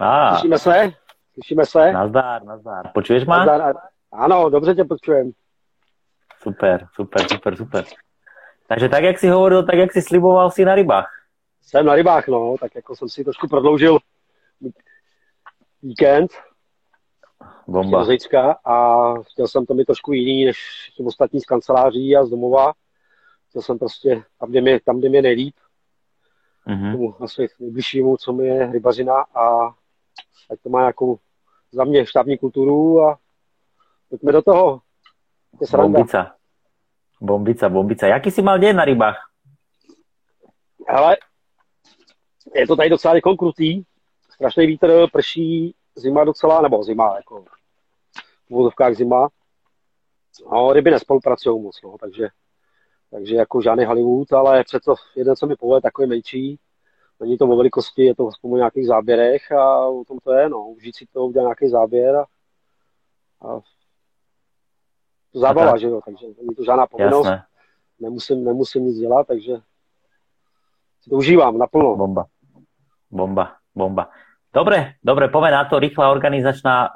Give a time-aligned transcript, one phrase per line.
[0.00, 0.92] Á, Slyšíme se?
[1.34, 1.92] Slyšíme se?
[1.92, 2.90] nazdár, nazdár.
[2.94, 3.44] Počuješ ma?
[3.44, 3.74] Nazdar.
[4.12, 5.30] Ano, dobře tě počujem.
[6.42, 7.84] Super, super, super, super.
[8.68, 11.12] Takže tak, jak si hovoril, tak, jak si sliboval, si na rybách.
[11.62, 13.98] Jsem na rybách, no, tak jako jsem si trošku prodloužil
[15.82, 16.30] víkend
[17.66, 17.98] Bomba.
[17.98, 20.56] do Zejcka a chtěl jsem to mít trošku jiný než
[20.96, 22.72] tím ostatní z kanceláří a z domova.
[23.48, 25.54] Chtěl jsem prostě tam, kde mě, tam, kde mě nejlíp,
[26.68, 26.92] Mhm.
[26.92, 29.74] tomu asi nejbližšímu, co mi je rybařina a
[30.50, 31.18] ať to má nějakou
[31.72, 33.18] za mě štábní kulturu a
[34.08, 34.80] pojďme do toho.
[35.60, 35.98] Je sranda.
[35.98, 36.36] Bombica.
[37.20, 38.06] Bombica, bombica.
[38.06, 39.16] Jaký si mal deň na rybách?
[40.88, 41.16] Ale
[42.54, 43.82] je to tady docela jako krutý.
[44.30, 47.44] Strašný vítr, prší, zima docela, nebo zima, jako
[48.46, 49.28] v úvodovkách zima.
[50.52, 52.28] No, ryby nespolupracují moc, no, takže,
[53.10, 56.58] takže jako žádný Hollywood, ale přesto jeden, co mi povede, takový menší.
[57.20, 60.68] Není to o velikosti, je to o nějakých záběrech a o tom to je, no.
[60.68, 62.24] Užít si to, udělat nějaký záběr a,
[63.40, 63.60] a
[65.34, 65.80] zábava, tak.
[65.80, 67.44] že jo, takže není to žádná povinnost, Jasné.
[68.00, 69.56] nemusím, nemusím nic dělat, takže
[71.02, 71.96] si to užívám naplno.
[71.96, 72.26] Bomba.
[73.10, 74.10] Bomba, bomba.
[74.56, 75.76] Dobre, dobre, poďme na to.
[75.76, 76.92] Rýchla organizačná uh,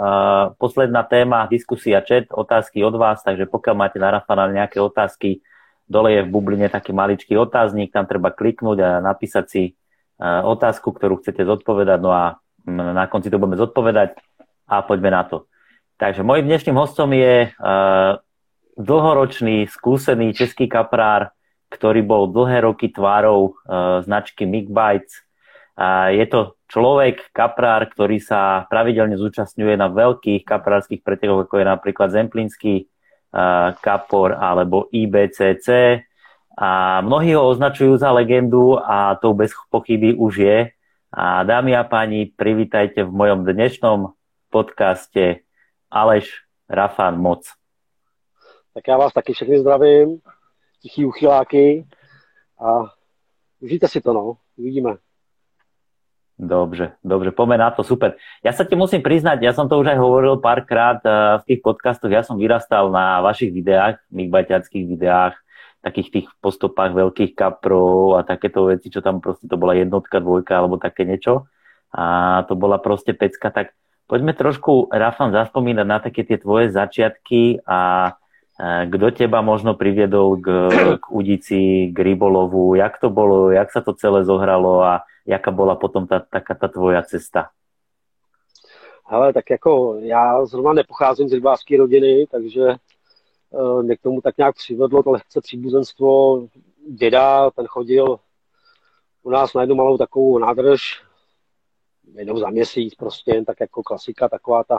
[0.56, 5.44] posledná téma, diskusia, chat, otázky od vás, takže pokiaľ máte na Rafana nejaké otázky,
[5.84, 9.62] dole je v bubline taký maličký otáznik, tam treba kliknúť a napísať si
[10.20, 12.36] otázku, ktorú chcete zodpovedať, no a
[12.68, 14.20] na konci to budeme zodpovedať
[14.68, 15.48] a poďme na to.
[15.96, 18.20] Takže môjim dnešným hostom je uh,
[18.76, 21.32] dlhoročný, skúsený český kaprár,
[21.72, 25.24] ktorý bol dlhé roky tvárou uh, značky Mick Bites.
[25.80, 31.66] A je to človek, kaprár, ktorý sa pravidelne zúčastňuje na veľkých kaprárskych pretekoch, ako je
[31.66, 32.84] napríklad Zemplínsky
[33.80, 36.00] kapor alebo IBCC.
[36.60, 40.58] A mnohí ho označujú za legendu a to bez pochyby už je.
[41.08, 44.12] A dámy a páni, privítajte v mojom dnešnom
[44.52, 45.40] podcaste
[45.88, 47.48] Aleš Rafan Moc.
[48.74, 50.20] Tak já vás taky všechny zdravím,
[50.82, 51.86] tichý uchyláky
[52.60, 52.92] a
[53.60, 54.96] užijte si to, no, uvidíme.
[56.38, 58.16] Dobře, dobře, poďme na to, super.
[58.44, 61.60] Ja sa ti musím priznať, ja som to už aj hovoril párkrát uh, v tých
[61.60, 65.36] podcastoch, ja som vyrastal na vašich videách, mýkbaťackých videách,
[65.80, 70.52] takých tých postupách veľkých kaprov a takéto veci, čo tam proste to bola jednotka, dvojka
[70.56, 71.48] alebo také niečo.
[71.90, 73.74] A to bola proste pecka, tak
[74.06, 78.20] poďme trošku, Rafan, zaspomínať na také tie tvoje začiatky a uh,
[78.60, 80.46] kto teba možno priviedol k,
[81.00, 85.76] k udici, k rybolovu, jak to bolo, jak sa to celé zohralo a jaká byla
[85.76, 87.48] potom ta, taká ta tvoja cesta?
[89.06, 92.74] Ale tak jako já zrovna nepocházím z rybářské rodiny, takže
[93.82, 96.46] mě k tomu tak nějak přivedlo to lehce příbuzenstvo.
[96.88, 98.18] Děda, ten chodil
[99.22, 101.02] u nás na jednu malou takovou nádrž,
[102.14, 104.78] jednou za měsíc prostě, tak jako klasika, taková ta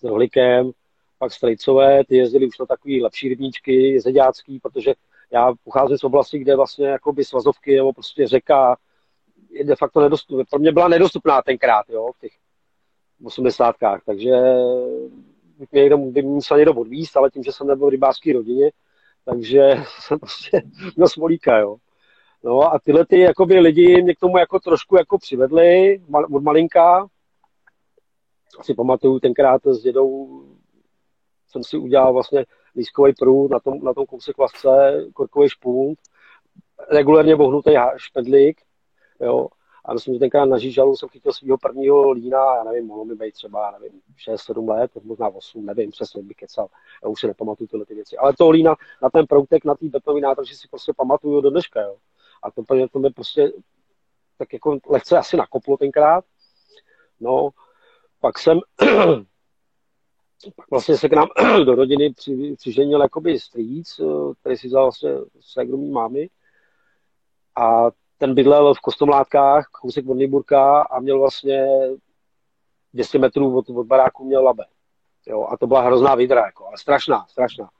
[0.00, 0.70] s rohlikem.
[1.18, 4.94] Pak strejcové, ty jezdili už na takový lepší rybníčky, jezeďácký, protože
[5.30, 8.76] já pocházím z oblasti, kde vlastně jakoby svazovky nebo prostě řeka
[9.50, 10.44] je de facto nedostupná.
[10.50, 12.32] Pro mě byla nedostupná tenkrát, jo, v těch
[13.24, 14.34] osmdesátkách, takže by
[15.10, 15.35] mě
[15.72, 18.70] někdo, by musel někdo odvíst, ale tím, že jsem nebyl v rybářské rodině,
[19.24, 20.62] takže jsem prostě
[20.96, 21.76] měl smolíka, jo.
[22.44, 26.00] No a tyhle ty jakoby, lidi mě k tomu jako trošku jako přivedli
[26.34, 27.06] od malinka.
[28.58, 30.42] Asi pamatuju tenkrát s dědou
[31.48, 32.46] jsem si udělal vlastně
[32.76, 35.98] lískový průd na tom, na tom kousek vasce, korkový špunt,
[36.90, 38.60] regulérně bohnutý špedlík,
[39.20, 39.48] jo.
[39.86, 43.14] A myslím, že tenkrát na Žížalu jsem chytil svého prvního lína, já nevím, mohlo mi
[43.14, 46.68] být třeba, nevím, 6-7 let, možná 8, nevím, přesně bych kecal,
[47.02, 48.16] já už si nepamatuju tyhle ty věci.
[48.16, 51.80] Ale toho lína na ten proutek, na té betonový nádraží si prostě pamatuju do dneška,
[51.80, 51.96] jo.
[52.42, 53.52] A to, to mě prostě
[54.38, 56.24] tak jako lehce asi nakoplo tenkrát.
[57.20, 57.50] No,
[58.20, 58.60] pak jsem
[60.56, 61.28] pak vlastně se k nám
[61.64, 64.00] do rodiny při, přiženil jakoby strýc,
[64.40, 65.10] který si vzal vlastně
[65.40, 66.28] ségru mámy.
[67.56, 71.66] A ten bydlel v Kostomlátkách, kousek od Nyburka a měl vlastně
[72.94, 74.64] 200 metrů od, od baráku měl labe.
[75.26, 77.70] Jo, a to byla hrozná vidra, jako, ale strašná, strašná.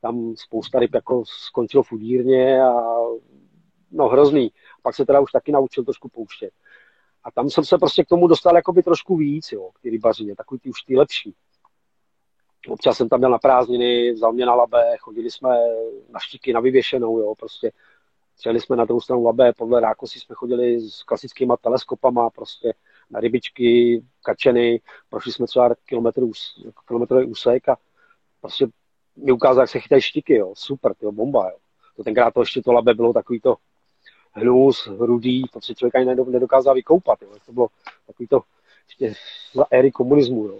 [0.00, 2.72] Tam spousta ryb jako skončilo v udírně a
[3.90, 4.52] no hrozný.
[4.82, 6.50] Pak se teda už taky naučil trošku pouštět.
[7.24, 10.36] A tam jsem se prostě k tomu dostal jakoby trošku víc, jo, k té rybařině,
[10.36, 11.34] takový ty už ty lepší.
[12.68, 15.50] Občas jsem tam měl na prázdniny, vzal mě na labe, chodili jsme
[16.08, 17.72] na štiky, na vyvěšenou, jo, prostě
[18.42, 22.74] Přijeli jsme na druhou stranu Labé, podle Rákosy jsme chodili s klasickýma teleskopama, prostě
[23.10, 24.80] na rybičky, kačeny,
[25.10, 26.32] prošli jsme třeba kilometrů,
[26.86, 27.76] kilometrový úsek a
[28.40, 28.66] prostě
[29.16, 30.52] mi ukázal, jak se chytají štiky, jo.
[30.56, 31.56] super, to bomba, jo.
[31.96, 33.56] To tenkrát to ještě to Labé bylo takový to
[34.32, 37.28] hnus, rudý, to se člověk ani nedokázal vykoupat, jo.
[37.46, 37.68] To bylo
[38.06, 38.40] takový to
[38.88, 39.20] ještě
[39.54, 40.46] za éry komunismu.
[40.48, 40.54] No.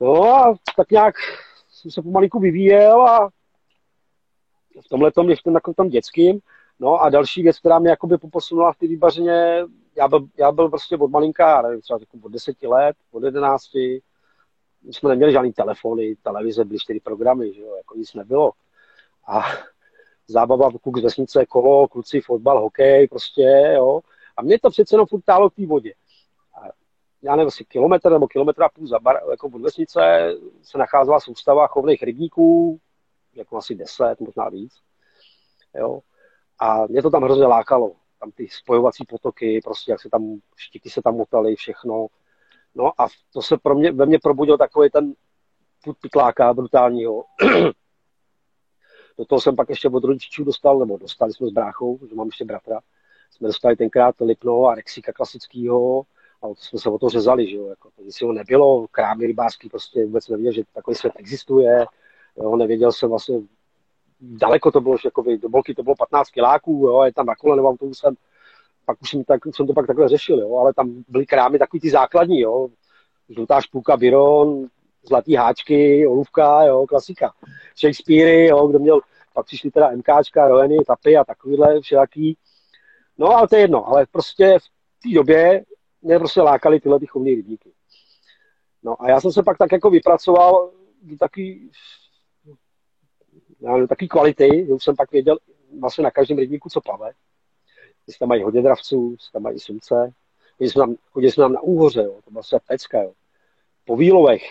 [0.00, 1.14] no a tak nějak
[1.70, 3.30] jsem se pomalinku vyvíjel a
[4.84, 6.40] v tomhle tom ještě takovým tom dětským.
[6.80, 9.64] No a další věc, která mě jakoby poposunula v té výbařině,
[9.96, 14.02] já byl, já byl prostě od malinka, nevím, třeba od deseti let, od jedenácti,
[14.82, 18.52] my jsme neměli žádný telefony, televize, byly čtyři programy, že jo, jako nic nebylo.
[19.26, 19.42] A
[20.26, 24.00] zábava, kluk z vesnice, kolo, kluci, fotbal, hokej, prostě, jo.
[24.36, 25.94] A mě to přece jenom furt v té vodě.
[26.54, 26.68] A
[27.22, 30.30] já nevím, asi kilometr nebo kilometr a půl za bar, jako od vesnice
[30.62, 32.80] se nacházela soustava chovných rybníků,
[33.34, 34.72] jako asi deset, možná víc.
[35.74, 36.00] Jo.
[36.58, 37.92] A mě to tam hrozně lákalo.
[38.20, 42.06] Tam ty spojovací potoky, prostě jak se tam, štiky se tam motaly, všechno.
[42.74, 45.14] No a to se pro mě, ve mně probudil takový ten
[45.84, 47.24] put pytláka brutálního.
[49.18, 52.26] Do toho jsem pak ještě od rodičů dostal, nebo dostali jsme s bráchou, že mám
[52.26, 52.80] ještě bratra,
[53.30, 56.02] jsme dostali tenkrát Lipno a Rexika klasického
[56.42, 59.68] a to jsme se o to řezali, že jo, jako to nic nebylo, krámy rybářský
[59.68, 61.86] prostě vůbec nevěděl, že takový svět existuje,
[62.36, 63.40] jo, nevěděl jsem vlastně,
[64.20, 67.34] daleko to bylo, že jako do Bolky to bylo 15 kiláků, jo, je tam na
[67.34, 68.14] kole nebo autobusem,
[68.84, 71.80] pak už jsem, tak, jsem to pak takhle řešil, jo, ale tam byly krámy takový
[71.80, 72.68] ty základní, jo,
[73.28, 74.68] žlutá špůlka Biron,
[75.08, 77.32] zlatý háčky, olůvka, jo, klasika.
[77.76, 79.00] Shakespeare, jo, kdo měl,
[79.34, 82.36] pak přišli teda MKčka, Roeny, Tapy a takovýhle všelaký.
[83.18, 85.64] No, ale to je jedno, ale prostě v té době
[86.02, 87.72] mě prostě lákali tyhle ty chovné rybníky.
[88.82, 90.70] No a já jsem se pak tak jako vypracoval
[91.18, 91.70] taky,
[93.64, 95.38] já taky kvality, že už jsem pak věděl
[95.80, 97.12] vlastně na každém rybníku, co plave.
[98.06, 100.12] Jestli tam mají hodně dravců, jestli tam mají sumce.
[100.56, 103.12] Chodili jsme tam, chodili jsme tam na úhoře, jo, to byla se pecka, jo.
[103.84, 104.42] Po výlovech,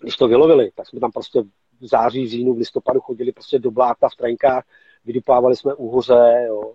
[0.00, 1.42] když to vylovili, tak jsme tam prostě
[1.80, 4.64] v září, v říjnu, v listopadu chodili prostě do bláta v trenkách,
[5.04, 6.74] vydupávali jsme úhoře, jo.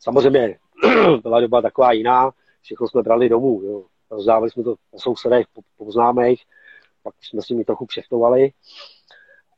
[0.00, 0.58] Samozřejmě
[1.22, 2.30] byla doba taková jiná,
[2.62, 3.84] všechno jsme brali domů, jo.
[4.10, 6.44] Rozdávali jsme to po sousedech, po, po známých,
[7.02, 8.52] pak jsme s nimi trochu přechtovali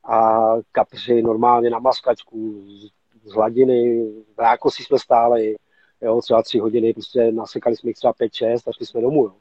[0.04, 0.40] a
[0.72, 2.90] kapři normálně na maskačku, z,
[3.28, 4.06] z hladiny,
[4.36, 5.56] v rákosi jsme stáli,
[6.00, 9.24] jo, třeba tři hodiny, prostě nasekali jsme jich třeba pět, šest a šli jsme domů,
[9.24, 9.34] jo.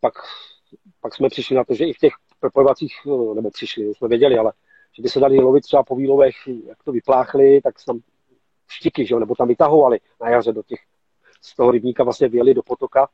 [0.00, 0.14] Pak,
[1.00, 4.38] pak jsme přišli na to, že i v těch propojovacích, no, nebo přišli, jsme věděli,
[4.38, 4.52] ale
[4.92, 6.34] že by se dali lovit třeba po výlovech,
[6.66, 8.00] jak to vypláchli, tak tam
[8.68, 10.80] štiky, že jo, nebo tam vytahovali na jaře do těch,
[11.42, 13.08] z toho rybníka vlastně vyjeli do potoka.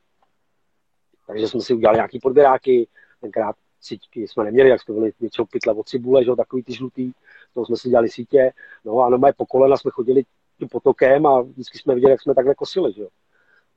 [1.27, 2.87] Takže jsme si udělali nějaký podběráky,
[3.21, 6.73] tenkrát sítky jsme neměli, jak to byly většinou pytle od cibule, že jo, takový ty
[6.73, 7.11] žlutý,
[7.53, 8.51] to jsme si dělali sítě,
[8.85, 10.23] no a normálně po kolena jsme chodili
[10.59, 13.09] tím potokem a vždycky jsme viděli, jak jsme takhle kosili, že jo.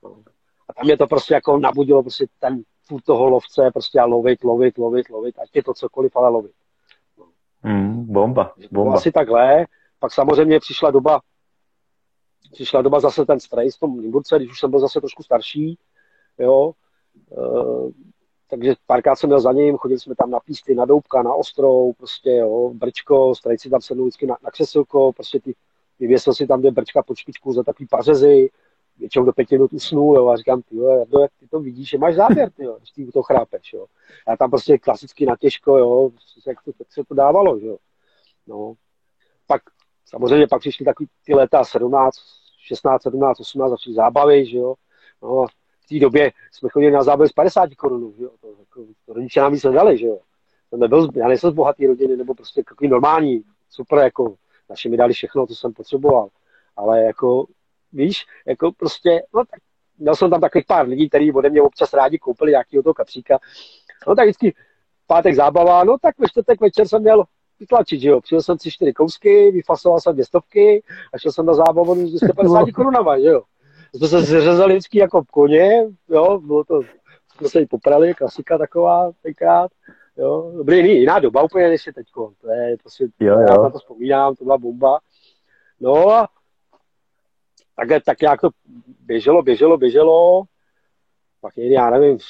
[0.02, 0.22] No.
[0.68, 4.44] A tam je to prostě jako nabudilo prostě ten furt toho lovce prostě a lovit,
[4.44, 6.52] lovit, lovit, lovit, ať je to cokoliv, ale lovit.
[7.62, 8.94] Mm, bomba, bomba.
[8.94, 9.66] Asi takhle.
[9.98, 11.20] Pak samozřejmě přišla doba,
[12.52, 15.78] přišla doba zase ten stres v tom Limburce, když už jsem byl zase trošku starší,
[16.38, 16.72] jo,
[17.32, 17.36] e,
[18.50, 21.92] takže párkrát jsem měl za ním, chodili jsme tam na písty, na doubka, na ostrou,
[21.92, 25.54] prostě jo, brčko, strejci tam sednul vždycky na, na křesilko, prostě ty,
[26.00, 28.50] vyvěsil si tam dvě brčka pod špičku za takový pařezy,
[28.98, 31.98] většinou do pěti minut usnu, jo, a říkám, ty, jo, jak ty to vidíš, že
[31.98, 33.86] máš záběr, ty, jo, když ty to chrápeš, jo.
[34.28, 36.10] Já tam prostě klasicky na těžko, jo,
[36.46, 37.76] jak, to, jak se to dávalo, jo.
[38.46, 38.74] No.
[39.46, 39.62] Pak,
[40.04, 42.16] samozřejmě pak přišly takový ty léta 17,
[42.58, 44.74] 16, 17, 18, začaly zábavy, že jo.
[45.22, 45.46] No,
[45.90, 48.30] té době jsme chodili na zábavy z 50 korun, že jo.
[48.40, 50.18] To, jako, to rodiče nám víc nedali, že jo.
[50.70, 54.34] To nebyl, já nejsem z bohatý rodiny, nebo prostě takový normální, super, jako
[54.70, 56.28] naši mi dali všechno, co jsem potřeboval.
[56.76, 57.46] Ale jako
[57.92, 59.60] víš, jako prostě, no tak
[59.98, 63.38] měl jsem tam takových pár lidí, kteří ode mě občas rádi koupili nějakého toho kapříka.
[64.08, 64.54] No tak vždycky
[65.06, 67.24] pátek zábava, no tak ve čtvrtek večer jsem měl
[67.60, 68.20] vytlačit, že jo.
[68.20, 72.10] Přijel jsem si čtyři kousky, vyfasoval jsem dvě stovky a šel jsem na zábavu s
[72.10, 73.42] 250 korunama, že jo.
[73.94, 76.80] Jsme se zřezali vždycky jako koně, jo, bylo to,
[77.36, 79.70] jsme se i poprali, klasika taková tenkrát,
[80.16, 80.52] jo.
[80.56, 83.40] Dobrý, jiná doba úplně než je teďko, to je prostě, jo, jo.
[83.48, 85.00] já na to vzpomínám, to byla bomba.
[85.80, 86.28] No a
[87.76, 88.48] tak, tak jak to
[89.00, 90.42] běželo, běželo, běželo,
[91.40, 92.24] pak někdy, já nevím, v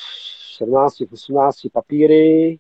[0.57, 2.59] 17, 18 papíry,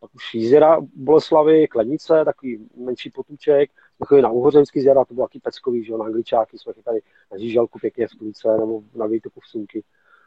[0.00, 5.40] pak už jízera Boleslavy, Klenice, takový menší potůček, takový na Uhořenský zjara, to bylo taky
[5.40, 7.00] peckový, že jo, na angličáky jsme chytali
[7.32, 9.84] na žížalku pěkně v Tůnce nebo na výtoku v Sunky.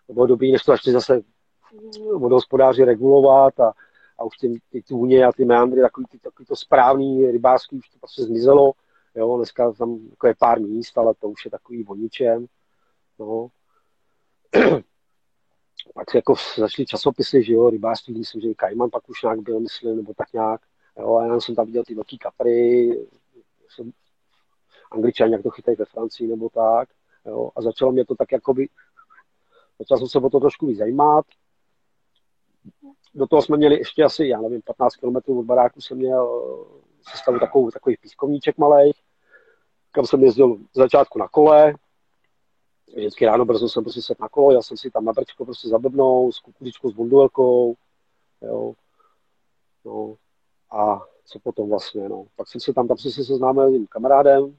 [0.07, 1.21] To bylo dobrý, než to začali zase
[2.17, 3.73] vodohospodáři regulovat a,
[4.17, 7.89] a už ty, ty tůně a ty meandry, takový, ty, takový to správný rybářský už
[7.89, 8.71] to prostě zmizelo.
[9.15, 12.45] Jo, dneska tam jako je pár míst, ale to už je takový voničem.
[13.19, 13.47] No.
[15.93, 19.59] pak jako začaly časopisy, že jo, rybářství, myslím, že i Kajman pak už nějak byl,
[19.59, 20.61] myslím, nebo tak nějak.
[20.99, 22.89] Jo, a já jsem tam viděl ty velký kapry,
[24.91, 26.89] angličani, jak to chytají ve Francii nebo tak.
[27.25, 28.67] Jo, a začalo mě to tak jakoby
[29.79, 31.25] Začal jsem se o to trošku víc zajímat.
[33.13, 36.45] Do toho jsme měli ještě asi, já nevím, 15 km od baráku jsem měl
[37.11, 38.91] sestavu takovou, takový pískovníček malý,
[39.91, 41.73] kam jsem jezdil z začátku na kole.
[42.95, 45.67] Vždycky ráno brzo jsem prostě set na kolo, já jsem si tam na brčko prostě
[45.67, 47.75] zabebnou, s kukuřičkou, s bunduelkou,
[48.41, 48.73] jo.
[49.85, 50.15] No,
[50.71, 52.25] a co potom vlastně, no.
[52.35, 54.57] Pak jsem se tam, tam jsem se seznámil s kamarádem,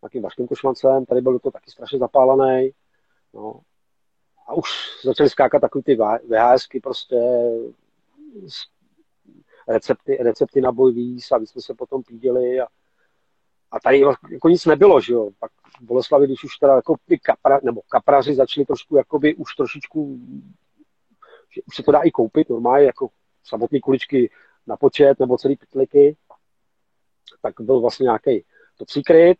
[0.00, 2.70] takým Vaškem Košmancem, tady byl to taky strašně zapálený,
[3.34, 3.60] no.
[4.46, 4.68] A už
[5.04, 5.98] začaly skákat takový ty
[6.28, 7.16] VHSky prostě
[9.68, 12.66] recepty, recepty na boj víc a my jsme se potom píděli a,
[13.70, 14.00] a tady
[14.30, 15.30] jako nic nebylo, že jo.
[15.38, 19.54] Pak v Boleslavi, když už teda jako ty kapra, nebo kapraři začali trošku jakoby už
[19.54, 20.18] trošičku,
[21.54, 23.08] že už se to dá i koupit normálně, jako
[23.44, 24.30] samotné kuličky
[24.66, 26.16] na počet nebo celý pytliky,
[27.42, 28.44] tak byl vlastně nějaký
[28.78, 29.38] top secret,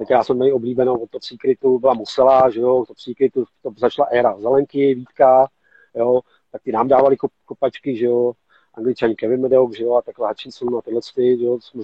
[0.00, 3.70] tak já jsem měl oblíbenou od Top Secretu, byla Musela, že jo, Top Secretu, to
[3.78, 5.48] začala éra Zelenky, Vítka,
[5.94, 6.20] jo,
[6.52, 8.32] tak ty nám dávali kop, kopačky, že jo,
[8.74, 11.82] angličani Kevin Medeok, že jo, a takhle Hutchinson a tyhle ty, že jo, jsme,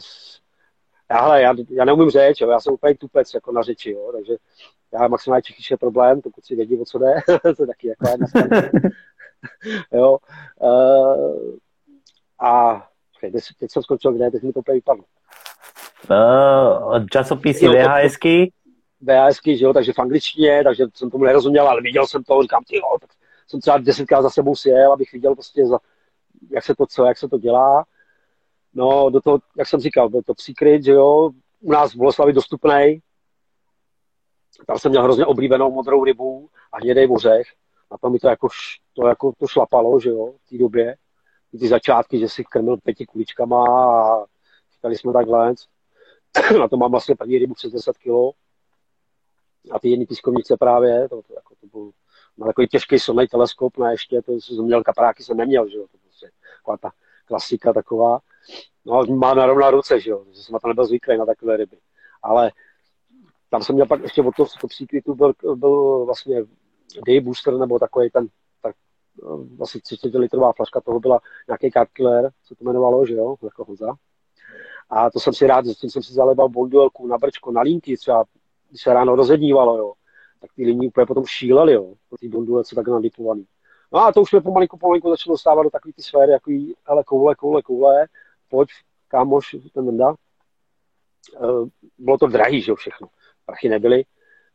[1.11, 4.13] já, hele, já, já neumím řeč, jo, já jsem úplně tupec jako na řeči, jo,
[4.13, 4.37] takže
[4.93, 7.15] já maximálně Čechyš je problém, pokud si vědí, o co jde,
[7.57, 8.27] to taky jako jedna
[9.93, 10.19] jo,
[10.61, 11.57] uh,
[12.41, 12.83] a
[13.21, 15.05] teď, teď jsem skončil kde, teď mi to úplně vypadlo.
[16.11, 18.53] Uh, časopisy VHSky?
[19.01, 22.65] VHSky, že jo, takže v angličtině, takže jsem tomu nerozuměl, ale viděl jsem to, říkám,
[22.69, 23.11] ty jo, tak
[23.49, 25.79] jsem třeba desetkrát za sebou sjel, abych viděl prostě, za,
[26.51, 27.85] jak se to co, jak se to dělá.
[28.75, 32.33] No, do toho, jak jsem říkal, byl to Secret, že jo, u nás v Boleslavi
[32.33, 33.01] dostupný.
[34.67, 37.47] Tam jsem měl hrozně oblíbenou modrou rybu a hnědej ořech.
[37.91, 38.49] A to mi to jako,
[38.95, 40.97] to jako to šlapalo, že jo, v té době.
[41.59, 44.25] Ty začátky, že si krmil pěti kuličkama a
[44.75, 45.55] říkali jsme takhle.
[46.59, 48.37] na to mám vlastně první rybu přes 10 kg.
[49.73, 51.91] A ty jedny pískovnice právě, to, to, jako, to byl
[52.39, 55.87] na takový těžký sonnej teleskop, na ještě, to jsem měl kapráky, jsem neměl, že jo,
[55.93, 56.91] to prostě taková ta
[57.25, 58.19] klasika taková.
[58.85, 61.57] No, má na rovná ruce, že jo, že jsem na to nebyl zvyklý na takové
[61.57, 61.79] ryby.
[62.23, 62.53] Ale
[63.51, 66.45] tam jsem měl pak ještě od toho top secretu byl, byl vlastně
[67.07, 68.29] day booster, nebo takový ten,
[69.23, 73.37] tak, vlastně 30 litrová flaška, toho byla nějaký card killer, co to jmenovalo, že jo,
[73.45, 73.95] jako hoza.
[74.91, 78.25] A to jsem si rád, tím jsem si zalebal bonduelku na brčko, na linky, třeba
[78.71, 79.93] když se ráno rozednívalo, jo,
[80.41, 83.47] tak ty linky úplně potom šílely, jo, po té bonduelce tak nadipovaný.
[83.93, 86.51] No a to už jsme pomalinku, pomalinku začalo dostávat do takové ty sféry, jako
[86.87, 88.07] ale koule, koule, koule,
[88.49, 88.69] pojď,
[89.09, 90.15] kámoš, ten Menda.
[91.41, 91.69] Uh,
[91.99, 93.09] bylo to drahý, že jo, všechno.
[93.47, 94.05] Prachy nebyly.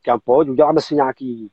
[0.05, 1.51] Kam pojď, uděláme si nějaký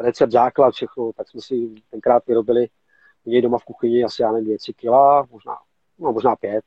[0.00, 2.68] recept, základ, všechno, tak jsme si tenkrát vyrobili
[3.26, 5.56] u doma v kuchyni asi, já nevím, dvě, tři kila, možná,
[5.98, 6.64] no, možná pět.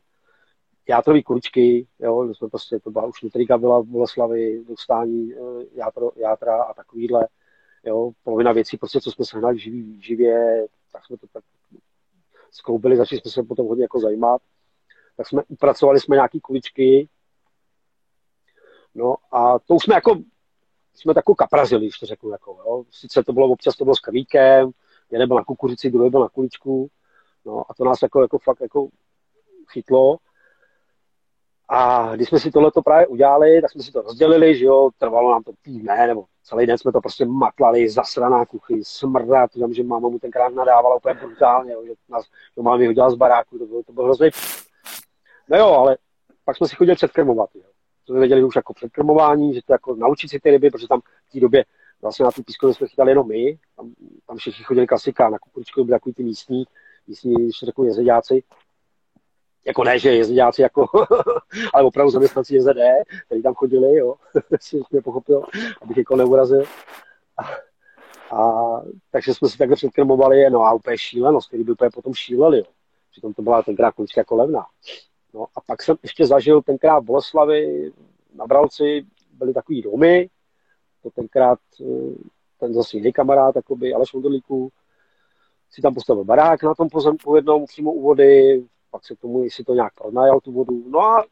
[0.89, 6.11] Játrový kuličky, jo, jsme prostě, to byla už nutrika byla v Boleslavy, dostání eh, játro,
[6.15, 7.27] játra a takovýhle,
[7.83, 11.43] jo, polovina věcí, prostě, co jsme sehnali živý, živě, tak jsme to tak
[12.51, 14.41] skloubili, začali jsme se potom hodně jako zajímat,
[15.17, 17.09] tak jsme upracovali jsme nějaký kuličky,
[18.95, 20.15] no a to už jsme jako,
[21.01, 22.83] jsme takovou kaprazili, když to řeknu, jako, jo.
[22.91, 24.71] Sice to bylo občas, to bylo s kavíkem,
[25.11, 26.89] jeden byl na kukuřici, druhý byl na kuličku,
[27.45, 28.87] no a to nás jako, jako fakt jako
[29.71, 30.17] chytlo,
[31.71, 35.31] a když jsme si tohleto právě udělali, tak jsme si to rozdělili, že jo, trvalo
[35.31, 40.09] nám to týdne, nebo celý den jsme to prostě matlali, zasraná kuchy, smrdat, že máma
[40.09, 42.25] mu tenkrát nadávala úplně brutálně, jo, že nás,
[42.57, 44.29] že máma vyhodila z baráku, to bylo, to bylo hrozný.
[45.49, 45.97] No jo, ale
[46.45, 47.61] pak jsme si chodili předkrmovat, jo.
[48.09, 51.01] To jsme věděli už jako předkrmování, že to jako naučit si ty ryby, protože tam
[51.01, 51.65] v té době
[52.01, 53.93] vlastně na tu písku jsme chytali jenom my, tam,
[54.27, 56.63] tam všichni chodili klasika, na kukuřičku byli takový ty místní,
[57.07, 58.43] místní, když řeknu jezeďáci,
[59.65, 60.85] jako ne, že jezdějáci jako,
[61.73, 62.77] ale opravdu zaměstnanci JZD,
[63.25, 64.15] kteří tam chodili, jo,
[64.61, 65.43] si mě pochopil,
[65.81, 66.63] abych jako neurazil.
[67.37, 67.43] A,
[68.37, 72.57] a, takže jsme si takhle předkrmovali, no a úplně šílenost, který by úplně potom šíleli,
[72.57, 72.65] jo.
[73.11, 74.65] Přitom to byla tenkrát kulička jako levná.
[75.33, 77.91] No a pak jsem ještě zažil tenkrát v Boleslavi,
[78.33, 80.29] na Bralci byly takový domy,
[81.03, 81.85] to tenkrát eh,
[82.59, 84.71] ten zase jiný kamarád, jakoby Aleš Vondolíků,
[85.71, 89.63] si tam postavil barák na tom pozemku jednou přímo u vody, pak se tomu, jestli
[89.63, 90.83] to nějak pronajal tu vodu.
[90.89, 91.25] No a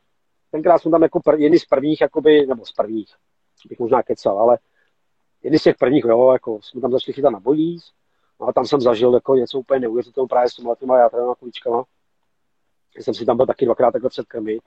[0.51, 3.15] tenkrát jsem tam jako pr- jedni z prvních, jakoby, nebo z prvních,
[3.69, 4.59] bych možná kecal, ale
[5.43, 7.91] jedni z těch prvních, jo, jako jsme tam začali chytat na bojíz,
[8.39, 11.83] no a tam jsem zažil jako něco úplně neuvěřitelného právě s těma játrama kuličkama.
[12.97, 14.61] Jsem si tam byl taky dvakrát takhle předkrmit.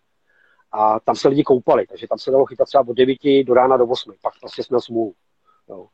[0.72, 3.76] A tam se lidi koupali, takže tam se dalo chytat třeba od 9 do rána
[3.76, 4.12] do 8.
[4.22, 5.14] Pak prostě jsme smůlu.
[5.68, 5.87] Jo.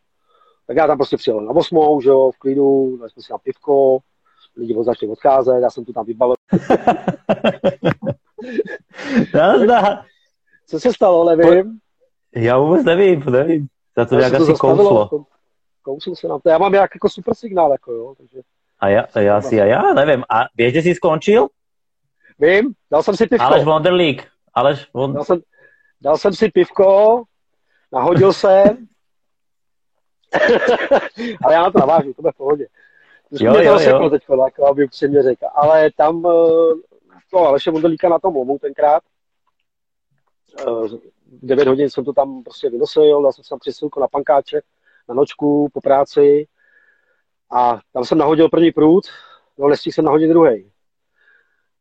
[0.67, 3.39] Tak já tam prostě přijel na 8, že jo, v klidu, dali jsme si tam
[3.43, 3.99] pivko,
[4.57, 6.35] lidi začali odcházet, já jsem tu tam vybavil.
[9.35, 10.05] Nazdar.
[10.67, 11.79] Co se stalo, nevím.
[12.37, 13.67] Já vůbec nevím, nevím.
[13.97, 15.27] Za to nějak asi kouslo.
[15.83, 16.49] Kousil se nám to.
[16.49, 18.41] Já mám jak jako super signál, jako jo, takže...
[18.81, 20.25] A já, já si, a já nevím.
[20.29, 21.49] A víš, že jsi skončil?
[22.39, 23.45] Vím, dal jsem si pivko.
[23.45, 24.29] Aleš Wonderlík.
[24.55, 25.13] Aleš Won...
[25.13, 25.41] dal, jsem,
[26.01, 27.23] dal jsem si pivko,
[27.93, 28.87] nahodil jsem.
[31.45, 32.67] ale já na to navážu, to bude v pohodě.
[33.31, 34.11] Jo, mě to jo, jo.
[34.11, 35.47] teď, jako, aby upřímně řekl.
[35.55, 36.75] Ale tam eh,
[37.31, 39.03] to Aleše Wonderlíka na tom lomu tenkrát.
[40.61, 40.89] Eh,
[41.27, 44.61] v 9 hodin jsem to tam prostě vynosil, dal jsem se tam přesilku na pankáče,
[45.09, 46.49] na nočku po práci
[47.51, 49.05] a tam jsem nahodil první prut,
[49.59, 50.71] no nestihl jsem nahodit druhý.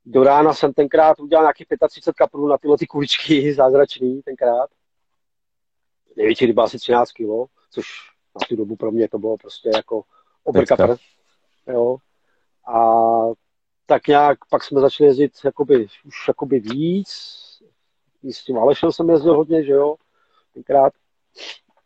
[0.06, 4.70] Do rána jsem tenkrát udělal nějakých 35 kaprů na tyhle ty kuličky zázračný tenkrát.
[6.18, 7.86] Největší ryba asi 13 kg, což
[8.36, 10.04] na tu dobu pro mě to bylo prostě jako
[10.44, 10.96] obrkapr.
[11.68, 11.98] Jo.
[12.68, 12.80] A
[13.86, 17.10] tak nějak pak jsme začali jezdit jakoby, už jakoby víc.
[18.24, 19.96] I s tím Alešem jsem jezdil hodně, že jo,
[20.54, 20.94] tenkrát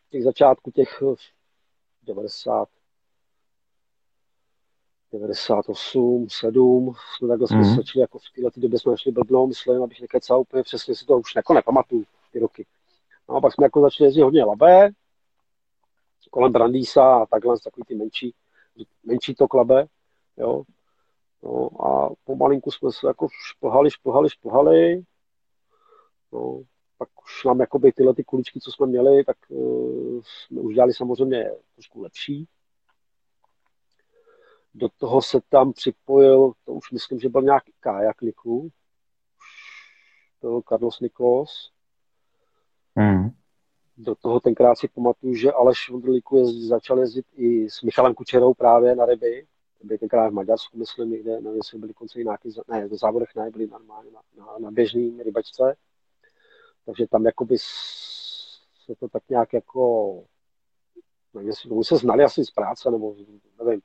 [0.09, 1.03] těch začátku těch
[2.03, 2.69] 90,
[5.11, 7.75] 98, 7, jsme takhle jsme mm.
[7.75, 11.17] začali, jako v této době jsme našli blbnou, myslím, abych nekecal úplně přesně si to
[11.17, 12.65] už jako nepamatuju, ty roky.
[13.29, 14.89] No a pak jsme jako začali jezdit hodně labé,
[16.31, 18.33] kolem Brandýsa a takhle, takový ty menší,
[19.03, 19.85] menší to klabe,
[20.37, 20.63] jo.
[21.43, 25.03] No a pomalinku jsme se jako šplhali, šplhali, šplhali.
[26.31, 26.61] No,
[26.97, 30.93] pak už nám jakoby tyhle ty kuličky, co jsme měli, tak uh, jsme už dělali
[30.93, 32.47] samozřejmě trošku lepší.
[34.73, 38.69] Do toho se tam připojil, to už myslím, že byl nějaký kajak Niku.
[40.39, 41.71] To byl Carlos Nikos.
[42.95, 43.29] Mm.
[43.97, 48.53] Do toho tenkrát si pamatuju, že Aleš Vondrlíku je, začal jezdit i s Michalem Kučerou
[48.53, 49.47] právě na ryby.
[49.83, 53.51] Byli tenkrát v Maďarsku, myslím, někde, nevím, jestli byli konce nějaký, ne, v závodech ne,
[53.51, 55.75] byli normálně na, na, na běžný rybačce.
[56.85, 57.57] Takže tam jakoby
[58.85, 60.13] se to tak nějak jako,
[61.33, 63.15] nevím, jestli se znali asi z práce, nebo
[63.63, 63.81] nevím,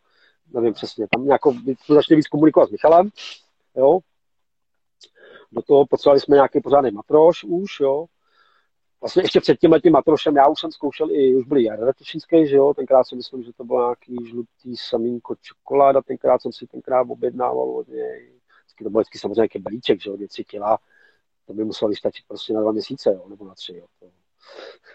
[0.53, 1.41] nevím přesně, tam nějak
[1.85, 3.11] jsme začali víc komunikovat s Michalem,
[3.77, 3.99] jo.
[5.53, 8.07] Do toho potřebovali jsme nějaký pořádný matroš už, jo.
[9.01, 12.47] Vlastně ještě před tím letím matrošem, já už jsem zkoušel i, už byl Jarda Těšinský,
[12.47, 16.67] že jo, tenkrát si myslím, že to byl nějaký žlutý samínko čokoláda, tenkrát jsem si
[16.67, 18.33] tenkrát objednával od něj,
[18.65, 20.79] vždycky to byl vždycky samozřejmě nějaký balíček, že jo, 200 kila,
[21.47, 23.87] to by muselo vystačit prostě na dva měsíce, jo, nebo na tři, jo.
[24.01, 24.07] To,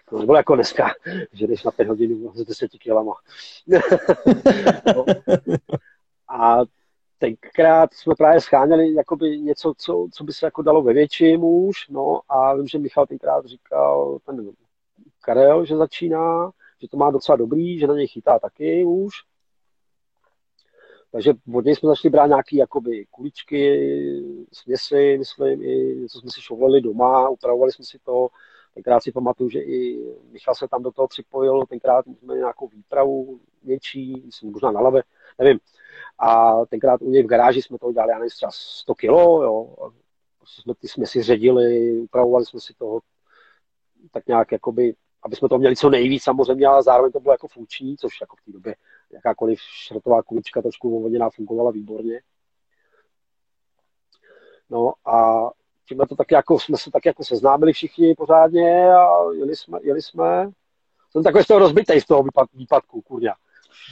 [0.10, 0.90] to nebylo jako dneska,
[1.34, 3.14] že jdeš na pět hodin s deseti kilama.
[6.28, 6.60] A
[7.20, 11.90] tenkrát jsme právě scháněli jakoby něco, co, co by se jako dalo ve větším už,
[11.90, 14.52] no a vím, že Michal tenkrát říkal, ten
[15.22, 19.14] Karel, že začíná, že to má docela dobrý, že na něj chytá taky už.
[21.12, 23.80] Takže od něj jsme začali brát nějaké jakoby kuličky,
[24.54, 28.28] směsi, myslím, i něco jsme si šovleli doma, upravovali jsme si to.
[28.80, 30.00] Tenkrát si pamatuju, že i
[30.32, 35.02] Michal se tam do toho připojil, tenkrát jsme nějakou výpravu něčí, myslím, možná na lave,
[35.40, 35.60] nevím.
[36.20, 39.76] A tenkrát u něj v garáži jsme to dělali, já nevím, třeba 100 kilo, jo.
[40.38, 43.00] Prostě jsme ty směsi ředili, upravovali jsme si toho
[44.12, 47.48] tak nějak jakoby aby jsme to měli co nejvíc samozřejmě, ale zároveň to bylo jako
[47.48, 48.76] funkční, což jako v té době
[49.12, 52.22] jakákoliv šrotová kulička trošku uvolněná fungovala výborně.
[54.70, 55.50] No a
[55.90, 60.02] tímhle to tak jako, jsme se tak jako seznámili všichni pořádně a jeli jsme, jeli
[60.02, 60.50] jsme.
[61.12, 63.34] Jsem takový z toho rozbitej z toho výpad, výpadku, kurňa.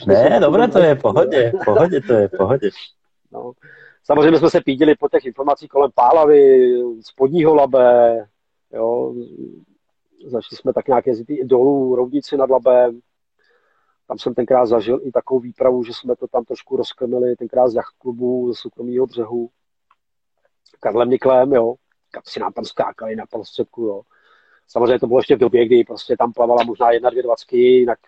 [0.06, 2.70] Ne, dobré, to je pohodě, pohodě, to je pohodě.
[3.32, 3.52] No.
[4.04, 8.26] Samozřejmě jsme se pídili po těch informací kolem Pálavy, spodního labe,
[8.72, 9.14] jo,
[10.26, 13.00] Začali jsme tak nějak jezdit i dolů, Roudnici nad Labem.
[14.06, 17.74] Tam jsem tenkrát zažil i takovou výpravu, že jsme to tam trošku rozkrmili, tenkrát z
[17.74, 19.50] jachtklubu, ze soukromého břehu.
[20.80, 21.74] Karlem Niklem, jo.
[22.10, 24.02] Kapsi nám tam skákali na prostředku, jo.
[24.68, 27.98] Samozřejmě to bylo ještě v době, kdy prostě tam plavala možná jedna, dvě dvacky, jinak,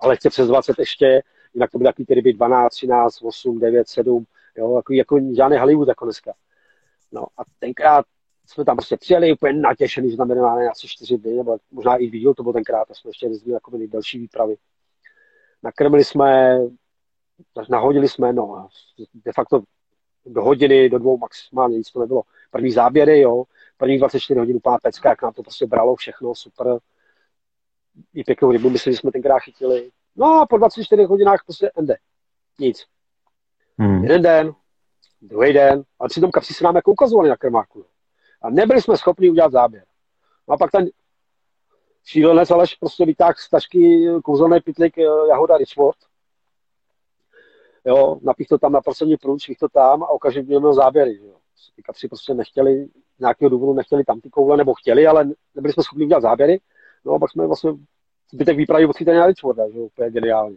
[0.00, 1.22] ale chce přes 20 ještě,
[1.54, 4.24] jinak to byly takový ty ryby 12, 13, 8, 9, 7,
[4.56, 6.32] jo, jako, jako žádný Hollywood jako dneska.
[7.12, 8.06] No a tenkrát
[8.46, 12.10] jsme tam prostě přijeli úplně natěšený, že tam máme asi čtyři dny, nebo možná i
[12.10, 14.56] díl, to byl tenkrát, a jsme ještě jezdili jako nejdelší výpravy.
[15.62, 16.58] Nakrmili jsme,
[17.70, 18.68] nahodili jsme, no,
[19.14, 19.62] de facto
[20.26, 22.22] do hodiny, do dvou maximálně, nic to nebylo.
[22.54, 23.44] První záběry, jo,
[23.76, 26.78] první 24 hodin úplná pecka, jak nám to prostě bralo všechno, super.
[28.14, 29.90] I pěknou rybu, myslím, že jsme tenkrát chytili.
[30.16, 31.96] No a po 24 hodinách prostě ende.
[32.58, 32.86] Nic.
[33.78, 34.02] Hmm.
[34.02, 34.54] Jeden den,
[35.22, 37.86] druhý den, ale přitom kapsy se nám jako ukazovali na krmáku.
[38.42, 39.84] A nebyli jsme schopni udělat záběr.
[40.48, 40.86] No a pak ten
[42.04, 45.98] šílenec Aleš prostě vytáhl z tašky kouzelný pitlik eh, Jahoda Richford.
[47.84, 51.18] Jo, napích to tam na poslední průč, to tam a okamžitě měl záběry.
[51.22, 51.43] Jo.
[51.76, 52.86] Ty kapři prostě nechtěli,
[53.16, 56.60] z nějakého důvodu nechtěli tam ty koule, nebo chtěli, ale nebyli jsme schopni udělat záběry.
[57.04, 57.70] No a pak jsme vlastně
[58.32, 60.56] zbytek výpravy odchytali na Richforda, že úplně geniálně.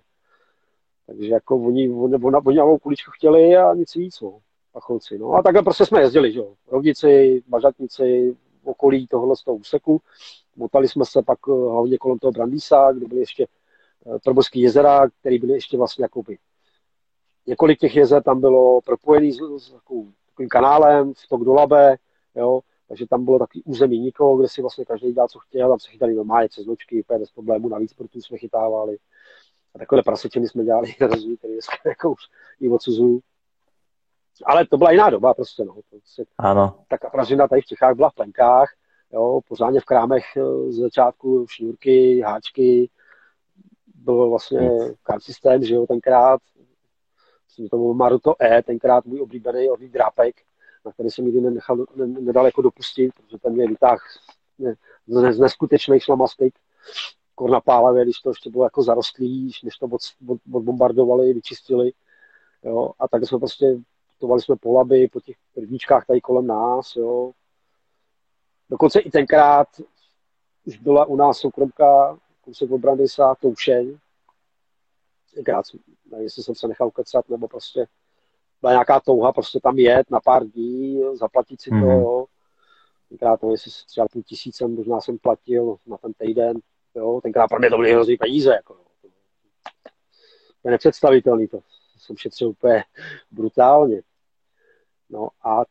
[1.07, 4.39] Takže jako oni, oni, oni, oni oni kuličku chtěli a nic víc, no.
[4.71, 5.33] Pacholci, no.
[5.33, 6.53] A takhle prostě jsme jezdili, že jo.
[6.67, 10.01] Rovnici, Bažatnici, okolí tohohle z toho úseku.
[10.55, 13.47] Motali jsme se pak eh, hlavně kolem toho Brandýsa, kde byly ještě
[14.05, 16.37] eh, Proborský jezera, které byly ještě vlastně jakoby
[17.47, 21.95] několik těch jezer tam bylo propojený s, s takovým, takovým kanálem, tok do Labe,
[22.35, 25.79] jo, takže tam bylo takový území nikoho, kde si vlastně každý dělal, co chtěl, tam
[25.79, 28.97] se chytali normálně přes nočky, úplně bez problémů, navíc tu jsme chytávali.
[29.75, 32.19] A takové prasečiny jsme dělali, rozumí, které jsme jako už
[32.59, 33.19] i odsuzují.
[34.45, 35.75] Ale to byla jiná doba prostě, no.
[35.89, 36.79] Prostě, ano.
[36.87, 38.69] Ta kapražina tady v Čechách byla v plenkách,
[39.13, 42.89] jo, pořádně v krámech eh, z začátku šňůrky, háčky,
[43.95, 44.69] byl vlastně
[45.03, 46.41] kart systém, že jo, tenkrát,
[47.47, 50.35] myslím, to byl Maruto E, tenkrát můj oblíbený orlý drápek,
[50.85, 53.97] na který jsem nikdy nenechal, ne, nedal jako dopustit, protože ten mě vytáhl
[54.59, 54.75] ne,
[55.07, 56.53] z neskutečných šlamastik,
[57.35, 61.91] korna pálavě, když to ještě bylo jako zarostlý, než to od, od, odbombardovali, vyčistili.
[62.63, 63.77] Jo, a tak jsme prostě
[64.13, 66.95] putovali jsme po laby, po těch rybníčkách tady kolem nás.
[66.95, 67.31] Jo.
[68.69, 69.67] Dokonce i tenkrát
[70.65, 73.97] už byla u nás soukromka kousek od Brandisa, Toušeň.
[75.37, 75.65] Tenkrát,
[76.11, 77.87] nevím, jestli jsem se nechal kecat, nebo prostě
[78.61, 82.01] byla nějaká touha prostě tam jet na pár dní, zaplatit si to, mm-hmm.
[82.01, 82.25] jo.
[83.09, 86.59] Tenkrát to, jestli třeba půl tisíce, možná jsem platil na ten týden,
[86.95, 87.19] jo.
[87.23, 88.73] Tenkrát pro mě to byly hrozný peníze, jako,
[90.61, 91.59] To je nepředstavitelný, to
[91.97, 92.83] jsem šetřil úplně
[93.31, 94.01] brutálně.
[95.09, 95.61] No a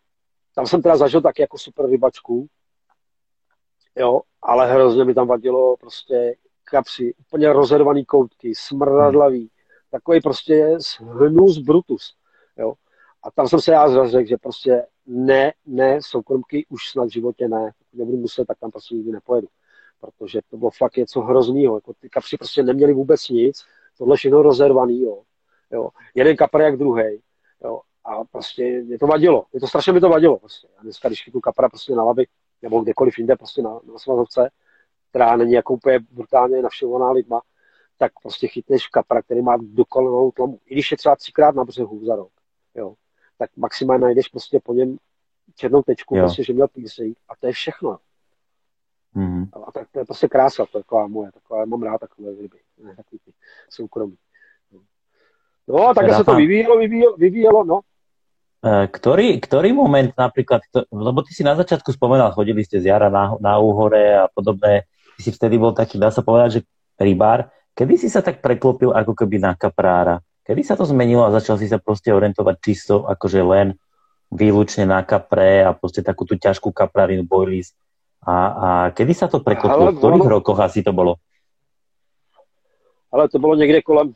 [0.54, 2.48] tam jsem teda zažil taky jako super rybačku,
[3.96, 9.50] jo, ale hrozně mi tam vadilo prostě kapři, úplně rozervaný koutky, smradlavý,
[9.90, 12.14] takový prostě hnus brutus.
[12.58, 12.74] Jo.
[13.22, 17.48] A tam jsem se já řekl, že prostě ne, ne, soukromky už snad v životě
[17.48, 17.72] ne.
[17.92, 19.48] Nebudu muset, tak tam prostě nikdy nepojedu.
[20.00, 21.76] Protože to bylo fakt něco hroznýho.
[21.76, 23.64] Jako ty kapři prostě neměli vůbec nic.
[23.98, 25.22] Tohle všechno rozervaný, jo.
[25.72, 25.88] jo.
[26.14, 27.20] Jeden kapr jak druhý.
[27.64, 27.80] Jo.
[28.04, 29.44] A prostě mě to vadilo.
[29.52, 30.38] Mě to strašně mi to vadilo.
[30.38, 30.68] Prostě.
[30.78, 32.26] A dneska, když tu kapra prostě na lavy,
[32.62, 34.50] nebo kdekoliv jinde, prostě na, na svazovce,
[35.10, 37.40] která není jako úplně brutálně navštěvovaná lidma,
[37.98, 40.58] tak prostě chytneš kapra, který má dokonalou tlamu.
[40.66, 42.32] I když je třeba třikrát na břehu za rok,
[42.74, 42.94] jo,
[43.38, 44.98] tak maximálně najdeš prostě po něm
[45.54, 46.22] černou tečku, jo.
[46.22, 47.98] prostě, že měl píseň a to je všechno.
[49.14, 49.44] Mm.
[49.66, 52.58] A tak to je prostě krása, to je taková moje, taková, mám rád takové ryby,
[52.78, 53.32] ne, takový ty
[53.68, 54.16] soukromí.
[55.68, 57.80] No, tak se to vyvíjelo, vyvíjelo, vyvíjelo, no.
[58.62, 60.62] E, ktorý, ktorý moment napríklad,
[60.94, 64.86] lebo ty si na začiatku spomenal, chodili ste z jara na, na úhore a podobné,
[65.18, 66.60] ty si vtedy bol taký, dá sa povedať, že
[66.98, 67.50] rybár.
[67.76, 70.24] Kedy si sa tak preklopil ako keby na kaprára?
[70.48, 73.76] Kedy sa to zmenilo a začal si sa proste orientovať čisto akože len
[74.32, 77.76] výlučne na kapre a proste takú tú ťažkú kaprarinu boilies?
[78.24, 79.92] A, a kedy sa to preklopilo?
[79.92, 80.34] v ktorých ono...
[80.40, 81.20] rokoch asi to bolo?
[83.12, 84.14] Ale to bylo někde kolem,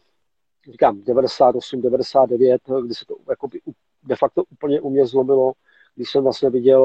[0.70, 3.60] říkám, 98, 99, kdy se to jakoby
[4.02, 5.52] de facto úplně u mě zlomilo,
[5.96, 6.82] když jsem vlastně viděl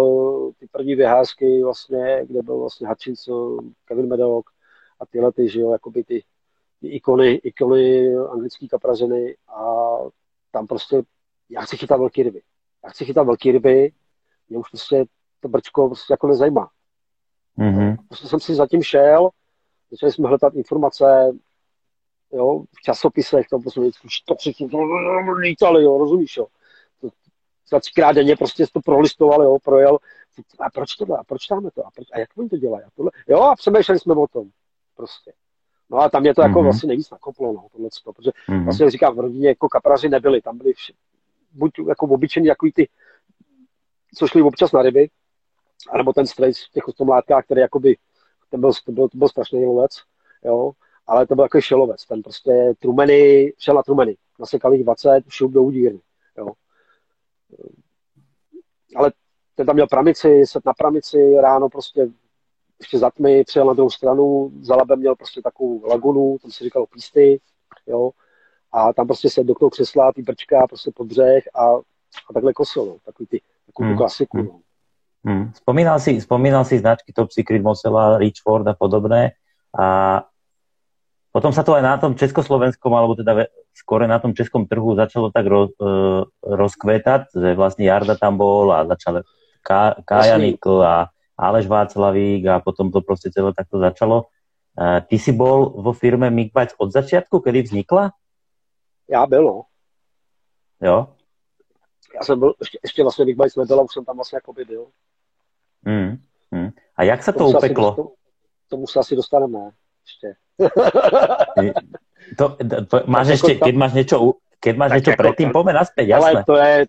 [0.59, 4.45] ty první vyházky, vlastně, kde byl vlastně Hutchinson, Kevin Medoc
[4.99, 6.23] a tyhle ty, že jo, jakoby ty
[6.87, 9.95] ikony, ikony anglické kapraženy a
[10.51, 11.03] tam prostě
[11.49, 12.41] já chci chytat velké ryby.
[12.83, 13.91] Já chci chytat velké ryby,
[14.49, 15.05] mě už prostě
[15.39, 16.69] to brčko prostě jako nezajímá.
[17.57, 17.97] Mm-hmm.
[18.07, 19.29] Prostě jsem si zatím šel,
[19.91, 21.31] začali jsme hledat informace,
[22.31, 23.81] jo, v časopisech, tam prostě
[24.25, 24.69] to všichni
[25.37, 26.47] lítali, jo, rozumíš, jo.
[27.69, 29.97] Za třikrát denně prostě to prolistoval, jo, projel.
[30.59, 31.23] A proč to dá?
[31.23, 31.87] Proč dáme to?
[31.87, 32.83] A, proč, a jak oni to dělají?
[32.83, 33.11] A tohle?
[33.27, 34.49] Jo, a přemýšleli jsme o tom.
[34.95, 35.31] Prostě.
[35.89, 36.63] No a tam mě to jako mm-hmm.
[36.63, 38.63] vlastně nejvíc nakoplo, no, tohle, protože mm-hmm.
[38.63, 40.93] vlastně říkám, v rodině jako kapraři nebyli, tam byli vši,
[41.51, 42.89] buď jako obyčejní, jako ty,
[44.15, 45.09] co šli občas na ryby,
[45.91, 47.97] anebo ten strejc v těch ostomlátkách, který jakoby,
[48.49, 49.91] ten byl, to byl, to byl strašný lovec,
[50.45, 50.71] jo,
[51.07, 55.51] ale to byl jako šelovec, ten prostě trumeny, šel na trumeny, nasekal jich 20, šup
[55.51, 55.99] do udírny,
[56.37, 56.47] jo.
[58.95, 59.11] Ale
[59.55, 62.07] ten tam měl pramici, set na pramici, ráno prostě
[62.85, 66.63] ještě za tmy, přijel na druhou stranu, za labem měl prostě takovou lagunu, tam se
[66.63, 67.39] říkalo písty,
[67.87, 68.11] jo,
[68.71, 71.65] a tam prostě se do toho křesla, ty brčka prostě pod břeh a,
[72.29, 73.97] a takhle kosil, no, takový ty, takovou hmm.
[73.97, 74.59] klasiku, no.
[75.25, 75.51] Hmm.
[75.53, 79.31] Spomínal, si, spomínal si značky Top Secret, Mosela, Richford a podobné
[79.73, 80.21] a
[81.33, 85.35] potom sa to aj na tom československom, alebo teda skôr na tom českom trhu začalo
[85.35, 89.25] tak roz, uh, rozkvetať, že vlastne Jarda tam bol a začal
[90.05, 94.25] Kája Nikl a Aleš Václavík a potom to prostě celé takto začalo.
[94.81, 98.11] E, ty si bol vo firme Migbites od začiatku, kedy vznikla?
[99.09, 99.61] Já byl, no.
[100.81, 101.07] Jo?
[102.15, 104.87] Já jsem byl, ještě, ještě vlastně Migbites nebyla, už jsem tam vlastně jako by byl.
[105.83, 106.17] Mm,
[106.51, 106.69] mm.
[106.95, 107.95] A jak se to, to upeklo?
[107.95, 108.11] To,
[108.69, 109.59] tomu se asi dostaneme,
[110.05, 110.35] ještě.
[112.37, 116.05] To, to, máš ještě, jako keď máš něco, keď máš něco jako, předtím, pojďme naspět,
[116.05, 116.31] jasné.
[116.31, 116.85] Ale to je,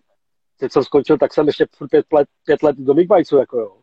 [0.57, 3.07] teď jsem skončil, tak jsem ještě pět let, pět let do Big
[3.39, 3.76] jako jo.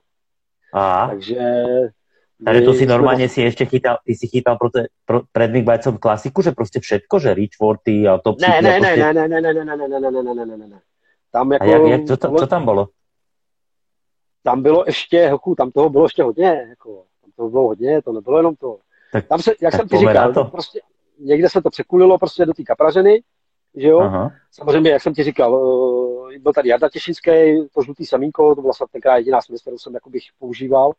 [0.74, 1.08] Aha.
[1.08, 1.38] Takže
[2.44, 5.98] takže to si normálně si ještě chytal, ty si chytal pro, te, pro, pred Bajcom
[5.98, 9.54] klasiku, že prostě všetko, že Richforty a top ne, ne, ne, ne, ne, ne, ne,
[9.54, 10.80] ne, ne, ne, ne, ne, ne, ne, ne, ne.
[11.32, 11.64] Tam jako...
[11.64, 12.88] A jak, jak, co, co tam bylo?
[14.42, 18.12] Tam bylo ještě, hoku, tam toho bylo ještě hodně, jako, tam toho bylo hodně, to
[18.12, 18.78] nebylo jenom to.
[19.12, 20.44] Tak, tam se, jak jsem ti říkal, to.
[20.44, 20.80] prostě
[21.18, 23.22] někde se to překulilo prostě do té kapraženy,
[23.76, 24.00] že jo?
[24.00, 24.32] Aha.
[24.52, 25.54] Samozřejmě, jak jsem ti říkal,
[26.38, 27.30] byl tady Jarda Těšinský,
[27.74, 30.92] to žlutý samínko, to byla snad tenkrát jediná směs, kterou jsem jako bych používal.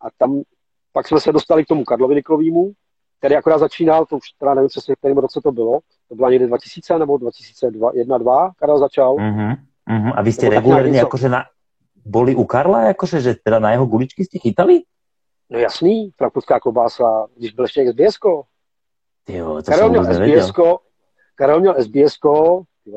[0.00, 0.42] A tam
[0.92, 2.72] pak jsme se dostali k tomu Karlovi Niklovýmu,
[3.18, 6.30] který akorát začínal, to už teda nevím přesně, v kterém roce to bylo, to byla
[6.30, 9.14] někdy 2000 nebo 2001, 2, Karel začal.
[9.14, 9.56] Uh-huh,
[9.90, 10.12] uh-huh.
[10.16, 11.44] A vy jste regulárně jakože na,
[12.04, 14.82] boli u Karla, jakože, že teda na jeho guličky jste chytali?
[15.50, 18.18] No jasný, frankfurtská klobása, když byl ještě sbs
[19.28, 20.52] Jo, to Karel měl sbs
[21.34, 22.18] Karel měl sbs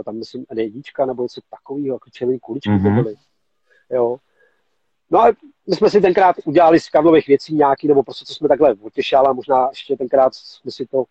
[0.06, 2.84] tam myslím jednička nebo něco takového, jako červený kuličky mm-hmm.
[2.84, 3.04] to mhm.
[3.04, 3.16] byly.
[3.90, 4.18] Jo.
[5.12, 5.32] No a
[5.70, 9.28] my jsme si tenkrát udělali z Karlových věcí nějaký, nebo prostě co jsme takhle otěšali,
[9.28, 11.04] a možná ještě tenkrát jsme si to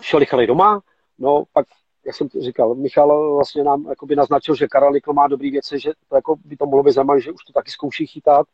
[0.00, 0.80] šel nechali doma,
[1.18, 1.66] no pak,
[2.06, 5.78] jak jsem to říkal, Michal vlastně nám jakoby naznačil, že Karel Nikl má dobrý věci,
[5.78, 8.46] že to jako by to mohlo být zajímavé, že už to taky zkouší chytat,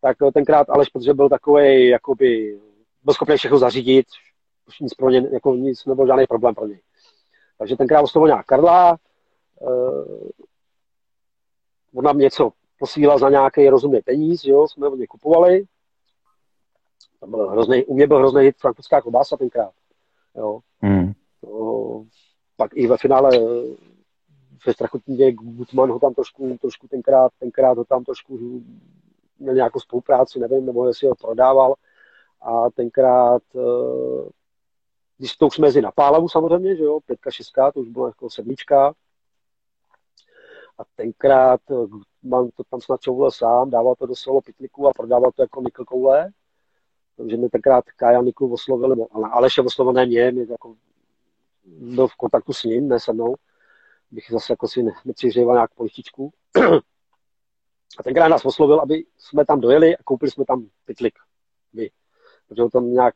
[0.00, 2.60] tak tenkrát Aleš, protože byl takový, jakoby,
[3.04, 4.06] byl schopný všechno zařídit,
[4.68, 6.80] už nic pro ně, jako nic, nebyl žádný problém pro něj.
[7.62, 8.96] Takže tenkrát oslovil nějak Karla,
[9.60, 10.28] uh,
[11.94, 15.64] on nám něco posílal za nějaký rozumný peníz, jo, jsme od něj kupovali.
[17.20, 19.72] To byl hrozný, u mě byl hrozný hit frankfurtská klobása tenkrát.
[20.36, 20.60] Jo.
[20.82, 21.12] Mm.
[21.40, 22.04] To,
[22.56, 23.30] pak i ve finále
[24.66, 28.62] ve Strachotníně Gutman ho tam trošku, trošku tenkrát, tenkrát ho tam trošku
[29.38, 31.74] měl nějakou spolupráci, nevím, nebo jestli ho prodával.
[32.40, 34.28] A tenkrát, eh,
[35.22, 38.30] když to už jsme na Pálavu samozřejmě, že jo, pětka, šestka, to už bylo jako
[38.30, 38.94] sedmička,
[40.78, 41.60] a tenkrát
[42.22, 45.62] mám to tam snad čouvil sám, dával to do solo pitliku a prodával to jako
[45.62, 46.30] nikl koule.
[47.16, 50.76] Takže mi tenkrát Kaja Nikl oslovil, ale Aleš je oslovil ne mě, mě jako
[51.64, 53.34] byl v kontaktu s ním, ne se mnou.
[54.10, 56.32] Bych zase jako si nepřižíval nějak polištičku.
[57.98, 61.14] A tenkrát nás oslovil, aby jsme tam dojeli a koupili jsme tam pitlik.
[61.72, 61.90] Vy.
[62.48, 63.14] Protože tam nějak,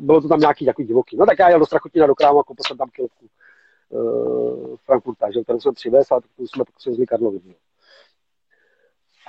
[0.00, 1.16] bylo to tam nějaký takový divoký.
[1.16, 3.26] No tak já jel do Strachotina do krámu a koupil jsem tam kilku
[3.88, 7.40] uh, Frankfurta, že, kterou jsem přivez a tu jsme pak převezli Karlovi.
[7.44, 7.54] Že.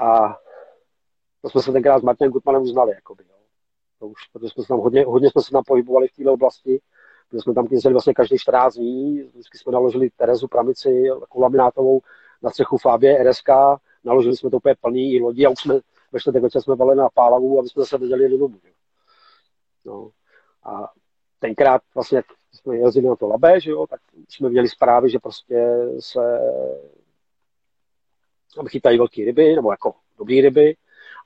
[0.02, 0.38] A
[1.42, 3.36] to jsme se tenkrát s Martinem Gutmanem uznali, jakoby, jo.
[4.00, 6.82] To už, protože jsme se tam hodně, hodně jsme se tam pohybovali v této oblasti,
[7.30, 12.02] protože jsme tam jezdili vlastně každý 14 dní, vždycky jsme naložili Terezu Pramici, takovou laminátovou
[12.42, 13.50] na střechu Fabie RSK,
[14.04, 15.80] naložili jsme to úplně plný i lodi a už jsme
[16.12, 18.60] ve čtvrtek večer jsme valili na Pálavu, aby jsme zase viděli do domu.
[19.86, 20.12] No.
[20.64, 20.92] A
[21.40, 25.78] tenkrát vlastně, jsme jezdili na to labé, že jo, tak jsme měli zprávy, že prostě
[26.00, 26.20] se
[28.68, 30.76] chytají velké ryby, nebo jako dobré ryby.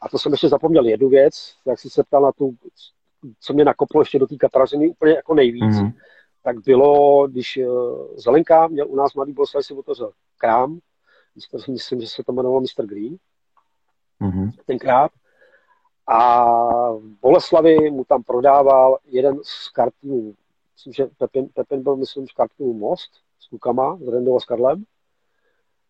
[0.02, 2.56] A to jsem ještě zapomněl jednu věc, jak jsi se ptal na tu,
[3.40, 5.94] co mě nakoplo ještě do té kaprařiny úplně jako nejvíc, mm-hmm.
[6.44, 10.80] tak bylo, když uh, Zelenka měl u nás mladý Boleslav si otevřel krám,
[11.68, 12.86] myslím, že se to jmenovalo Mr.
[12.86, 13.18] Green,
[14.22, 14.52] mm-hmm.
[14.66, 15.12] tenkrát,
[16.08, 16.46] a
[16.92, 20.36] v Boleslavi mu tam prodával jeden z kartínů,
[20.74, 24.84] myslím, že Pepin, Pepin byl, myslím, z kartínů Most s klukama, z Rendova s Karlem,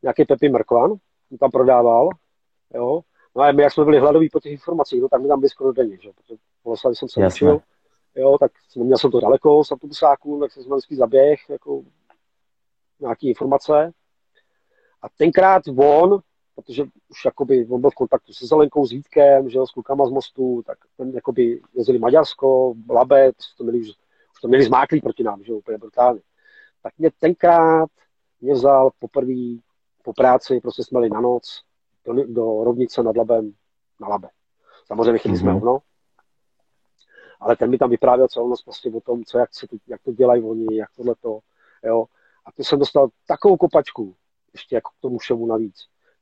[0.01, 0.93] nějaký Pepin Mrkvan,
[1.29, 2.09] mu tam prodával,
[2.73, 3.01] jo.
[3.35, 5.49] No a my, jak jsme byli hladoví po těch informacích, no, tak my tam byli
[5.49, 6.09] skoro denně, že?
[6.13, 7.35] protože v Boleslavi jsem se Jasné.
[7.35, 7.61] učil,
[8.15, 11.83] jo, tak měl jsem to daleko z autobusáků, tak jsem vždycky zaběh, jako
[12.99, 13.91] nějaký informace.
[15.01, 16.19] A tenkrát on
[16.55, 20.05] protože už jakoby on byl v kontaktu se Zelenkou, s Vítkem, že jo, s klukama
[20.05, 25.23] z mostu, tak ten jakoby jezdili Maďarsko, Labe, to měli, už to měli zmáklý proti
[25.23, 26.21] nám, že jo, úplně brutálně.
[26.81, 27.89] Tak mě tenkrát
[28.41, 29.57] mě vzal poprvé
[30.03, 31.63] po práci, prostě jsme jeli na noc
[32.05, 33.53] do, do rovnice nad Labem
[34.01, 34.29] na Labe.
[34.85, 35.41] Samozřejmě chytli mm-hmm.
[35.41, 35.79] jsme hovno,
[37.39, 40.01] ale ten mi tam vyprávěl celou noc prostě o tom, co, jak, se to, jak
[40.01, 41.39] to dělají oni, jak tohle to,
[41.83, 42.05] jo.
[42.45, 44.15] A to jsem dostal takovou kopačku,
[44.53, 45.75] ještě jako k tomu všemu navíc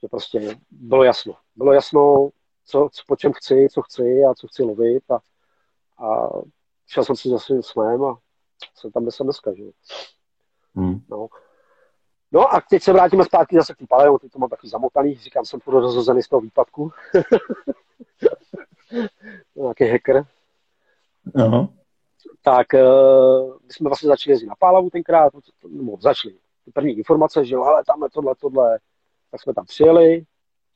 [0.03, 1.35] že prostě bylo jasno.
[1.55, 2.29] Bylo jasno,
[2.65, 5.19] co, co, po čem chci, co chci a co chci lovit a,
[6.05, 6.29] a
[6.87, 8.17] šel jsem si za svým snem a
[8.75, 9.63] jsem tam, kde jsem dneska, že
[10.75, 11.01] hmm.
[11.09, 11.27] no.
[12.31, 12.53] no.
[12.53, 15.45] a teď se vrátíme zpátky zase k tým paleo, teď to mám takový zamotaný, říkám,
[15.45, 16.91] jsem půjdu rozhozený z toho výpadku.
[19.55, 20.25] Nějaký hacker.
[21.35, 21.73] Uh-huh.
[22.41, 25.33] Tak uh, my jsme vlastně začali jezdit na Pálavu tenkrát,
[25.67, 26.35] nebo začali
[26.73, 28.79] první informace, že jo, ale tamhle tohle, tohle,
[29.33, 30.25] tak jsme tam přijeli,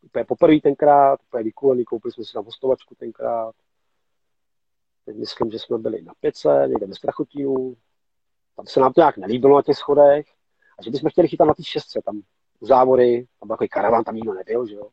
[0.01, 3.55] úplně poprvé tenkrát, úplně vykulený, koupili jsme si tam hostovačku tenkrát.
[5.05, 7.77] Teď myslím, že jsme byli na pěce, někde ve Strachotínu,
[8.55, 10.25] tam se nám to nějak nelíbilo na těch schodech
[10.79, 12.21] a že bychom chtěli chytat na té šestce, tam
[12.59, 14.89] u závory, tam byl takový karavan, tam nikdo nebyl, že jo.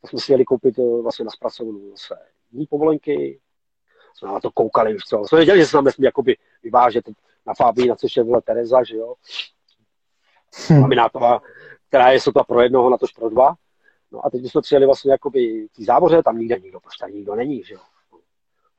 [0.00, 2.14] Tak jsme si jeli koupit eh, vlastně na zpracovnu zase
[2.52, 3.40] jiný povolenky,
[4.14, 5.22] jsme na to koukali, víš co.
[5.26, 7.04] Jsme věděli, že se nám nesmí jakoby vyvážet
[7.46, 9.14] na Fábí, na což je vole Tereza, že jo.
[10.68, 10.82] Hmm.
[11.94, 13.54] Která je sotva pro jednoho, na tož pro dva.
[14.12, 17.64] No a teď jsme přijeli vlastně jakoby v závoře, tam nikde nikdo, prostě nikdo není,
[17.64, 17.80] že jo.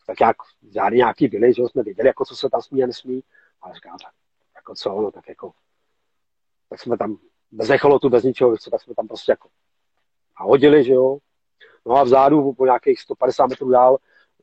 [0.07, 0.35] Tak jak
[0.73, 3.23] žádný nějaký byli, že jo, jsme věděli, jako co se tam smí a nesmí,
[3.61, 4.13] ale říkám, tak,
[4.55, 5.51] jako co, no tak jako,
[6.69, 7.17] tak jsme tam
[7.51, 9.49] bez echolotu, bez ničeho, tak jsme tam prostě jako
[10.35, 11.17] a hodili, že jo.
[11.85, 13.97] No a vzadu po nějakých 150 metrů dál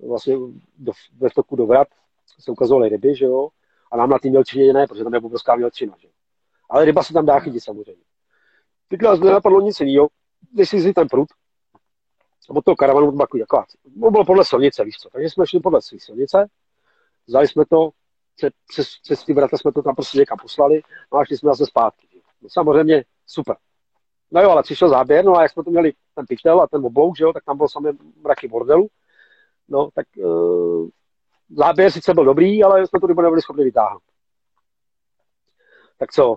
[0.09, 0.37] vlastně
[0.79, 1.89] do, ve toku do vrat
[2.41, 3.49] se ukazovaly ryby, že jo.
[3.91, 6.09] A nám na té mělčině ne, protože tam je obrovská mělčina, že
[6.71, 8.12] Ale ryba se tam dá chytit samozřejmě.
[8.93, 10.09] Teď nás nenapadlo nic jiného,
[10.53, 11.29] když si ten prut.
[12.49, 15.09] Od toho karavanu to bylo jako, bylo podle silnice, víš co.
[15.11, 16.49] Takže jsme šli podle silnice,
[17.27, 17.91] vzali jsme to,
[18.69, 21.67] přes, přes ty vrata jsme to tam prostě někam poslali no a šli jsme zase
[21.67, 22.09] zpátky.
[22.43, 23.57] No, samozřejmě super.
[24.31, 26.87] No jo, ale přišel záběr, no a jak jsme to měli ten pytel a ten
[26.87, 27.93] oblouk, že jo, tak tam bylo samé
[28.25, 28.89] mraky bordelu.
[29.69, 30.89] No, tak uh,
[31.51, 34.03] záběr sice byl dobrý, ale jsme to nebyli schopni vytáhnout.
[35.99, 36.37] Tak co?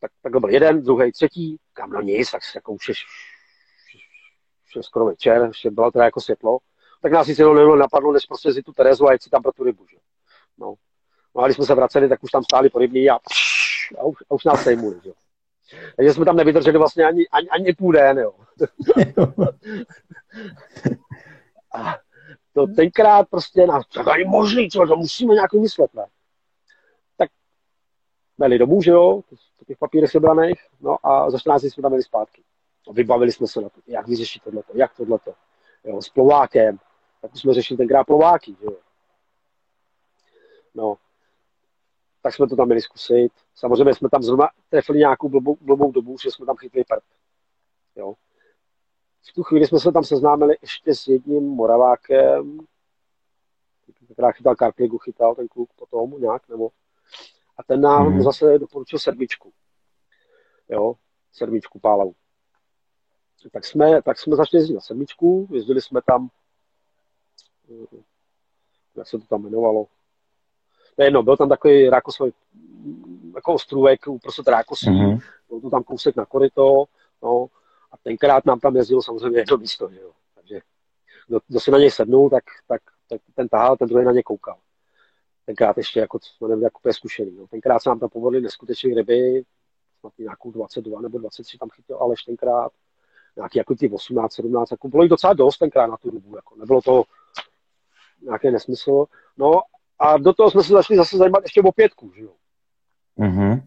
[0.00, 2.94] Tak, tak byl jeden, druhý, třetí, kam no nic, tak se jako už je,
[4.66, 6.58] už je skoro večer, ještě bylo teda jako světlo.
[7.02, 9.52] Tak nás nic jenom napadlo, než prostě si tu Terezu a jít si tam pro
[9.52, 9.86] tu rybu.
[9.90, 9.96] Že?
[10.58, 10.74] No.
[11.34, 13.14] no a když jsme se vraceli, tak už tam stáli po rybní a,
[13.98, 15.00] a, už, a už nás sejmuli.
[15.04, 15.12] Že?
[15.96, 18.34] Takže jsme tam nevydrželi vlastně ani, ani, ani půl den, jo.
[21.74, 21.98] a
[22.52, 25.50] to tenkrát prostě nás, tak ani možný, co, to musíme nějak?
[25.50, 26.08] Tak
[28.38, 29.22] měli domů, že jo,
[29.58, 32.42] po těch papírech sebraných, no a za 14 jsme tam měli zpátky.
[32.88, 35.34] A vybavili jsme se na to, jak vyřešit tohleto, jak tohleto,
[35.84, 36.78] jo, s plovákem,
[37.20, 38.76] tak jsme řešili tenkrát plováky, že jo.
[40.74, 40.96] No,
[42.22, 43.32] tak jsme to tam měli zkusit.
[43.54, 47.04] Samozřejmě jsme tam zrovna trefili nějakou blbou, blbou dobu, že jsme tam chytli prd.
[47.96, 48.14] Jo.
[49.30, 52.58] V tu chvíli jsme se tam seznámili ještě s jedním Moravákem,
[54.12, 56.70] která chytal Karpligu, chytal ten kluk potom nějak, nebo
[57.58, 58.22] a ten nám hmm.
[58.22, 59.52] zase doporučil sedmičku.
[60.68, 60.94] Jo,
[61.32, 62.14] sedmičku Pálavu.
[63.52, 66.28] Tak jsme, tak jsme začali jezdit na sedmičku, jezdili jsme tam,
[68.96, 69.86] jak se to tam jmenovalo,
[70.98, 72.32] jedno, byl tam takový rákosový
[73.34, 75.20] jako ostrůvek uprostřed rákosí, mm-hmm.
[75.48, 76.84] byl to tam kousek na koryto,
[77.22, 77.46] no,
[77.92, 80.12] a tenkrát nám tam jezdilo samozřejmě jedno místo, že jo.
[80.34, 80.60] Takže
[81.28, 84.22] kdo, kdo si na něj sednul, tak, tak, tak ten tahal, ten druhý na ně
[84.22, 84.58] koukal.
[85.48, 87.36] Tenkrát ještě jako, no nevím, jako zkušený.
[87.36, 87.46] No.
[87.46, 89.42] Tenkrát se nám tam povedly neskutečné ryby,
[90.00, 92.72] snad nějakou 22 nebo 23 tam chytil ale tenkrát,
[93.36, 96.56] nějaký jako ty 18, 17, jako bylo jich docela dost tenkrát na tu dobu, jako
[96.56, 97.02] nebylo to
[98.22, 99.04] nějaký nesmysl.
[99.36, 99.60] No
[99.98, 102.32] a do toho jsme se začali zase zajímat ještě o pětku, že jo.
[103.18, 103.62] Mm-hmm.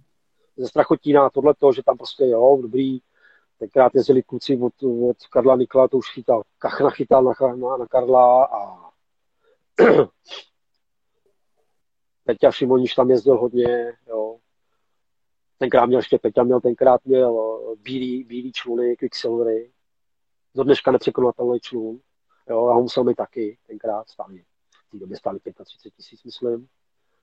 [0.57, 2.99] Ze Strachotína, tohle to, že tam prostě jo, dobrý,
[3.59, 7.85] tenkrát jezdili kluci od, od Karla Nikla, to už chytal, Kachna chytal na, na, na
[7.87, 8.91] Karla a
[12.23, 14.37] Peťa Šimoniš tam jezdil hodně, jo.
[15.57, 19.71] Tenkrát měl ještě, Peťa měl tenkrát měl bílý, bílý čluny, Quicksilvery.
[20.55, 21.99] Do dneška nepřekonatelný člun.
[22.49, 24.33] Jo, a ho musel mít taky tenkrát stále
[24.91, 26.67] té době stály 35 tisíc, myslím,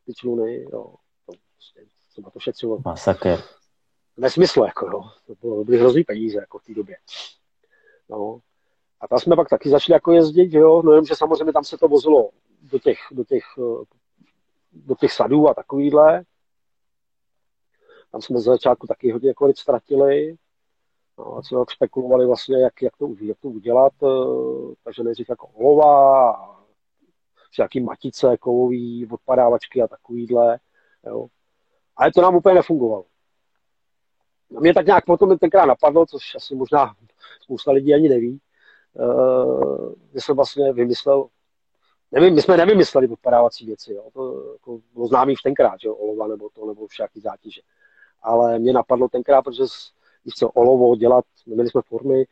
[0.06, 0.94] ty čluny, jo.
[1.26, 1.80] To, prostě,
[2.10, 2.78] jsem na to šetřilo.
[2.84, 3.36] Masakr.
[4.16, 5.02] Nesmysl, jako jo.
[5.26, 6.96] To bylo, byly hrozný peníze, jako v té době.
[8.08, 8.40] No.
[9.00, 11.78] A tam jsme pak taky začali jako jezdit, jo, no jenom, že samozřejmě tam se
[11.78, 12.30] to vozilo
[12.62, 13.44] do těch, do těch,
[14.72, 16.22] do těch sadů a takovýhle.
[18.12, 20.36] Tam jsme za začátku taky hodně jako ztratili.
[21.18, 23.92] No, a co spekulovali vlastně, jak, jak, to, jak to udělat.
[24.02, 26.58] Eh, takže nejdřív jako olova
[27.58, 30.58] nějaký matice, kovový, odpadávačky a takovýhle.
[31.06, 31.26] Jo.
[31.96, 33.04] Ale to nám úplně nefungovalo.
[34.56, 36.94] A mě tak nějak potom tenkrát napadlo, což asi možná
[37.40, 38.40] spousta lidí ani neví,
[38.92, 41.28] uh, že jsem vlastně vymyslel,
[42.12, 44.10] nevím, my jsme nevymysleli odpadávací věci, jo.
[44.12, 47.60] to jako bylo známý v tenkrát, že jo, olova nebo to, nebo všaký zátěže.
[48.22, 49.62] Ale mě napadlo tenkrát, protože
[50.22, 52.26] když co olovo dělat, neměli jsme formy,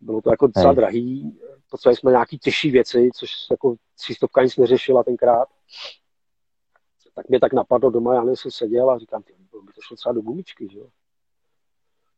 [0.00, 1.38] bylo to jako docela drahý,
[1.70, 5.48] potřebovali jsme nějaký těžší věci, což jako třístovka nic neřešila tenkrát.
[7.14, 10.12] Tak mě tak napadlo doma, já jsem seděl a říkám, ty, by to šlo třeba
[10.12, 10.86] do gumičky, že jo.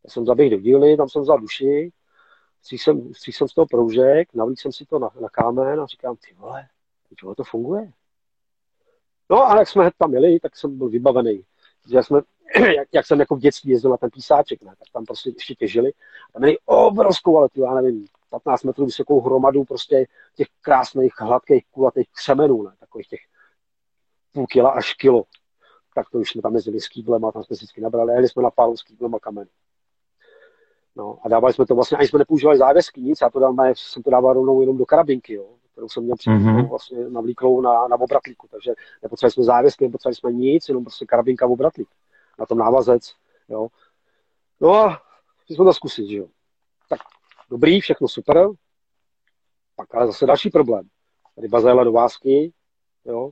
[0.04, 1.92] Já jsem zaběhl do dílny, tam jsem vzal duši,
[2.62, 5.86] stříhl jsem, stříhl jsem z toho proužek, navlík jsem si to na, na kámen a
[5.86, 6.68] říkám, ty vole,
[7.14, 7.92] ty to funguje.
[9.30, 11.44] No a jak jsme tam jeli, tak jsem byl vybavený.
[11.90, 12.20] Že jsme,
[12.76, 15.54] jak, jak, jsem jako v dětství jezdil na ten písáček, ne, tak tam prostě ještě
[15.54, 15.92] těžili.
[16.32, 22.08] Tam měli obrovskou, ale já nevím, 15 metrů vysokou hromadu prostě těch krásných, hladkých, kulatých
[22.12, 23.20] křemenů, ne, takových těch
[24.32, 25.24] půl kila až kilo.
[25.94, 28.12] tak to už jsme tam jezdili s kýblem a tam jsme vždycky nabrali.
[28.12, 29.50] Jeli jsme na pálu s kýblem a kameny.
[30.96, 34.02] No, a dávali jsme to vlastně, ani jsme nepoužívali závěsky, nic, já to dám, jsem
[34.02, 36.68] to dával rovnou jenom do karabinky, jo, kterou jsem měl mm-hmm.
[36.68, 41.46] vlastně navlíklou na, na obratlíku, takže nepotřebovali jsme závěsky, nepotřebovali jsme nic, jenom prostě karabinka
[41.46, 41.88] obratlík.
[42.38, 43.14] Na tom návazec,
[43.48, 43.68] jo.
[44.60, 45.02] No a
[45.48, 46.26] jsme to zkusit, že jo.
[46.88, 47.00] Tak
[47.50, 48.48] dobrý, všechno super,
[49.76, 50.88] pak ale zase další problém.
[51.36, 52.52] Ryba zajela do vásky,
[53.04, 53.30] jo,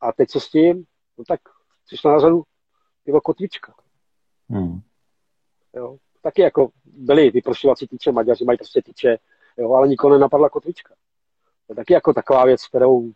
[0.00, 0.84] a teď co s tím?
[1.18, 1.40] No tak
[1.86, 2.42] přišla na řadu
[3.04, 3.74] pivo kotvička.
[4.48, 4.80] Hmm.
[5.74, 9.18] Jo, taky jako byli vyprošovací tyče, Maďaři mají prostě tyče,
[9.56, 10.94] jo, ale nikoho nenapadla kotvička.
[11.68, 13.12] To je taky jako taková věc, kterou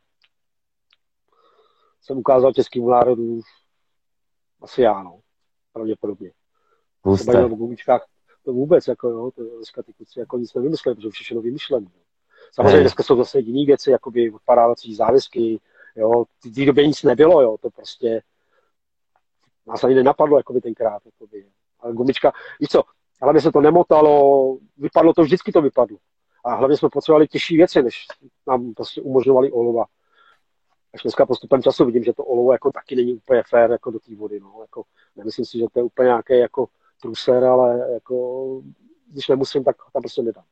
[2.03, 3.41] jsem ukázal českým národům
[4.63, 5.21] asi já, no,
[5.73, 6.33] pravděpodobně.
[7.19, 8.07] Třeba o gumičkách,
[8.45, 11.91] to vůbec, jako jo, to dneska ty kluci jako nic nevymysleli, protože všechno vymyšlené.
[12.53, 12.81] Samozřejmě hey.
[12.81, 15.61] dneska jsou zase jiné věci, jakoby odpadávací závisky,
[15.97, 18.23] jo, v té době nic nebylo, jo, to prostě
[19.67, 21.47] nás ani nenapadlo, jakoby tenkrát, jakoby.
[21.81, 22.83] Ale gumička, víš co,
[23.23, 25.99] hlavně se to nemotalo, vypadlo to, vždycky to vypadlo.
[26.45, 28.07] A hlavně jsme potřebovali těžší věci, než
[28.47, 29.85] nám prostě umožňovali olova.
[30.95, 33.99] Až dneska postupem času vidím, že to olovo jako taky není úplně fér jako do
[33.99, 34.41] té vody.
[34.41, 34.59] No.
[34.61, 34.83] Jako,
[35.17, 36.69] nemyslím si, že to je úplně nějaký jako
[37.03, 38.61] truser, ale jako,
[39.07, 40.45] když nemusím, tak tam prostě nedám.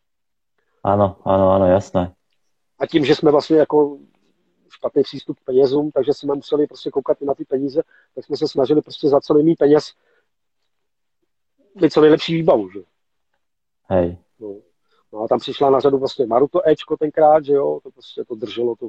[0.84, 2.14] Ano, ano, ano, jasné.
[2.78, 3.99] A tím, že jsme vlastně jako
[4.68, 7.82] špatný přístup k penězům, takže jsme museli prostě koukat i na ty peníze,
[8.14, 9.93] tak jsme se snažili prostě za co nejméně peněz
[11.74, 12.80] mít co nejlepší výbavu, že?
[13.88, 14.18] Hej.
[14.41, 14.57] No.
[15.12, 15.22] No.
[15.22, 18.76] a tam přišla na řadu vlastně Maruto Ečko tenkrát, že jo, to prostě to drželo,
[18.76, 18.88] to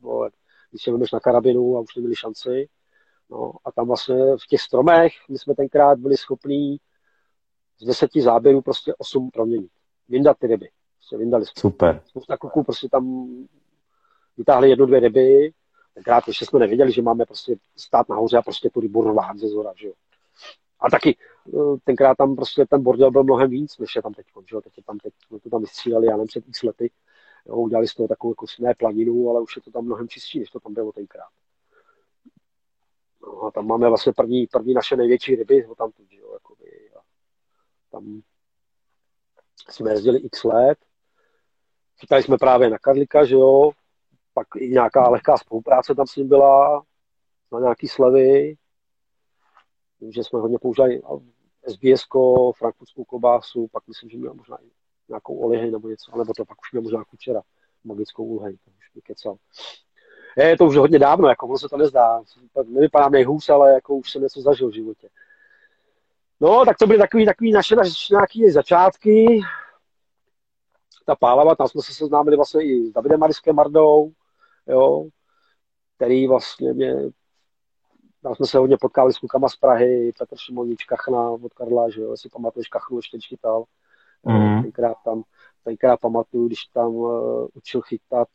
[0.00, 0.28] bylo,
[0.70, 2.68] když se na karabinu a už neměli šanci.
[3.30, 6.76] No a tam vlastně v těch stromech my jsme tenkrát byli schopní
[7.78, 9.70] z deseti záběrů prostě osm proměnit.
[10.08, 10.68] Vyndat ty ryby.
[10.96, 11.52] Prostě vyndali jsme.
[11.60, 12.02] Super.
[12.06, 13.28] Spousta kluků prostě tam
[14.36, 15.52] vytáhli jednu, dvě ryby.
[15.94, 19.48] Tenkrát ještě jsme nevěděli, že máme prostě stát nahoře a prostě tu rybu rvát ze
[19.48, 19.92] zora, že jo.
[20.80, 21.16] A taky
[21.84, 24.60] tenkrát tam prostě ten bordel byl mnohem víc, než je tam teď, že.
[24.60, 26.90] Teď je tam teď, to tam vystříleli, já nevím, před x lety.
[27.46, 30.38] Jo, udělali z toho takovou jako ne planinu, ale už je to tam mnohem čistší,
[30.38, 31.28] než to tam bylo tenkrát.
[33.22, 36.90] No a tam máme vlastně první, první naše největší ryby, ho tam že jo, jakoby,
[36.98, 37.00] a
[37.90, 38.22] tam
[39.70, 40.78] jsme jezdili x let.
[42.00, 43.70] Chytali jsme právě na Karlika, že jo,
[44.34, 46.84] pak i nějaká lehká spolupráce tam s ním byla,
[47.52, 48.56] na nějaký slevy.
[50.08, 51.02] Že jsme hodně používali
[51.70, 52.02] SBS,
[52.56, 54.70] frankfurtskou klobásu, pak myslím, že měl možná i
[55.08, 57.42] nějakou olihej nebo něco, nebo to pak už měl možná kučera,
[57.84, 59.36] magickou ulhej, to už mi kecal.
[60.36, 62.22] Je to už hodně dávno, jako ono se to nezdá.
[62.66, 65.08] Nevypadám nejhůř, ale jako už jsem něco zažil v životě.
[66.40, 69.40] No, tak to byly takový, takový naše, naše nějaké začátky.
[71.06, 74.12] Ta pálava, tam jsme se seznámili vlastně i s Davidem Mariskem Mardou,
[74.66, 75.08] jo,
[75.96, 76.94] který vlastně mě,
[78.22, 82.00] tam jsme se hodně potkali s klukama z Prahy, Petr Šimonič, Kachna od Karla, že
[82.00, 83.64] jo, jestli pamatuješ, Kachnu ještě chytal,
[84.24, 84.62] mm.
[84.62, 85.22] tenkrát tam,
[85.64, 88.28] tenkrát pamatuju, když tam uh, učil chytat,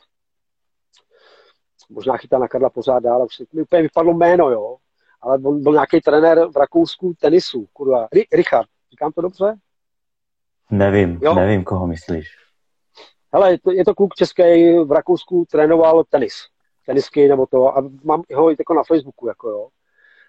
[1.89, 4.77] možná chytá na Karla pořád dál, ale už mi úplně vypadlo jméno, jo,
[5.21, 9.55] ale on byl nějaký trenér v Rakousku tenisu, kurva, Richard, říkám to dobře?
[10.71, 11.33] Nevím, jo?
[11.33, 12.27] nevím, koho myslíš.
[13.33, 14.43] Hele, je to, je to kluk český,
[14.83, 16.33] v Rakousku trénoval tenis.
[16.85, 17.77] Tenisky nebo to.
[17.77, 19.69] A mám ho i jako na Facebooku, jako jo.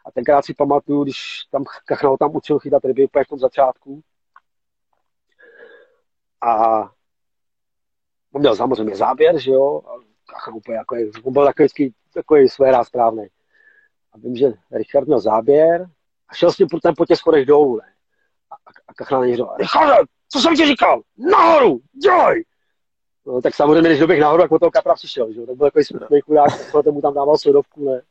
[0.05, 1.16] A tenkrát si pamatuju, když
[1.50, 4.02] tam Kachnal tam učil chytat ryby úplně v tom začátku.
[6.40, 6.80] A
[8.32, 9.82] on měl samozřejmě záběr, že jo.
[9.86, 9.90] A
[10.32, 13.26] Kachnal úplně jako, on byl takový, takový své rád správný.
[14.12, 15.90] A vím, že Richard měl záběr
[16.28, 17.94] a šel s ten po těch schodech dolů, ne.
[18.50, 18.55] A,
[18.88, 21.02] a Kachnal na něj říkal, Richard, co jsem ti říkal?
[21.16, 22.44] Nahoru, dělej!
[23.27, 25.47] No, tak samozřejmě, když doběh nahoru, jak od toho kapra přišel, že?
[25.47, 28.03] tak byl takový smutný chudák, tak mu tam dával sledovku, ne.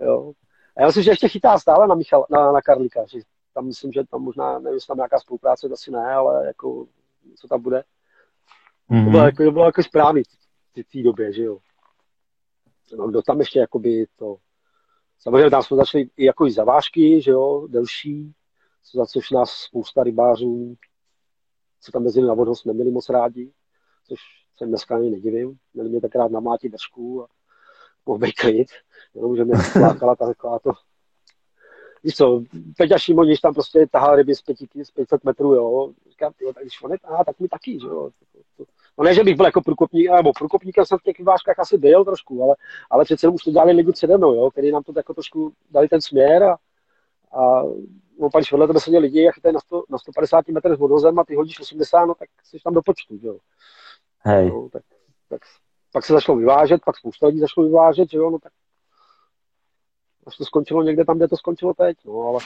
[0.00, 0.32] Jo.
[0.76, 3.18] A já myslím, že ještě chytá stále na, Michal, na, na Karlíka, že
[3.54, 6.86] tam myslím, že tam možná, nevím, jestli tam nějaká spolupráce, asi ne, ale jako,
[7.36, 7.84] co tam bude.
[8.90, 9.04] Mm-hmm.
[9.04, 10.22] To bylo jako, to bylo jako správný
[10.76, 11.58] v té době, že jo.
[12.98, 14.36] No, kdo tam ještě, jakoby to,
[15.18, 18.34] samozřejmě tam jsme začali i jako i zavážky, že jo, delší,
[18.94, 20.76] za což nás spousta rybářů,
[21.80, 23.52] co tam mezi na vodou jsme měli moc rádi,
[24.08, 25.58] což se dneska ani nedivím.
[25.74, 27.26] Měli mě tenkrát namlátit držku a
[28.06, 28.68] mohl být klid,
[29.14, 30.72] jenom že mě flákala ta taková to
[32.06, 32.42] Víš co,
[32.76, 35.92] Peťa Šimoniš tam prostě tahal ryby z, 5, z 500 metrů, jo.
[36.10, 38.10] Říkám, tyjo, tak když on je tahá, tak mi taky, že jo.
[38.98, 42.04] No ne, že bych byl jako průkopník, nebo průkopníkem jsem v těch vážkách asi byl
[42.04, 42.56] trošku, ale,
[42.90, 45.88] ale přece už to dělali ligu přede mnou, jo, který nám to jako trošku dali
[45.88, 46.58] ten směr a,
[47.38, 47.62] a
[48.18, 51.24] no, když vedle tebe seděli lidi a chytají na, 100, na 150 metrech vodozem a
[51.24, 53.38] ty hodíš 80, no tak jsi tam do počtu, jo.
[54.26, 54.48] Hej.
[54.48, 54.82] No, tak,
[55.28, 55.40] tak,
[55.92, 58.52] pak se začalo vyvážet, pak spousta lidí začalo vyvážet, že jo, no tak
[60.26, 61.96] až to skončilo někde tam, kde to skončilo teď.
[62.04, 62.38] No, ale,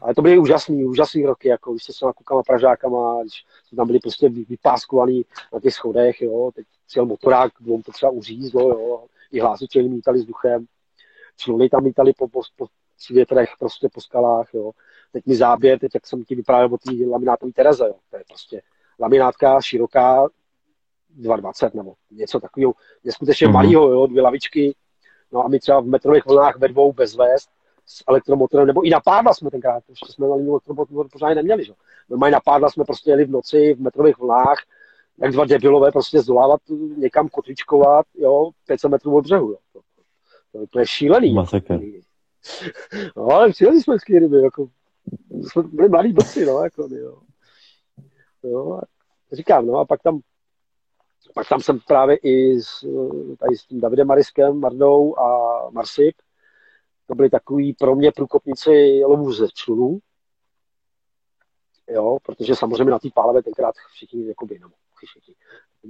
[0.00, 3.86] ale to byly úžasný, úžasný roky, jako když jste se klukama Pražákama, když jsme tam
[3.86, 9.04] byli prostě vypáskovaný na těch schodech, jo, teď přijel motorák, bylo to třeba uřízlo, jo,
[9.32, 10.66] i hlásiče mítali vzduchem,
[11.36, 12.66] čluny tam lítali po, po, po
[13.10, 14.70] větrech, prostě po skalách, jo.
[15.12, 17.94] Teď mi záběr, teď jak jsem ti vyprávěl o té laminátové Tereze, jo.
[18.10, 18.62] To je prostě
[19.00, 20.28] laminátka široká,
[21.20, 22.72] 2,20 nebo něco takového,
[23.04, 23.52] neskutečně mm-hmm.
[23.52, 24.74] malého, jo, dvě lavičky,
[25.32, 27.50] no a my třeba v metrových vlnách ve dvou bez vest,
[27.86, 31.72] s elektromotorem, nebo i na pádla jsme tenkrát, ještě jsme na elektromotor pořád neměli, že?
[32.16, 34.58] mají na pádla jsme prostě jeli v noci v metrových vlnách,
[35.18, 36.60] jak dva debilové prostě zdolávat,
[36.96, 39.58] někam kotvičkovat, jo, 500 metrů od břehu, jo.
[39.72, 39.80] To,
[40.52, 41.34] to, to je šílený.
[41.34, 41.80] Masakr.
[43.16, 44.68] No, ale přijeli jsme z ryby, jako,
[45.30, 47.18] jsme byli mladí blci, no, jako, jo.
[48.42, 48.80] jo.
[49.32, 50.20] Říkám, no, a pak tam
[51.34, 52.80] pak tam jsem právě i s,
[53.38, 56.14] tady s tím Davidem Mariskem, Mardou a Marsip.
[57.06, 59.98] To byli takový pro mě průkopníci lovů ze člunů.
[61.88, 65.34] Jo, protože samozřejmě na té páleve tenkrát všichni, jakoby, no, všichni.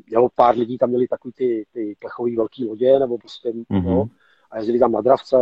[0.07, 3.84] Mělo pár lidí, tam měli takový ty, ty plechový velký lodě, nebo prostě, mm-hmm.
[3.84, 4.07] no,
[4.51, 5.37] a jezdili tam na dravce,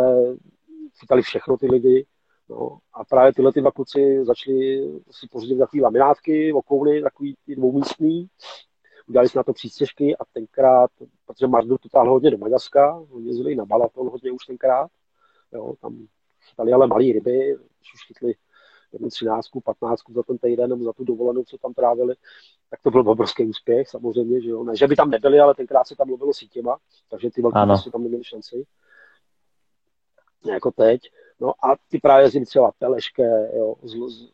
[1.01, 2.07] chytali všechno ty lidi.
[2.49, 7.57] No, a právě tyhle ty dva kluci začali si pořídit takové laminátky, okouny, takový ty
[7.57, 8.29] dvoumístný,
[9.07, 10.91] udělali jsme na to přístěžky a tenkrát,
[11.27, 14.91] protože Mardu to táhl hodně do Maďarska, oni jezdili na Balaton hodně už tenkrát,
[15.53, 16.07] jo, tam
[16.49, 18.35] chytali ale malé ryby, když už chytli
[18.93, 22.15] jednu třináctku, patnáctku za ten týden nebo za tu dovolenou, co tam trávili,
[22.71, 24.65] tak to byl obrovský úspěch samozřejmě, že jo.
[24.65, 26.79] Ne, že by tam nebyli, ale tenkrát se tam mluvilo sítěma,
[27.11, 28.67] takže ty velké prostě tam neměli šanci.
[30.47, 31.01] Jako teď.
[31.41, 34.33] No a ty právě jezdili třeba Peleške, jo, z, z,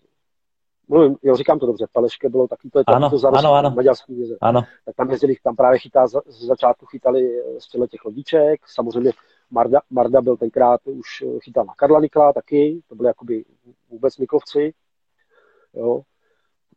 [0.91, 3.71] mluvím, jo, říkám to dobře, Paleške bylo taky, to je ano, to ano, ano.
[3.71, 4.39] maďarský jezer.
[4.41, 4.63] Ano.
[4.85, 9.13] Tak tam jezdili, tam právě chytá, z začátku chytali z těchto těch lodíček, samozřejmě
[9.51, 13.45] Marda, Marda byl tenkrát už chytal na Karla Nikla taky, to byly jakoby
[13.91, 14.75] vůbec Niklovci,
[15.75, 16.03] jo,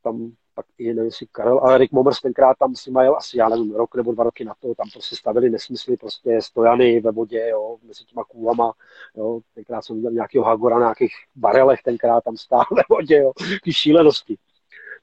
[0.03, 3.49] tam pak i nevím, jestli Karel, ale Rick Momers tenkrát tam si majel asi, já
[3.49, 7.47] nevím, rok nebo dva roky na to, tam prostě stavili nesmysly, prostě stojany ve vodě,
[7.49, 8.73] jo, mezi těma kůlama,
[9.15, 13.31] jo, tenkrát jsem viděl nějakého Hagora na nějakých barelech, tenkrát tam stál ve vodě, jo,
[13.63, 14.37] ty šílenosti.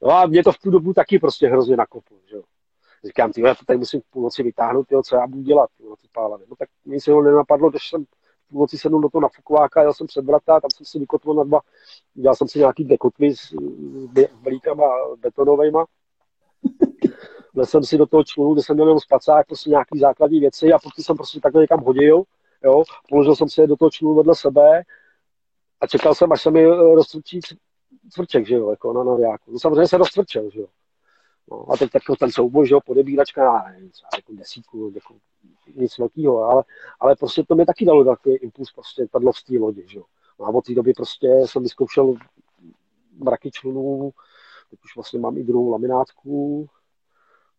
[0.01, 2.43] No a mě to v tu dobu taky prostě hrozně nakoplo, že jo.
[3.05, 5.95] Říkám, ty, já to tady musím v půlnoci vytáhnout, jo, co já budu dělat, jo,
[6.01, 6.45] ty pálany.
[6.49, 8.05] No tak mi se ho nenapadlo, když jsem
[8.51, 11.59] půlnoci sednu do toho nafukováka, jel jsem před vrata, tam jsem si vykotvil na dva,
[12.13, 13.55] dělal jsem si nějaký dekotvy s
[14.41, 14.85] blíkama
[15.19, 15.85] betonovejma.
[17.53, 20.73] Vlez jsem si do toho člunu, kde jsem měl jenom spacák, prostě nějaký základní věci
[20.73, 22.23] a pokud jsem prostě takhle někam hodil,
[22.63, 24.83] jo, položil jsem si je do toho člunu vedle sebe
[25.81, 27.39] a čekal jsem, až se mi rozcvrčí
[28.09, 29.51] cvrček, že jo, jako na noviáku.
[29.51, 30.67] No samozřejmě se rozcvrčel, že jo.
[31.51, 35.15] No, a teď jako ten souboj, že jo, podebíračka, nevím, třeba jako desítku, jako
[35.75, 36.63] nic velkého, ale,
[36.99, 40.03] ale prostě to mi taky dalo takový impuls prostě padlo v té lodi, že jo.
[40.39, 42.15] No a od té doby prostě jsem vyzkoušel
[43.17, 44.11] mraky člunů,
[44.69, 46.67] teď už vlastně mám i druhou laminátku,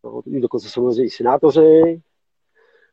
[0.05, 2.03] no, teď dokonce jsem i senátoři,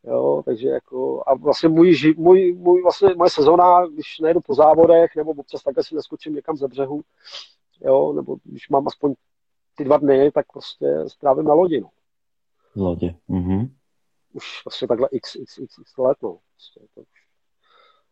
[0.03, 5.15] jo, takže jako, a vlastně můj, můj, můj vlastně moje sezóna, když nejedu po závodech,
[5.15, 7.01] nebo občas takhle si neskočím někam ze břehu,
[7.81, 9.13] jo, nebo když mám aspoň
[9.75, 11.89] ty dva dny, tak prostě strávím na lodi, no.
[12.75, 13.78] Lodě, mhm.
[14.33, 16.39] Už vlastně takhle x, x, x, x let, no.
[16.53, 17.29] Prostě, to už.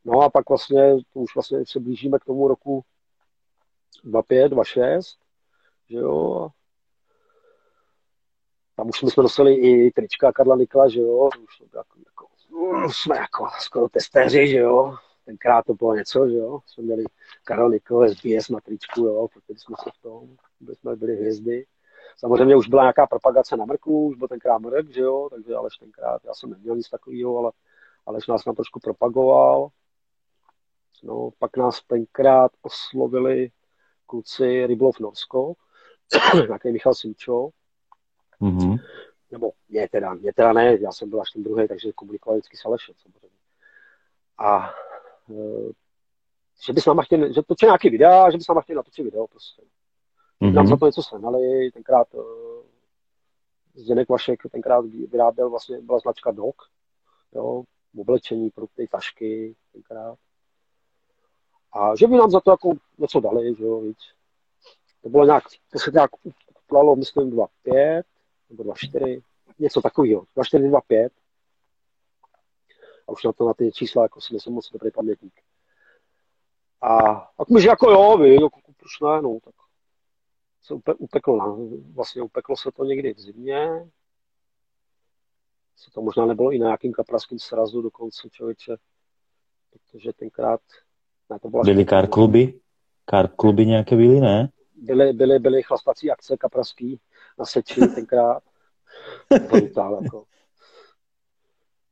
[0.06, 2.84] No a pak vlastně, to už vlastně se blížíme k tomu roku
[4.04, 5.18] 25, 26,
[5.90, 6.50] že jo,
[8.76, 12.28] tam už jsme nosili i trička Karla Nikla, že jo, už to jako, jako,
[12.92, 14.96] jsme jako skoro testéři, že jo,
[15.26, 17.04] tenkrát to bylo něco, že jo, jsme měli
[17.44, 20.38] Karel Nikl, SBS na tričku, jo, protože jsme se v tom,
[20.74, 21.66] jsme byli hvězdy.
[22.18, 25.78] Samozřejmě už byla nějaká propagace na Mrku, už byl tenkrát Mrk, že jo, takže Aleš
[25.78, 27.52] tenkrát, já jsem neměl nic takového, ale
[28.06, 29.68] Aleš nás tam trošku propagoval.
[31.04, 33.52] No, pak nás tenkrát oslovili
[34.06, 35.54] kluci Ryblov Norsko,
[36.48, 37.50] nějaký Michal Simčo,
[38.42, 38.78] Mm-hmm.
[39.32, 42.58] Nebo mě teda, mě teda ne, já jsem byl až ten druhý, takže komunikoval vždycky
[42.58, 43.38] s Alešem samozřejmě.
[44.38, 44.74] A
[45.30, 45.34] e,
[46.66, 49.06] že by s náma chtěli, že točí nějaký videa, že by s náma chtěli natočit
[49.06, 49.62] video prostě.
[50.42, 50.54] Mm-hmm.
[50.54, 52.18] Nám za to něco sehnali, tenkrát e,
[53.74, 56.56] Zdenek Vašek tenkrát vyráběl vlastně, byla značka Dog,
[57.36, 57.64] jo,
[57.98, 60.18] oblečení, produkty, tašky, tenkrát.
[61.74, 63.98] A že by nám za to jako něco dali, že jo, víc.
[65.02, 66.12] To bylo nějak, to se nějak
[66.66, 68.04] uplalo, myslím, 2,5,
[68.50, 69.22] nebo 2,4,
[69.60, 71.10] něco takového, 2,4, 2,5.
[73.08, 75.34] A už na to na ty čísla jako si nejsem moc dobrý pamětník.
[76.82, 76.98] A
[77.38, 79.54] tak mi, že jako jo, vy, jako, proč ne, no, tak
[80.68, 81.58] se upe, upeklo, na,
[81.94, 83.90] vlastně upeklo se to někdy v zimě,
[85.76, 88.76] se to možná nebylo i na nějakým kapraským srazu dokonce člověče.
[89.72, 90.62] protože tenkrát
[91.30, 92.60] ne, to byla byly kar kluby?
[93.06, 94.50] Kar kluby nějaké byly, ne?
[94.76, 97.00] Byly, byly, byly chlastací akce kapraský
[97.40, 98.44] na Seči tenkrát.
[99.50, 100.26] Brutál, jako.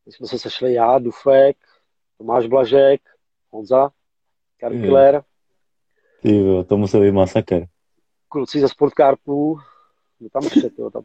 [0.06, 1.58] My jsme se sešli já, Dufek,
[2.18, 3.02] Tomáš Blažek,
[3.50, 3.90] Honza,
[4.58, 5.24] Karikler.
[6.22, 7.75] Ty jo, to musel být masakr.
[8.36, 9.60] Kluci ze Sportcarpů,
[10.20, 11.04] no tam ještě, tyjo, tam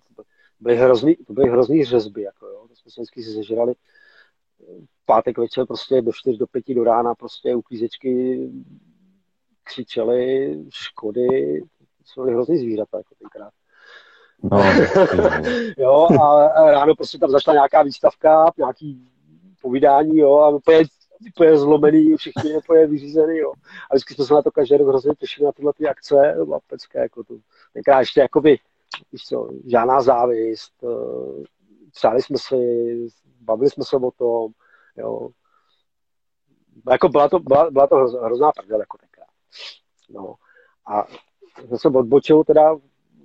[0.61, 2.67] byly hrozný, to byly hrozný řezby, jako jo.
[2.69, 3.75] To jsme se vždycky si zežrali
[5.05, 8.41] pátek večer prostě do 4 do 5 do rána prostě uklízečky
[9.63, 11.63] křičeli, škody,
[12.05, 13.53] jsou hrozný zvířata jako tenkrát.
[14.43, 14.63] No,
[15.79, 19.09] jo, a, a ráno prostě tam začala nějaká výstavka, nějaký
[19.63, 20.85] povídání, jo, a úplně,
[21.29, 23.53] úplně zlomený, všichni úplně vyřízený, jo.
[23.91, 26.45] A vždycky jsme se na to každý rok hrozně těšili na tyhle ty akce, to
[26.47, 27.35] byla pecka, jako to.
[27.73, 28.59] Tenkrát ještě jakoby,
[29.13, 31.45] víš co, žádná závist, eh,
[31.93, 32.57] přáli jsme si,
[33.41, 34.53] bavili jsme se o tom,
[34.97, 35.29] jo.
[36.91, 39.29] Jako byla to, byla, byla to hrozná prdel, jako tenkrát.
[40.11, 40.35] No.
[40.87, 41.07] A
[41.69, 42.77] jsem se odbočil teda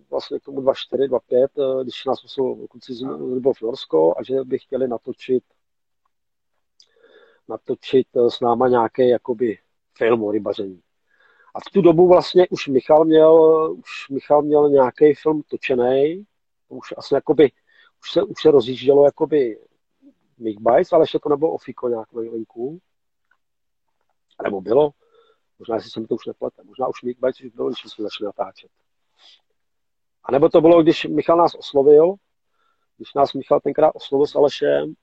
[0.10, 3.02] vlastně k tomu 2.4, 2.5, eh, když nás musel kluci z
[3.34, 5.43] Libo Florsko a že by chtěli natočit
[7.48, 9.58] natočit eh, s náma nějaký jakoby
[9.98, 10.82] film o rybaření.
[11.56, 13.36] A v tu dobu vlastně už Michal měl,
[13.78, 16.26] už Michal měl nějaký film točený,
[16.70, 17.52] už asi jakoby,
[18.02, 19.60] už se, už se rozjíždělo jakoby
[20.38, 22.80] Bites, ale ještě to nebylo ofiko nějak venku.
[24.43, 24.91] Nebo bylo.
[25.60, 26.64] Možná, se mi to už neplete.
[26.64, 28.72] Možná už Bites už bylo, když jsme začali natáčet.
[30.24, 32.16] A nebo to bylo, když Michal nás oslovil,
[32.98, 34.93] když nás Michal tenkrát oslovil s Alešem,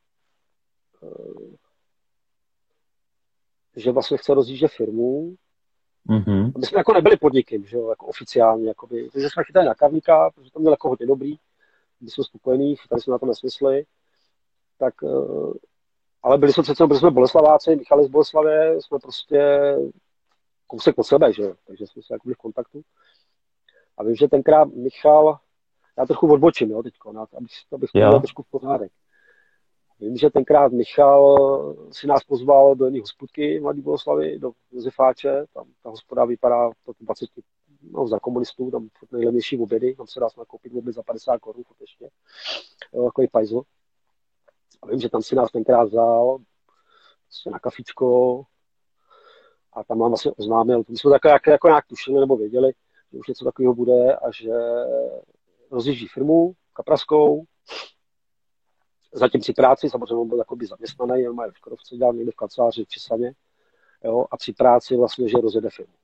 [1.02, 1.56] eh,
[3.76, 5.36] že vlastně chce rozjíždět firmu.
[6.08, 6.52] Mm-hmm.
[6.58, 10.30] My jsme jako nebyli podnikem, že jo, jako oficiálně, jakoby, takže jsme chytali na kavníka,
[10.30, 11.36] protože to měl jako hodně dobrý,
[12.00, 13.84] byli jsme spokojení, chytali jsme na to nesmysly,
[14.78, 15.58] tak, eh,
[16.22, 19.74] ale byli jsme přece, byli jsme Boleslaváci, Michal z Boleslavě, jsme prostě
[20.66, 22.82] kousek od sebe, že jo, takže jsme se jako byli v kontaktu.
[23.96, 25.38] A vím, že tenkrát Michal,
[25.98, 28.92] já trochu odbočím, jo, teďko, abych, abych to měl trošku v pořádek.
[30.02, 35.44] Vím, že tenkrát Michal si nás pozval do jedné hospodky v Mladý Boleslavy, do Josefáče,
[35.54, 37.28] tam ta hospoda vypadá to 20,
[37.90, 41.62] no, za komunistů, tam nejlevnější obědy, tam se dá koupit oběd za 50 korun,
[42.92, 43.62] jo, takový pajzl.
[44.82, 46.38] A vím, že tam si nás tenkrát vzal
[47.24, 48.42] prostě na kafičko.
[49.72, 52.72] A tam nám vlastně oznámil, my jsme tak jako, jako nějak tušili nebo věděli,
[53.12, 54.50] že už něco takového bude a že
[55.70, 57.44] rozjíždí firmu kapraskou,
[59.12, 62.84] zatím při práci, samozřejmě on byl jakoby zaměstnaný, má v Škodovce, dělal někde v kanceláři
[62.84, 63.34] v Čislaně,
[64.04, 65.94] jo, a při práci vlastně, že rozjede firmu.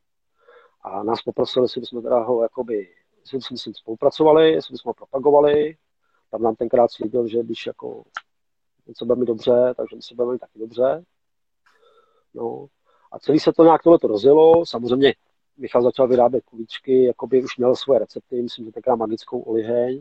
[0.82, 2.88] A nás poprosili, jestli bychom teda ho jakoby,
[3.20, 5.76] jestli bychom s ním spolupracovali, jestli bychom ho propagovali,
[6.30, 8.04] tam nám tenkrát slíbil, že když jako
[8.86, 11.04] něco bude mi dobře, takže my se budeme taky dobře.
[12.34, 12.66] No.
[13.12, 15.14] A celý se to nějak tohle rozjelo, samozřejmě
[15.56, 20.00] Michal začal vyrábět kuličky, jakoby už měl svoje recepty, myslím, že tenkrát magickou oliheň,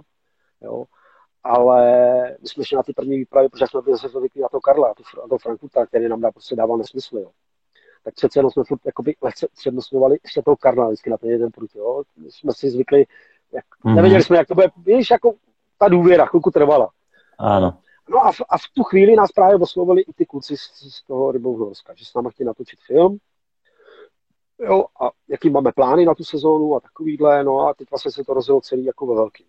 [0.62, 0.86] jo
[1.44, 1.82] ale
[2.42, 5.28] my jsme šli na ty první výpravy, protože jsme byli zvyklí na to Karla, na
[5.30, 7.32] to Frankfurta, který nám dá, prostě dával nesmysl, jo.
[8.04, 11.52] Tak přece jenom jsme furt jakoby lehce přednostňovali ještě toho Karla vždycky na ten jeden
[11.52, 12.04] prut, jo.
[12.18, 13.06] My jsme si zvykli,
[13.52, 13.96] jak, mm-hmm.
[13.96, 15.34] nevěděli jsme, jak to bude, víš, jako
[15.78, 16.90] ta důvěra chvilku trvala.
[17.40, 17.78] Ano.
[18.10, 20.62] No a v, a v tu chvíli nás právě oslovili i ty kluci z,
[20.96, 23.18] z toho Rybou Norska, že s náma chtěli natočit film.
[24.60, 28.24] Jo, a jaký máme plány na tu sezónu a takovýhle, no a teď vlastně se
[28.24, 29.46] to rozjelo celý jako ve velkým.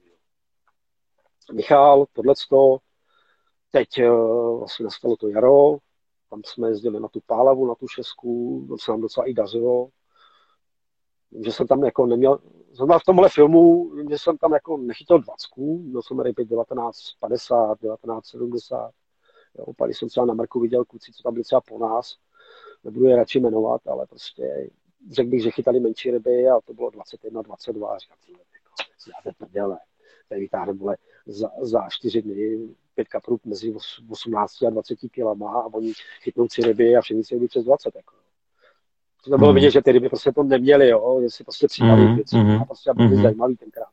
[1.52, 2.78] Michal, tohleto,
[3.70, 5.78] teď uh, vlastně nastalo to jaro,
[6.30, 9.88] tam jsme jezdili na tu Pálavu, na tu šesku, to se nám docela i dařilo.
[11.44, 12.38] Že jsem tam jako neměl,
[12.72, 18.90] zrovna v tomhle filmu, že jsem tam jako nechytil dvacku, měl jsem ryby 1950, 1970.
[19.58, 22.16] Jo, pak jsem třeba na Marku viděl kluci, co tam byli třeba po nás,
[22.84, 24.70] nebudu je radši jmenovat, ale prostě
[25.10, 29.78] řekl bych, že chytali menší ryby a to bylo 21, 22 a říkám, jako, prdele,
[30.28, 32.58] tady vytáhneme vole, za, za čtyři dny
[32.94, 33.74] pět kaprů mezi
[34.08, 37.96] 18 a 20 kilama a oni chytnou tři ryby a všechny ryby přes 20.
[37.96, 38.14] Jako.
[39.24, 39.54] To bylo mm.
[39.54, 42.16] vidět, že ty ryby prostě to neměly, jo, že si prostě přidali mm.
[42.16, 42.62] věci mm.
[42.62, 43.22] a prostě byly mm.
[43.22, 43.88] zajímavý tenkrát.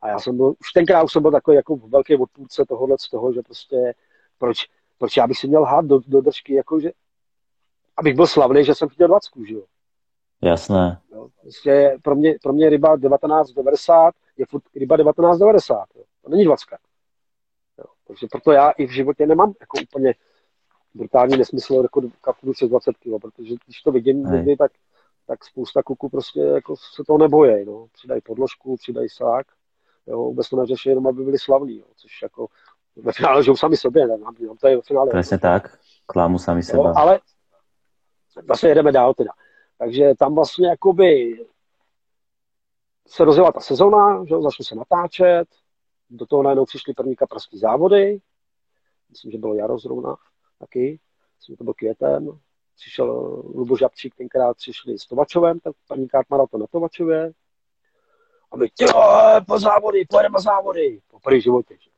[0.00, 3.10] A já jsem byl, už tenkrát už jsem byl takový jako velký odpůrce tohohle z
[3.10, 3.94] toho, že prostě
[4.38, 4.66] proč,
[4.98, 6.90] proč já bych si měl hát do, do držky, jako že,
[7.96, 9.62] abych byl slavný, že jsem chytil 20, že jo.
[10.42, 11.00] Jasné.
[11.12, 15.84] Jo, prostě pro mě, pro mě ryba 1990 je furt ryba 1990.
[15.94, 16.02] Jo.
[16.22, 16.66] To není 20.
[17.78, 17.84] Jo.
[18.06, 20.14] Takže proto já i v životě nemám jako úplně
[20.94, 24.72] brutální nesmysl jako kapnu přes 20 kg, protože když to vidím někdy, tak,
[25.26, 27.64] tak spousta kluků prostě jako se toho nebojí.
[27.64, 27.86] No.
[27.92, 29.46] Přidají podložku, přidají sák,
[30.06, 30.18] jo.
[30.18, 31.86] vůbec to neřeší jenom, aby byli slavní, jo.
[31.96, 32.46] což jako
[32.96, 34.18] ve finále žijou sami sobě, ne?
[34.18, 35.10] Nám, nám to je ve finále.
[35.10, 36.78] Přesně tak, klámu sami sebe.
[36.78, 37.20] Jo, ale,
[38.42, 39.30] Vlastně jedeme dál teda.
[39.78, 41.38] Takže tam vlastně jakoby
[43.08, 45.48] se rozjela ta sezona, že začalo se natáčet,
[46.10, 48.20] do toho najednou přišly první kaprský závody,
[49.10, 50.16] myslím, že bylo jaro zrovna
[50.58, 51.00] taky,
[51.36, 52.38] myslím, že to byl květen,
[52.76, 53.12] přišel
[53.54, 57.32] Luboš Žabčík, tenkrát přišli s Tovačovem, tak paní kart maraton na Tovačově,
[58.54, 58.88] a my, jo,
[59.46, 61.76] po závody, pojedeme závody, po první životě.
[61.80, 61.90] Že?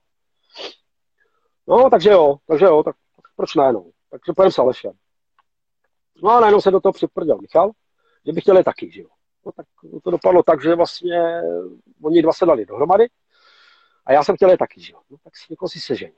[1.66, 3.84] No, takže jo, takže jo, tak, tak proč ne, no.
[4.10, 4.92] Takže pojedeme s Alešem.
[6.22, 7.70] No a najednou se do toho připrděl Michal,
[8.26, 9.08] že by chtěli taky, že jo.
[9.46, 9.66] No tak
[10.04, 11.42] to dopadlo tak, že vlastně
[12.02, 13.06] oni dva se dali dohromady
[14.06, 15.00] a já jsem chtěl je taky, že jo.
[15.10, 16.12] No tak si někoho si sežeň.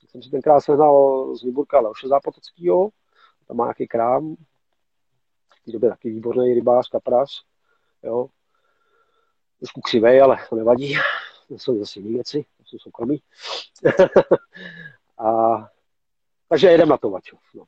[0.00, 2.88] Tak jsem si tenkrát sehnal z Výburka Leoše Zápotockýho,
[3.46, 4.36] tam má nějaký krám,
[5.60, 7.44] v té době taky výborný rybář, kaprář,
[8.02, 8.28] jo.
[9.58, 10.94] Trošku křivej, ale to nevadí.
[11.48, 13.22] To jsou zase jiné věci, to jsou soukromí.
[15.18, 15.68] a,
[16.48, 17.40] takže jedem na to, Vačov.
[17.54, 17.64] No.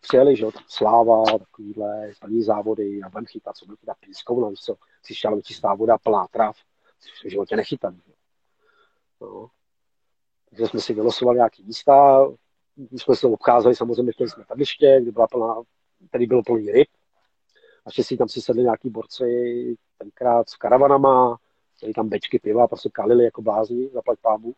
[0.00, 4.40] Přijeli, že jo, tam sláva, takovýhle, paní závody, a budeme chytat, co budeme chytat pískou,
[4.40, 4.76] no, co,
[5.12, 6.56] šel čistá voda, plná trav,
[7.24, 7.94] v životě nechytat.
[9.20, 9.50] No.
[10.50, 12.26] Takže jsme si vylosovali nějaký místa,
[12.76, 15.62] když jsme se obcházeli, samozřejmě chtěli jsme padliště, kde byla plná,
[16.10, 16.88] tady bylo plný ryb.
[18.00, 21.38] si tam si sedli nějaký borci, tenkrát s karavanama,
[21.80, 24.54] tady tam bečky piva, prostě kalili jako blázni, zaplať pámu.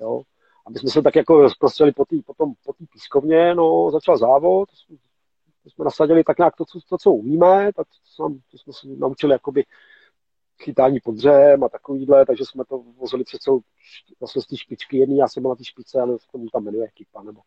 [0.00, 0.22] Jo.
[0.66, 4.68] A my jsme se tak jako rozprostřeli po té potom po pískovně, no, začal závod,
[5.64, 7.86] my jsme nasadili tak nějak to, co, to, co umíme, tak
[8.16, 9.64] to, to jsme se naučili jakoby
[10.62, 13.60] chytání pod dřem a takovýhle, takže jsme to vozili před celou
[14.20, 14.98] vlastně z té špičky.
[14.98, 17.40] Jedný, já jsem byl na té špičce, ale to tam jmenuje ekipa, nebo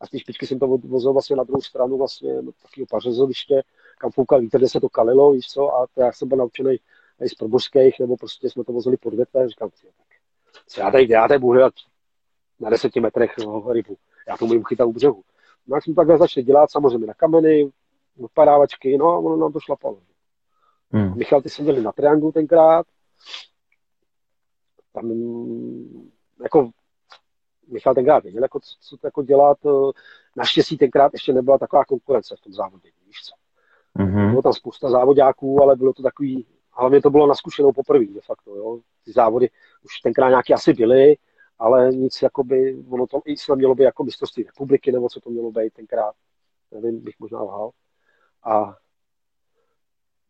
[0.00, 3.62] a z té špičky jsem to vozil vlastně na druhou stranu vlastně do takového pařezoviště,
[3.98, 6.76] kam foukal vítr, kde se to kalilo, víš co, a to já jsem byl naučený
[7.20, 9.80] i z probožských, nebo prostě jsme to vozili pod větve, říkám, tak
[10.66, 11.60] co já tady, já tady budu
[12.60, 13.34] na deseti metrech
[13.72, 13.96] rybu,
[14.28, 15.22] já to můžu chytat u břehu.
[15.66, 17.70] No jak jsme takhle začali dělat, samozřejmě na kameny,
[18.20, 19.98] odpadávačky, no a ono nám to šlapalo.
[20.90, 21.18] Hmm.
[21.18, 22.86] Michal, ty jsi měli na trianglu tenkrát.
[24.92, 25.12] Tam
[26.42, 26.70] jako
[27.68, 29.58] Michal tenkrát věděl, jako, co, co to jako dělat.
[30.36, 33.34] Naštěstí tenkrát ještě nebyla taková konkurence v tom závodě, víš co.
[34.02, 34.30] Mm-hmm.
[34.30, 38.20] Bylo tam spousta závodňáků, ale bylo to takový, hlavně to bylo na zkušenou poprvé, de
[38.20, 38.78] facto, jo.
[39.04, 39.50] Ty závody
[39.84, 41.16] už tenkrát nějaký asi byly,
[41.62, 45.30] ale nic jakoby, ono to i snad mělo být jako mistrovství republiky, nebo co to
[45.30, 46.14] mělo být tenkrát,
[46.70, 47.70] nevím, bych možná lhal.
[48.44, 48.76] A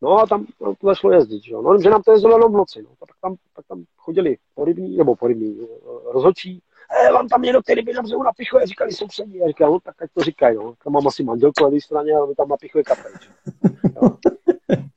[0.02, 2.82] No a tam to začalo jezdit, že, no, že nám to jezdilo jenom v noci,
[2.82, 2.88] no.
[2.98, 6.62] Tak tam, tak tam chodili porybní, nebo porybní eh, rozhodčí,
[7.06, 10.02] e, vám tam někdo ty ryby na břehu napichuje, říkali sousedí, a říkal, no tak
[10.02, 10.74] ať to říkají, no.
[10.84, 13.12] Tam mám asi manželku na jedné straně, ale tam napichuje kapel,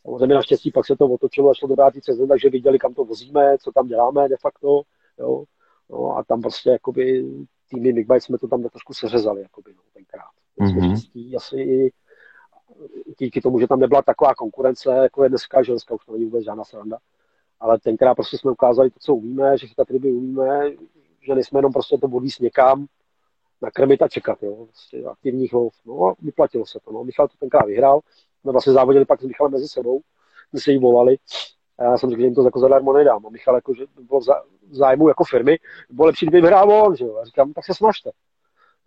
[0.03, 3.05] Samozřejmě naštěstí pak se to otočilo a šlo do vrátit CZ, takže viděli, kam to
[3.05, 4.81] vozíme, co tam děláme de facto,
[5.19, 5.43] jo.
[5.89, 7.25] No, a tam prostě jakoby
[7.69, 10.29] týmy Big Bite jsme to tam trošku seřezali, jakoby, no, tenkrát.
[10.59, 11.35] Mm-hmm.
[11.35, 11.91] asi
[13.19, 16.25] díky tomu, že tam nebyla taková konkurence, jako je dneska, že dneska už to není
[16.25, 16.97] vůbec žádná sranda.
[17.59, 20.71] Ale tenkrát prostě jsme ukázali to, co umíme, že chytat ryby umíme,
[21.21, 22.87] že nejsme jenom prostě to odvíst někam,
[23.61, 24.65] nakrmit a čekat, jo.
[24.65, 25.73] Prostě aktivní chov.
[25.85, 26.91] No a vyplatilo se to.
[26.91, 27.03] No.
[27.03, 27.99] Michal to tenkrát vyhrál.
[28.43, 30.01] My vlastně závodili pak s Michalem mezi sebou.
[30.53, 31.17] My se jí volali.
[31.79, 33.25] Já jsem řekl, že jim to jako zadarmo nedám.
[33.25, 34.19] A Michal jako, že bylo
[34.69, 35.59] v zájmu jako firmy,
[35.89, 37.17] bylo lepší, kdyby vyhrál on, že jo.
[37.17, 38.11] A říkám, tak se snažte.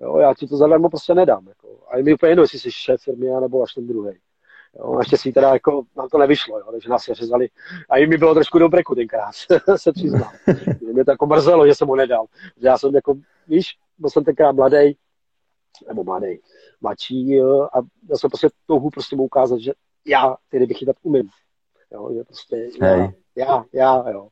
[0.00, 1.48] Jo, já ti to zadarmo prostě nedám.
[1.48, 1.68] Jako.
[1.88, 4.12] A je mi úplně jedno, jestli jsi šéf firmy, nebo až ten druhý.
[4.78, 7.48] Jo, naštěstí teda jako nám to nevyšlo, jo, takže nás je řezali.
[7.88, 9.32] A i mi bylo trošku do breku tenkrát,
[9.76, 10.32] se přiznám.
[10.92, 12.26] Mě to jako mrzelo, že jsem ho nedal.
[12.56, 13.14] Já jsem jako,
[13.46, 13.66] víš,
[13.98, 14.96] byl jsem tenkrát mladý,
[15.88, 16.40] nebo mladý,
[16.80, 17.78] mladší a
[18.10, 19.72] já jsem prostě touhu prostě mu ukázat, že
[20.06, 21.28] já ty ryby chytat umím.
[21.92, 24.28] Jo, že prostě já, já, já, jo.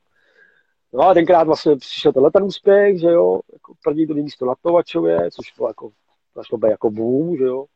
[0.92, 4.54] No a tenkrát vlastně přišel tenhle ten úspěch, že jo, jako první druhý místo na
[4.62, 5.90] Tovačově, což bylo jako,
[6.34, 7.66] začalo být jako boom, že jo.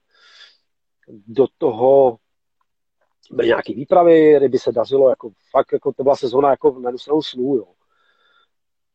[1.09, 2.17] Do toho
[3.31, 7.23] byly nějaké výpravy, ryby se dařilo, jako fakt, jako to byla sezóna jako na jednu
[7.23, 7.67] snů, jo.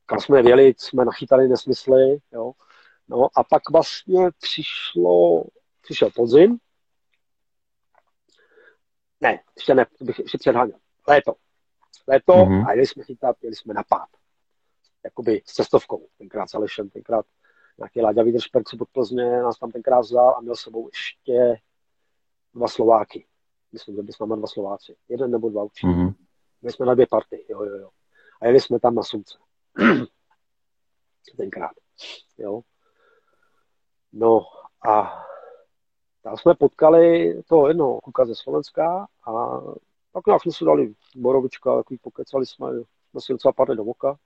[0.05, 2.51] Kam jsme věli, jsme nachytali nesmysly, jo.
[3.07, 5.43] No a pak vlastně přišlo,
[5.81, 6.57] přišel podzim,
[9.21, 11.35] ne, ještě ne, bych ještě předháněl, léto
[12.07, 12.67] léto mm-hmm.
[12.67, 14.09] a jeli jsme chytat, jeli jsme na pád.
[15.03, 17.25] Jakoby s cestovkou, tenkrát s Alešem, tenkrát
[17.77, 21.61] nějaký Láďa Vydržperci pod Plzně nás tam tenkrát vzal a měl sebou ještě
[22.53, 23.27] dva Slováky.
[23.71, 24.95] Myslím, že byli jsme dva Slováci.
[25.09, 25.87] Jeden nebo dva určitě.
[25.87, 26.13] Mm-hmm.
[26.61, 27.89] My jsme na dvě party, jo, jo, jo.
[28.41, 29.37] A jeli jsme tam na Sumce.
[31.37, 31.71] tenkrát.
[32.37, 32.61] Jo.
[34.13, 34.41] No
[34.89, 35.25] a
[36.25, 39.61] tam jsme potkali toho jednoho kluka ze Slovenska a
[40.13, 42.67] tak nějak jsme si dali borovička, takový pokecali jsme,
[43.09, 44.19] jsme si docela padli do voka.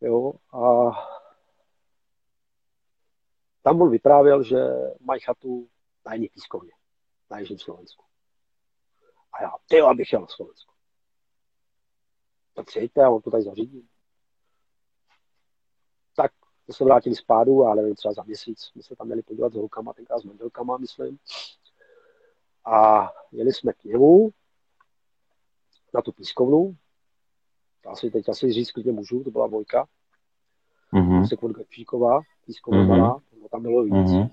[0.00, 0.90] Jo, a
[3.62, 4.58] tam on vyprávěl, že
[5.00, 5.68] mají chatu
[6.06, 6.72] na jiný pískovně.
[7.30, 8.04] na Jižním Slovensku.
[9.32, 10.72] A já, ty abych jel na Slovensku.
[12.54, 13.88] Tak přijďte a on to tady zařídí.
[16.66, 19.52] Tak jsme se vrátili spádu, ale nevím, třeba za měsíc jsme se tam měli podívat
[19.52, 21.18] s holkama, tenkrát s manželkama, myslím.
[22.64, 24.30] A jeli jsme k němu
[25.94, 26.76] na tu pískovnu.
[27.82, 29.86] To asi teď asi říct klidně můžu, to byla Vojka.
[30.92, 31.28] Mm-hmm.
[31.28, 32.98] Se Gepšíková, pískovna mm-hmm.
[32.98, 33.94] malá, tam bylo víc.
[33.94, 34.30] Mm-hmm.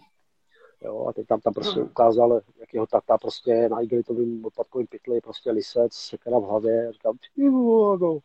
[0.81, 5.21] Jo, a teď tam, tam prostě ukázal, jak jeho tata prostě na igelitovým odpadkovým pytli,
[5.21, 6.87] prostě lisec, sekera v hlavě.
[6.87, 8.19] A říkám, no,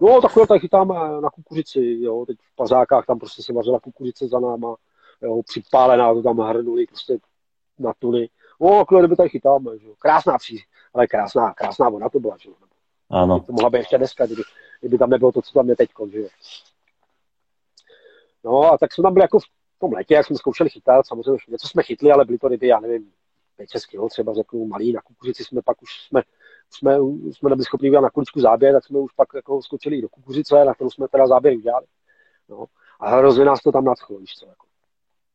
[0.00, 4.28] no takhle tady chytáme na kukuřici, jo, teď v pařákách tam prostě se vařila kukuřice
[4.28, 4.76] za náma,
[5.22, 7.18] jo, připálená, to tam hrnuli prostě
[7.78, 8.28] na tuny.
[8.60, 9.94] No, takhle kdyby tady chytáme, že jo.
[9.98, 10.64] Krásná pří,
[10.94, 12.54] ale krásná, krásná voda to byla, že jo.
[13.10, 13.40] Ano.
[13.40, 14.42] To mohla být ještě dneska, kdyby,
[14.80, 16.28] kdyby tam nebylo to, co tam je teď, že jo.
[18.44, 19.44] No a tak jsme tam byli jako v
[19.78, 22.80] tom létě, jak jsme zkoušeli chytat, samozřejmě něco jsme chytli, ale byly to ryby, já
[22.80, 23.12] nevím,
[23.58, 26.22] 5-6 kg třeba řeknu malý, na kukuřici jsme pak už jsme,
[26.70, 26.96] jsme,
[27.32, 30.64] jsme nebyli schopni udělat na kuličku záběr, tak jsme už pak jako skočili do kukuřice,
[30.64, 31.86] na kterou jsme teda záběr udělali.
[32.48, 32.66] No.
[33.00, 34.66] A hrozně nás to tam nadchlo, víš co, jako.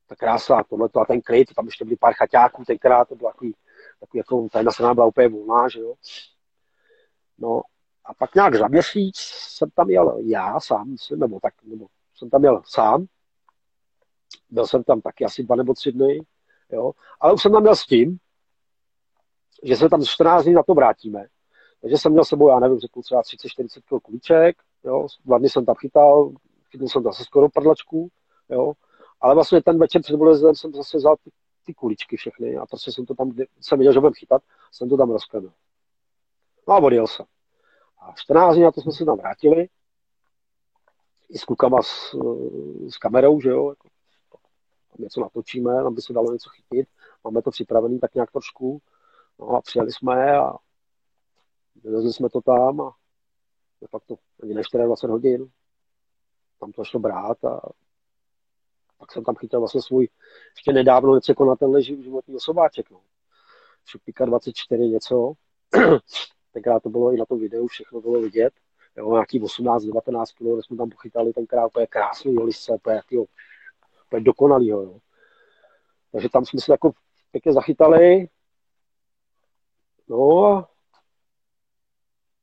[0.07, 3.55] Ta krása, tohle a ten klid, tam ještě byly pár chaťáků, tenkrát to bylo takový,
[3.99, 5.93] takový jako, ta strana byla úplně volná, že jo.
[7.37, 7.61] No
[8.05, 12.29] a pak nějak za měsíc jsem tam jel já sám, myslím, nebo tak, nebo jsem
[12.29, 13.05] tam jel sám,
[14.49, 16.25] byl jsem tam taky asi dva nebo tři dny,
[16.71, 16.91] jo.
[17.19, 18.17] ale už jsem tam měl s tím,
[19.63, 21.25] že se tam 14 dní na to vrátíme.
[21.81, 25.07] Takže jsem měl sebou, já nevím, řeknu třeba 30-40 kg kulíček, jo.
[25.25, 26.31] dva dny jsem tam chytal,
[26.71, 28.09] chytil jsem zase skoro prdlačku,
[28.49, 28.73] jo.
[29.21, 31.31] ale vlastně ten večer před vylezem jsem zase vzal ty,
[31.65, 33.31] ty kuličky všechny a prostě jsem to tam,
[33.61, 34.41] jsem viděl, že budem chytat,
[34.71, 35.51] jsem to tam rozklenil.
[36.67, 37.25] No a odjel jsem.
[38.01, 39.67] A 14 dní na to jsme se tam vrátili,
[41.29, 42.15] i s klukama s,
[42.89, 43.87] s kamerou, že jo, jako
[44.99, 46.87] něco natočíme, tam se dalo něco chytit.
[47.23, 48.81] Máme to připravené tak nějak trošku.
[49.39, 50.53] No a přijeli jsme a
[51.83, 52.95] vyvezli jsme to tam a
[53.81, 55.51] de facto ani než 24 hodin.
[56.59, 57.61] Tam to šlo brát a
[58.97, 60.09] pak jsem tam chytil vlastně svůj
[60.55, 62.89] ještě nedávno nepřekonatelný životní osobáček.
[62.89, 63.01] No.
[63.85, 65.33] Šupíka 24 něco.
[66.51, 68.53] tenkrát to bylo i na tom videu, všechno bylo vidět.
[68.97, 73.25] Jo, nějaký 18-19 kg, jsme tam pochytali tenkrát úplně krásný holisce, úplně jakýho
[74.07, 74.81] úplně dokonalýho.
[74.81, 74.99] Jo.
[76.11, 76.91] Takže tam jsme se jako
[77.31, 78.27] pěkně zachytali.
[80.09, 80.69] No a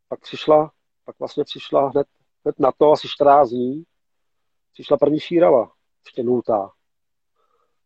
[0.09, 0.73] pak přišla,
[1.05, 2.07] pak vlastně přišla hned,
[2.45, 3.85] hned na to, asi 14 dní,
[4.73, 5.73] přišla první šírava,
[6.05, 6.71] ještě nultá.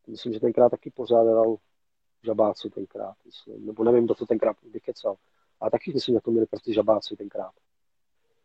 [0.07, 1.57] Myslím, že tenkrát taky pořádal
[2.22, 3.66] žabáci tenkrát, myslím.
[3.66, 5.16] nebo nevím, kdo to tenkrát vykecal.
[5.61, 7.53] A taky myslím, že to měli prostě žabáci tenkrát.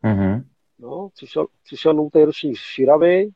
[0.03, 0.43] Mm-hmm.
[0.79, 3.29] No, přišel, přišel nultý roční šíravy,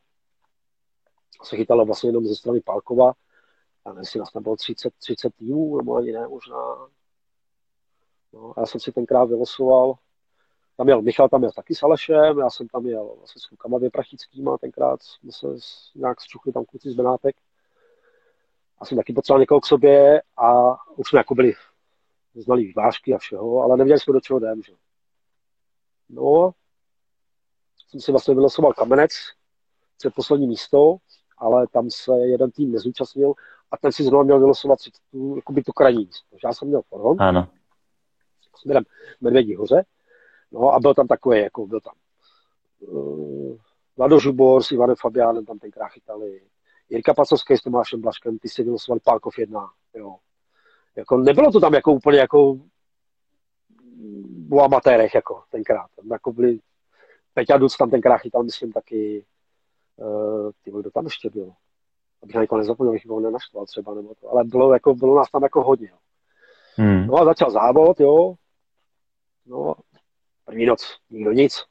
[1.44, 3.14] se chytala vlastně jenom ze strany Pálkova.
[3.86, 6.88] A nevím, jestli nás tam bylo 30, 30 týmů, nebo ani ne, možná.
[8.34, 9.94] No, já jsem si tenkrát vylosoval,
[10.78, 13.78] tam jel Michal, tam jel taky s Alešem, já jsem tam jel vlastně s klukama
[13.78, 15.48] Věprachickýma, tenkrát jsme se
[15.96, 17.36] nějak zčuchli tam kluci z Benátek.
[18.78, 21.54] A jsem taky potřeboval někoho k sobě a už jsme jako byli
[22.36, 24.74] znali vážky a všeho, ale nevěděli jsme, do čeho jdem, že?
[26.10, 26.52] No,
[27.88, 29.12] jsem si vlastně vylosoval kamenec,
[29.98, 30.98] před poslední místo
[31.40, 33.34] ale tam se jeden tým nezúčastnil
[33.72, 36.38] a ten si znovu měl vylosovat si tu, jakoby tu krajní místo.
[36.44, 37.22] Já jsem měl foron.
[37.22, 37.48] Ano.
[38.62, 38.84] Směrem
[39.22, 39.86] Medvědí hoře.
[40.52, 41.94] No a byl tam takový, jako byl tam
[42.80, 43.58] uh,
[43.98, 46.42] Vlado Žubor s Ivanem Fabiánem tam tenkrát chytali.
[46.90, 50.16] Jirka Pacovský s Tomášem Blaškem, ty si vylosovali Pálkov jedna, jo.
[50.96, 52.60] Jako, nebylo to tam jako úplně jako
[54.52, 55.88] o amatérech, jako tenkrát.
[55.96, 56.60] Tam jako byli,
[57.34, 59.26] Peťa Duc tam tenkrát chytal, myslím, taky
[59.96, 61.52] uh, ty kdo tam ještě byl?
[62.24, 64.30] Abych na někoho nezapomněl, abych ho nenaštval třeba, nebo to.
[64.30, 65.92] Ale bylo, jako, bylo nás tam jako hodně.
[66.76, 67.08] Hmm.
[67.08, 68.36] No a začal závod, jo.
[69.50, 69.76] No,
[70.46, 71.64] první noc nikdo nic.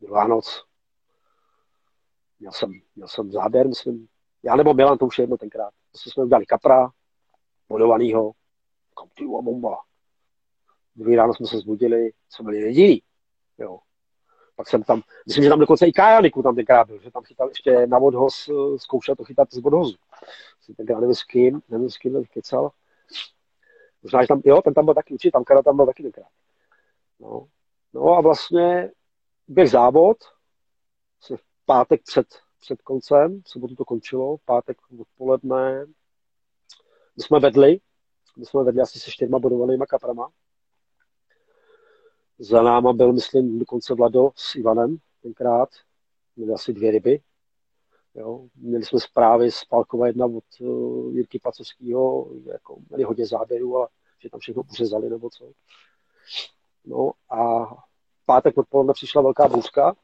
[0.00, 0.64] Druhá noc
[2.40, 4.08] měl jsem, měl jsem záběr, myslím.
[4.42, 5.70] Já nebo Milan, to už je jedno tenkrát.
[5.90, 6.90] Prostě jsme udělali kapra,
[7.68, 8.32] bodovanýho.
[8.98, 9.78] Kam ty bomba.
[10.96, 13.02] Druhý ráno jsme se zbudili, jsme byli jediný.
[13.58, 13.78] Jo.
[14.56, 17.48] Pak jsem tam, myslím, že tam dokonce i Kajaniku tam tenkrát byl, že tam chytal
[17.48, 19.96] ještě na odhoz, eh, zkoušel to chytat z odhozu.
[20.60, 22.70] Jsem tenkrát nevím s kým, nevím s kým kecal.
[24.02, 26.28] Možná, že tam, jo, ten tam byl taky určitě, tam Kara tam byl taky tenkrát.
[27.20, 27.48] No.
[27.94, 28.92] no a vlastně
[29.48, 30.16] běh závod,
[31.36, 32.26] v pátek před,
[32.60, 35.86] před koncem, v sobotu to končilo, pátek odpoledne,
[37.16, 37.80] my jsme vedli,
[38.36, 40.30] my jsme vedli asi se čtyřma bodovanýma kaprama,
[42.38, 45.68] za náma byl, myslím, dokonce Vlado s Ivanem tenkrát.
[46.36, 47.20] Měli asi dvě ryby.
[48.14, 48.48] Jo.
[48.54, 53.88] Měli jsme zprávy z Palkova jedna od uh, Jirky Pacovského, jako měli hodně záběrů, ale
[54.18, 55.52] že tam všechno uřezali nebo co.
[56.86, 57.66] No a
[58.26, 59.96] pátek odpoledne přišla velká bouřka,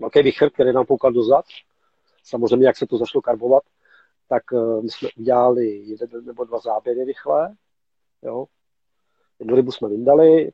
[0.00, 1.44] velký vychr, který nám poukal dozad.
[2.24, 3.62] Samozřejmě, jak se to zašlo karbovat,
[4.28, 7.56] tak uh, my jsme udělali jeden nebo dva záběry rychle.
[8.22, 8.46] Jo.
[9.38, 10.52] Jednu rybu jsme vyndali,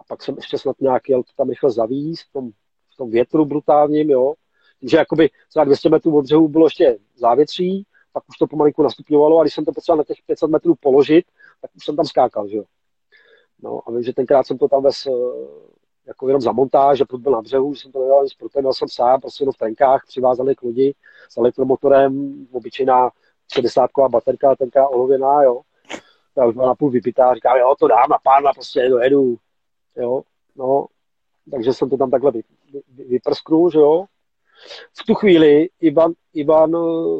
[0.00, 2.50] a pak jsem ještě snad nějak jel to tam rychle zavíst v tom,
[2.92, 4.34] v tom větru brutálním, jo.
[4.80, 9.38] Takže jakoby třeba 200 metrů od břehu bylo ještě závětří, pak už to pomalinku nastupňovalo
[9.38, 11.24] a když jsem to potřeboval na těch 500 metrů položit,
[11.60, 12.64] tak už jsem tam skákal, že jo.
[13.62, 15.10] No a vím, že tenkrát jsem to tam ves eh,
[16.06, 18.72] jako jenom za montáž, že byl na břehu, že jsem to nedal nic pro ten,
[18.72, 20.94] jsem sám, prostě jenom v trenkách, přivázaný k lodi
[21.28, 23.10] s elektromotorem, obyčejná
[23.52, 25.60] 60 baterka, tenkrát olověná, jo.
[26.36, 29.36] Já už byla napůl vypitá, říkám, jo, to dám na pána, prostě dojedu,
[29.96, 30.22] jo,
[30.56, 30.86] no,
[31.50, 32.42] takže jsem to tam takhle vy,
[32.88, 34.04] vy, vyprsknul, že jo.
[35.00, 36.70] V tu chvíli Ivan, Ivan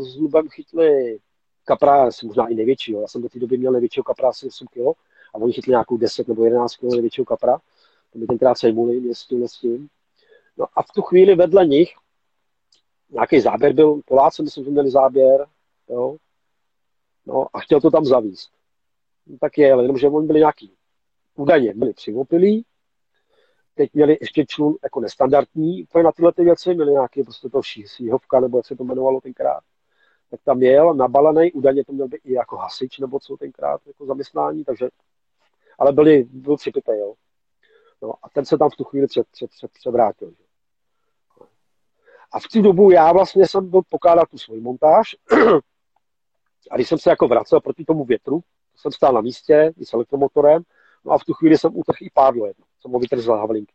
[0.03, 1.19] s Lubem chytli
[1.65, 4.99] kapra, možná i největšího, já jsem do té doby měl největšího kapra asi 8 kg
[5.35, 7.59] a oni chytli nějakou 10 nebo 11 kg největšího kapra,
[8.13, 9.27] to mi tenkrát sejmuli mě s
[9.61, 9.89] tím.
[10.57, 11.95] No a v tu chvíli vedle nich
[13.11, 15.47] nějaký záběr byl, Poláci myslím, že měli záběr,
[15.89, 16.17] jo,
[17.27, 18.51] no a chtěl to tam zavíst.
[19.27, 20.73] No, tak je, ale jenomže oni byli nějaký
[21.37, 22.65] údajně byli přivopilí,
[23.75, 27.63] teď měli ještě člun jako nestandardní úplně na tyhle ty věci, měli nějaký prostě to
[27.63, 29.61] šíhovka, nebo jak se to jmenovalo tenkrát.
[30.31, 34.07] Tak tam jel, nabalený, údajně to měl být i jako hasič, nebo co tenkrát, jako
[34.07, 34.89] zaměstnání, takže,
[35.79, 37.15] ale byli, byl připitý, jo.
[38.03, 40.31] No, a ten se tam v tu chvíli před, před, před, převrátil.
[40.31, 40.45] Že?
[42.33, 45.17] A v tu dobu já vlastně jsem byl pokládat tu svoji montáž
[46.71, 48.41] a když jsem se jako vracel proti tomu větru,
[48.77, 50.63] jsem stál na místě i s elektromotorem
[51.05, 52.65] No a v tu chvíli jsem utrhl i pádlo jedno.
[52.81, 53.75] Jsem ho vytrhl z havlinky.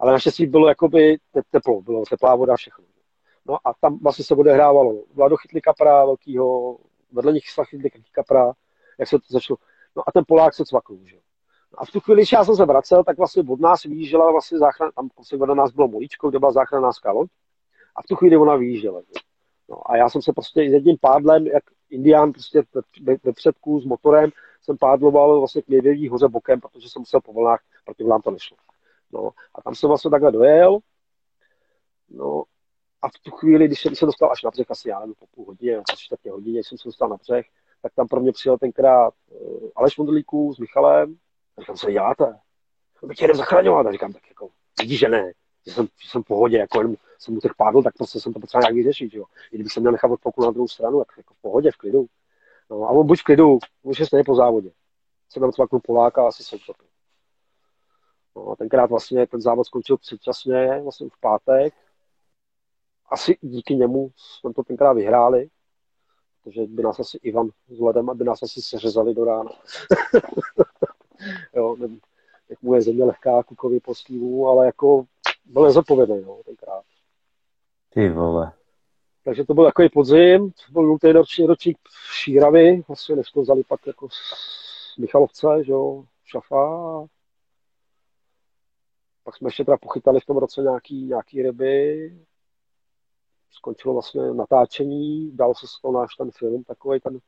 [0.00, 1.18] Ale naštěstí bylo jakoby
[1.50, 2.84] teplo, bylo teplá voda, všechno.
[3.46, 5.04] No a tam vlastně se odehrávalo.
[5.14, 6.78] Vlado chytli kapra velkýho,
[7.12, 8.52] vedle nich chytli kapra,
[8.98, 9.56] jak se to začalo.
[9.96, 11.16] No a ten Polák se cvakl, že?
[11.72, 14.32] No a v tu chvíli, když já jsem se vracel, tak vlastně od nás vyjížděla
[14.32, 17.24] vlastně záchran, tam vlastně vedle nás bylo molíčko, kde byla záchranná skalo.
[17.96, 19.00] A v tu chvíli ona vyjížděla.
[19.00, 19.12] Že?
[19.68, 22.62] No a já jsem se prostě jedním pádlem, jak indián prostě
[23.24, 24.30] ve, předku s motorem,
[24.62, 28.30] jsem pádloval vlastně k Měděvý hoře bokem, protože jsem musel po vlnách, proti vlnám to
[28.30, 28.56] nešlo.
[29.12, 30.78] No, a tam jsem vlastně takhle dojel,
[32.10, 32.42] no,
[33.02, 35.26] a v tu chvíli, když jsem se dostal až na břeh, asi já nevím, po
[35.26, 37.46] půl hodině, po čtvrtě hodině, jsem se dostal na břeh,
[37.84, 41.16] tak tam pro mě přijel tenkrát uh, Aleš Modlíků s Michalem,
[41.56, 42.38] a říkám, co děláte?
[43.00, 43.86] To by tě jdem zachraňovat.
[43.86, 44.48] A říkám, tak jako,
[44.80, 45.32] vidíš, že ne,
[45.66, 48.32] že jsem, že jsem v pohodě, jako jenom jsem mu těch pádl, tak prostě jsem
[48.32, 49.24] to potřeboval nějak vyřešit, jo.
[49.52, 52.06] I kdybych se měl nechat od na druhou stranu, tak jako v pohodě, v klidu.
[52.70, 54.70] No, a on buď v klidu, už je stejně po závodě.
[55.28, 56.86] Se tam cvaknul Poláka a asi se utopil.
[58.36, 61.74] No a tenkrát vlastně ten závod skončil předčasně, vlastně v pátek.
[63.10, 65.48] Asi díky němu jsme to tenkrát vyhráli,
[66.44, 69.50] protože by nás asi Ivan s Ledem, aby nás asi seřezali do rána.
[71.54, 72.00] jo, nevím,
[72.48, 75.04] jak mu je země lehká kukový postývů, ale jako
[75.44, 76.84] byl nezodpovědný, no, tenkrát.
[77.90, 78.52] Ty vole.
[79.24, 81.78] Takže to byl takový podzim, to byl nultý roční ročník
[82.22, 87.06] Šíravy, vlastně než to vzali pak jako z Michalovce, že jo, šafa.
[89.24, 92.10] Pak jsme ještě teda pochytali v tom roce nějaký, nějaký ryby.
[93.56, 97.18] Skončilo vlastně natáčení, dal se z toho náš ten film, takový ten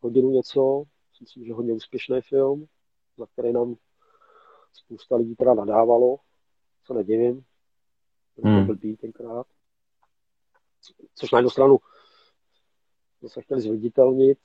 [0.00, 0.82] hodinu něco.
[1.20, 2.66] Myslím, že hodně úspěšný film,
[3.16, 3.74] za který nám
[4.72, 6.16] spousta lidí teda nadávalo,
[6.84, 7.44] co nedivím.
[8.44, 8.66] Hmm.
[8.66, 9.46] To blbý tenkrát
[11.14, 11.78] což na jednu stranu
[13.18, 14.38] jsme se chtěli zviditelnit,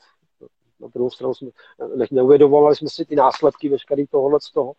[0.79, 1.49] na druhou stranu jsme
[1.95, 4.73] ne, neuvědomovali jsme si ty následky veškerý tohohle z toho,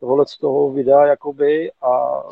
[0.00, 2.22] tohohle z toho videa, jakoby, a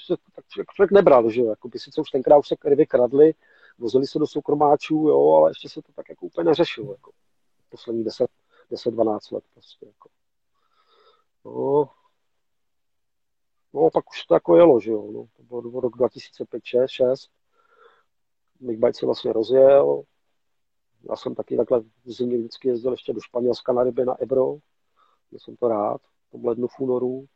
[0.00, 3.34] se tak člověk, člověk nebral, že jo, jakoby sice už tenkrát už se ryby kradly,
[3.78, 7.10] vozili se do soukromáčů, jo, ale ještě se to tak jako úplně neřešilo, jako
[7.68, 8.30] poslední 10,
[8.70, 10.08] 10-12 let prostě, jako.
[11.44, 11.90] No,
[13.74, 17.30] no, pak už to jako jelo, že jo, no, to bylo rok 2005, 6, 6
[18.60, 20.02] Bike se vlastně rozjel.
[21.10, 24.56] Já jsem taky takhle v zimě vždycky jezdil ještě do Španělska na ryby na Ebro.
[25.32, 26.00] Já jsem to rád,
[26.32, 27.26] v lednu v únoru.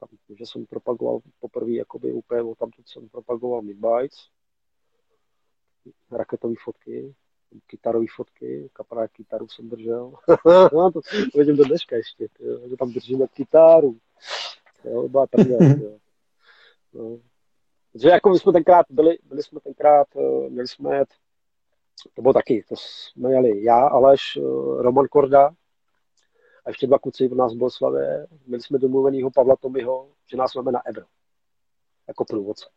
[0.00, 4.16] Tam, že jsem propagoval poprvé jakoby úplně, tam jsem propagoval midbikes,
[6.10, 7.14] raketové fotky,
[7.66, 10.14] kytarové fotky, kaprá kytaru jsem držel.
[10.68, 10.90] to,
[11.32, 13.98] to vidím do dneška ještě, jo, že tam držíme kytáru.
[14.84, 15.98] Jo, byla první, jo.
[16.92, 17.18] No.
[17.92, 21.08] Protože jako my jsme tenkrát byli, byli jsme tenkrát, eh, měli jsme jet,
[22.14, 24.40] to bylo taky, to jsme jeli já, Aleš, eh,
[24.82, 25.50] Roman Korda
[26.64, 28.26] a ještě dva kluci v nás v Boleslavě.
[28.46, 31.04] Měli jsme domluvenýho Pavla Tomyho, že nás máme na Ebro,
[32.08, 32.68] jako průvodce.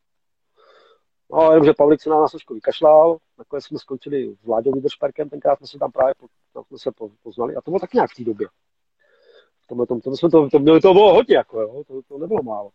[1.31, 5.29] No, jenom, že Pavlik se na nás trošku vykašlal, nakonec jsme skončili s Vláďou Widersperkem,
[5.29, 6.13] tenkrát jsme se tam právě
[6.53, 6.91] tam jsme se
[7.23, 8.47] poznali a to bylo tak nějak v té době.
[9.63, 12.17] V tomhle tom, to, jsme to, to, to, to bylo hodně, jako, jo, to, to
[12.17, 12.69] nebylo málo.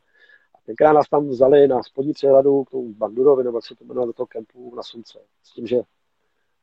[0.55, 3.85] A tenkrát nás tam vzali na spodní přehradu k tomu Bandurovi, nebo jak se to
[3.85, 5.19] jmenuje, do toho kempu na Slunce.
[5.43, 5.83] S tím, že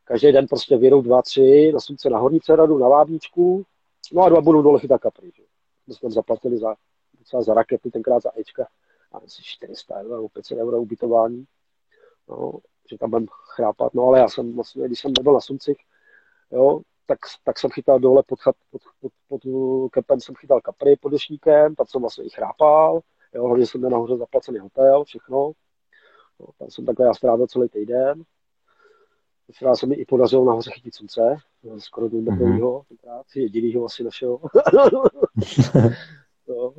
[0.04, 3.66] každý den prostě vědou dva, tři, na Slunce na horní přehradu, na Vábníčku,
[4.14, 5.32] no a dva budou dole chytat kapry.
[5.36, 5.43] Že?
[5.88, 6.76] My jsme zaplatili za,
[7.20, 8.68] docela za rakety, tenkrát za Ečka,
[9.12, 11.47] a asi 400 euro nebo 500 euro ubytování
[12.30, 15.78] no, že tam budem chrápat, no ale já jsem vlastně, když jsem nebyl na Suncích,
[16.52, 18.39] jo, tak, tak jsem chytal dole pod,
[18.70, 23.00] pod, pod, pod, pod kepem jsem chytal kapry pod dešníkem, tam jsem vlastně i chrápal,
[23.34, 25.52] jo, hlavně jsem měl nahoře zaplacený hotel, všechno,
[26.39, 28.24] no, tam jsem takhle já strávil celý týden,
[29.74, 31.38] Se mi i podařilo nahoře chytit slunce,
[31.78, 32.88] skoro dvoumetrovýho, mm-hmm.
[32.88, 34.39] tenkrát, jedinýho asi našeho.
[36.47, 36.74] no.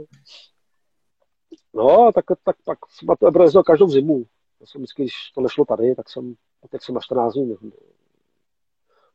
[1.74, 4.24] no, tak, tak, tak jsem to projezdil každou zimu.
[4.60, 6.34] Já jsem vždycky, když to nešlo tady, tak jsem,
[6.70, 7.56] teď jsem na 14 dní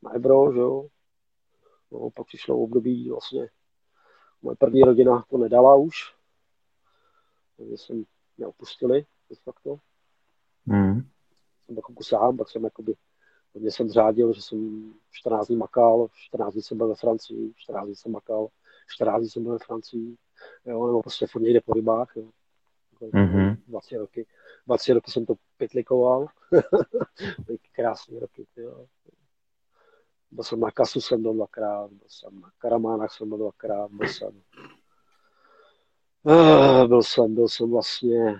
[0.02, 0.88] na Ebro, že jo.
[1.92, 3.48] No, pak přišlo období vlastně,
[4.42, 5.94] moje první rodina to nedala už,
[7.56, 8.04] takže jsem
[8.36, 9.78] mě opustili, de facto.
[10.66, 10.94] Mm.
[11.66, 12.94] Jsem tak jako sám, pak jsem jakoby,
[13.56, 17.86] hodně jsem řádil, že jsem 14 dní makal, 14 dní jsem byl ve Francii, 14
[17.86, 18.48] dní jsem makal,
[18.88, 20.16] 14 dní jsem byl ve Francii,
[20.64, 22.28] jo, nebo prostě furt někde po rybách, jo.
[23.00, 23.56] Mm-hmm.
[23.68, 24.26] 20 roky.
[24.66, 26.26] 20 roky jsem to pitlikoval.
[27.72, 28.86] Krásné roky, jo.
[30.30, 34.08] Byl jsem na Kasu jsem byl dvakrát, byl jsem na Karamánách jsem byl dvakrát, byl
[34.08, 34.42] jsem
[36.22, 38.36] uh, byl jsem, byl jsem vlastně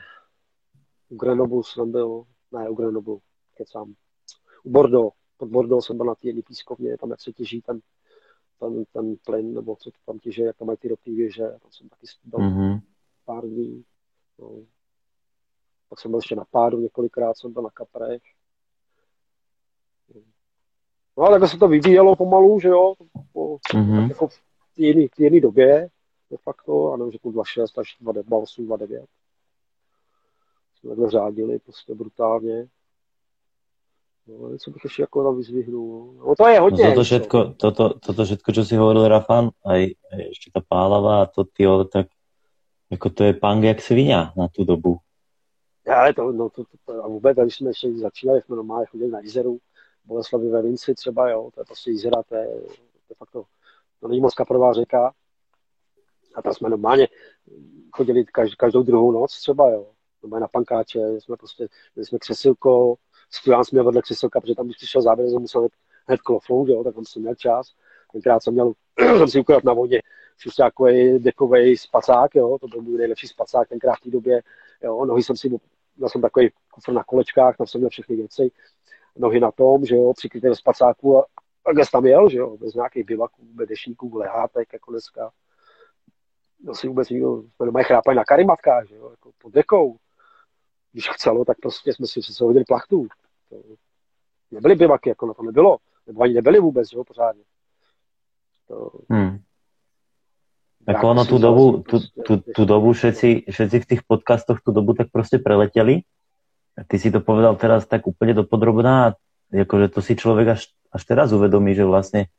[1.09, 3.17] u Grenoble jsem byl, ne u Grenoble,
[3.55, 3.95] kecám,
[4.69, 7.81] Bordeaux, pod Bordeaux jsem byl na té jedné pískovně, tam jak se těží ten,
[8.59, 11.71] ten, ten plyn, nebo co to tam těží, jak tam mají ty ropné věže, tam
[11.71, 12.81] jsem taky byl mm-hmm.
[13.25, 13.85] pár dní,
[14.39, 14.51] no,
[15.89, 18.23] pak jsem byl ještě na pádu, několikrát jsem byl na kaprech.
[21.17, 22.95] No ale takhle se to vyvíjelo pomalu, že jo,
[23.33, 24.09] po, mm-hmm.
[24.09, 24.39] jako v
[24.77, 24.83] té
[25.23, 25.89] jedné době,
[26.31, 29.05] de facto, a nevím, řeknu 2.6 až 2.8, 2.9.
[30.75, 32.69] Jsme takhle řádili prostě brutálně.
[34.29, 36.15] No, co bych ještě jako vyzvihnul.
[36.27, 36.85] No to je hodně.
[36.85, 41.23] No toto všetko, toto, toto všetko, čo si hovoril Rafan, aj, aj ešte tá pálava
[41.23, 41.63] a to ty,
[41.93, 42.07] tak
[42.91, 44.99] jako to je pang jak svinia na tu dobu.
[45.87, 49.11] Ale to, no, to, to, to, a vůbec, když jsme ještě začínali, jsme normálně chodili
[49.11, 49.59] na Jizeru,
[50.05, 53.45] Boleslavy ve Vinci třeba, jo, to je prostě Jizera, to je, to je fakt to,
[54.01, 55.13] to není moc kaprová řeka.
[56.35, 57.09] A tam jsme normálně
[57.93, 58.25] chodili
[58.59, 59.87] každou druhou noc třeba, jo.
[60.23, 62.95] Normálně na pankáče, jsme prostě, jsme křesilko,
[63.31, 65.69] studián jsme vedle křesilka, protože tam, když přišel závěr, jsem musel
[66.07, 67.75] hned klofnout, jo, tak tam jsem měl čas.
[68.13, 68.73] Tenkrát jsem měl,
[69.19, 70.01] jsem si ukradl na vodě
[70.39, 74.43] šustákový dekový spacák, jo, to byl můj nejlepší spacák tenkrát v té době,
[74.83, 75.49] jo, nohy jsem si
[75.97, 78.51] měl jsem takový kufr na kolečkách, tam jsem měl všechny věci,
[79.17, 81.27] nohy na tom, že jo, přikryté do spacáku a
[81.65, 85.31] takhle tam jel, že jo, bez nějakých bivaků, bez dešníků, lehátek, jako dneska.
[86.61, 89.97] No si vůbec nikdo, jsme doma chrápali na karimatkách, že jo, jako pod dekou.
[90.97, 93.07] Když chcelo, tak prostě jsme si přece hodili plachtu.
[93.51, 93.57] To
[94.51, 95.77] nebyly bivaky, jako na to nebylo.
[96.07, 97.43] Nebo ani nebyly vůbec, jo, pořádně.
[98.69, 99.39] To, hmm.
[100.87, 104.95] Ako ono tú dobu, tú, tú, tú dobu všetci, všetci v tých podcastoch tú dobu
[104.95, 106.01] tak proste preleteli.
[106.79, 109.15] A ty si to povedal teraz tak úplne dopodrobná a
[109.53, 112.33] akože to si človek až, až teraz uvedomí, že vlastne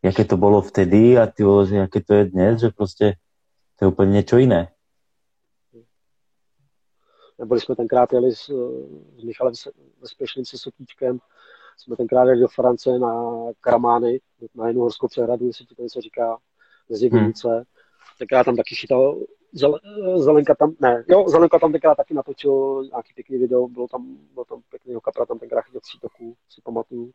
[0.00, 3.20] jaké to bolo vtedy a ty že jaké to je dnes, že prostě
[3.76, 4.72] to je úplně něco jiné.
[7.40, 8.44] Neboli jsme tenkrát jeli s,
[9.18, 9.54] s Michalem
[10.00, 11.18] Vespešným se Sotíčkem,
[11.76, 14.20] jsme tenkrát jeli do France na Karamány,
[14.54, 16.38] na jednu horskou přehradu, jestli ti to něco říká,
[16.88, 17.48] z Jegonice.
[17.48, 17.64] Hmm
[18.20, 19.18] tenkrát tam taky chytal
[20.16, 24.44] Zelenka tam, ne, jo, Zelenka tam tenkrát taky natočil nějaký pěkný video, bylo tam, bylo
[24.44, 27.10] tam pěkný kapra, tam tenkrát chytil tří toků, si pamatuju.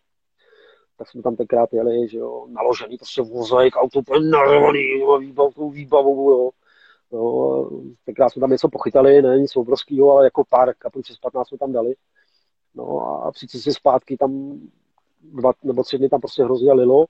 [0.98, 4.84] Tak jsme tam tenkrát jeli, že jo, naložený prostě vozejk, auto úplně narvaný,
[5.20, 6.50] výbavou, výbavou, jo.
[7.16, 7.70] Jo.
[8.06, 11.58] tenkrát jsme tam něco pochytali, ne nic obrovského, ale jako pár kaprů přes 15 jsme
[11.58, 11.96] tam dali.
[12.76, 14.60] No a přijít si zpátky tam
[15.22, 17.06] dva nebo tři dny tam prostě hrozně lilo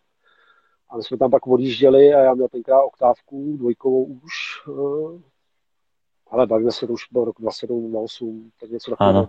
[0.89, 4.31] a my jsme tam pak odjížděli a já měl tenkrát oktávku, dvojkovou už.
[4.69, 5.21] Eh,
[6.31, 9.27] ale bavíme se, to už byl rok 27, 28, tak něco takového.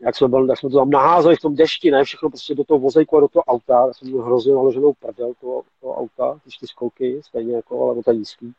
[0.00, 2.64] Jak jsme, byli, tak jsme to tam naházeli v tom dešti, ne, všechno prostě do
[2.64, 3.86] toho vozejku a do toho auta.
[3.86, 8.10] Já jsem měl hrozně naloženou prdel toho, toho auta, ty čtyřkolky, stejně jako, ale to
[8.10, 8.52] je nízký.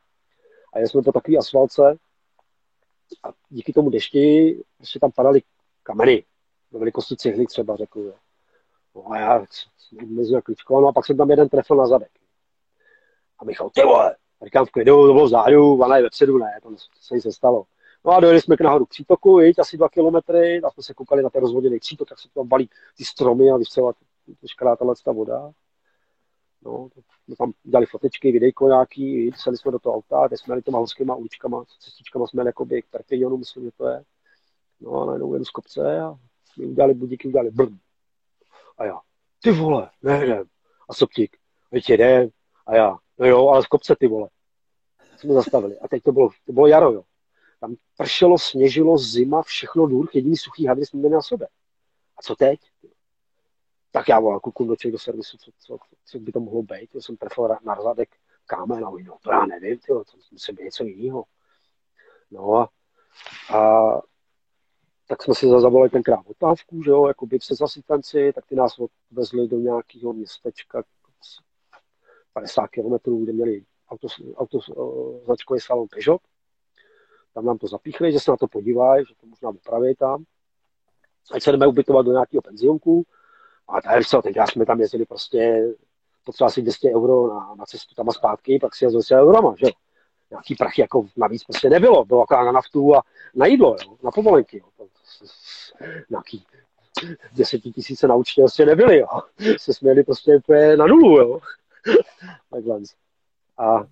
[0.73, 1.97] A jsme po takový asfalce
[3.23, 5.41] a díky tomu dešti prostě tam padaly
[5.83, 6.23] kameny,
[6.71, 7.99] do velikosti cihly třeba, řekl.
[7.99, 8.13] Jo.
[8.95, 9.45] No a já
[10.05, 12.11] mezi kličko, no a pak jsem tam jeden trefil na zadek.
[13.39, 16.69] A Michal, ty vole, říkám v klidu, to bylo zádu, ale vepředu ne, to,
[17.01, 17.65] se nic nestalo.
[18.05, 21.23] No a dojeli jsme k nahoru přítoku, jít asi dva kilometry, a jsme se koukali
[21.23, 23.93] na ten rozvoděný přítok, tak se tam balí ty stromy a vystřelila
[24.41, 25.51] veškerá tahle ta voda.
[26.67, 26.89] No,
[27.25, 30.77] jsme tam dělali fotečky, videjko nějaký, seli jsme do toho auta, kde jsme jeli těma
[30.77, 34.03] horskýma uličkama, cestičkama jsme jeli jakoby k Perpignanu, myslím, že to je.
[34.79, 36.15] No a najednou jedu z kopce a
[36.57, 37.77] my udělali budíky, udělali brm.
[38.77, 38.99] A já,
[39.41, 40.43] ty vole, nejdem.
[40.89, 41.37] A Soptík,
[41.71, 42.29] teď jedem.
[42.65, 44.29] A já, no jo, ale z kopce ty vole.
[45.17, 45.79] Jsme zastavili.
[45.79, 47.03] A teď to bylo, to bylo jaro, jo.
[47.59, 51.47] Tam pršelo, sněžilo, zima, všechno důr, jediný suchý hadry jsme měli na sobě.
[52.17, 52.59] A co teď?
[53.97, 56.95] Tak já volám kuku do do servisu, co, co, co, by to mohlo být.
[56.95, 58.09] Já jsem trefil na rozadek
[58.45, 61.23] kámen a no, to já nevím, tyjo, to musí být něco jiného.
[62.31, 62.69] No a,
[63.57, 64.01] a
[65.07, 68.79] tak jsme si zavolali tenkrát otávku, že jo, jako by přes asistenci, tak ty nás
[68.79, 70.83] odvezli do nějakého městečka
[72.33, 74.59] 50 km, kde měli auto, auto
[75.25, 76.21] značkový salon Peugeot.
[77.33, 80.23] Tam nám to zapíchli, že se na to podívají, že to možná opraví tam.
[81.31, 83.05] Ať se jdeme ubytovat do nějakého penzionku.
[83.67, 85.67] A tady co, tenkrát jsme tam jezdili prostě
[86.23, 89.55] potřeba asi 200 euro na, na cestu tam a zpátky, pak si jezdil se eurama,
[89.57, 89.67] že.
[90.31, 93.01] Nějaký prachy jako navíc prostě nebylo, bylo jako na naftu a
[93.35, 94.87] na jídlo, jo, na povolenky, jo.
[96.09, 96.45] Nějaký
[97.33, 99.07] desetitisíce na účtě prostě nebyly, jo.
[99.57, 101.39] Se směli prostě úplně na nulu, jo.
[102.51, 102.79] Takhle.
[103.57, 103.83] A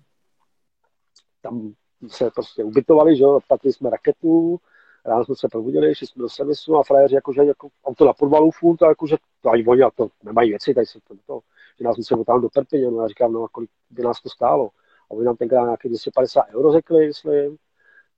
[1.42, 1.74] tam
[2.08, 4.60] se prostě ubytovali, že jo, jsme raketu,
[5.06, 8.50] ráno jsme se probudili, šli jsme do servisu a frajeři jakože jako auto na podvalu
[8.50, 11.40] furt, a jakože to ani oni a to nemají věci, tady se to, to
[11.78, 14.28] že nás museli tam do Perpině, no já říkám, no a kolik by nás to
[14.28, 14.70] stálo.
[15.10, 17.56] A oni nám tenkrát nějaké 250 euro řekli, myslím,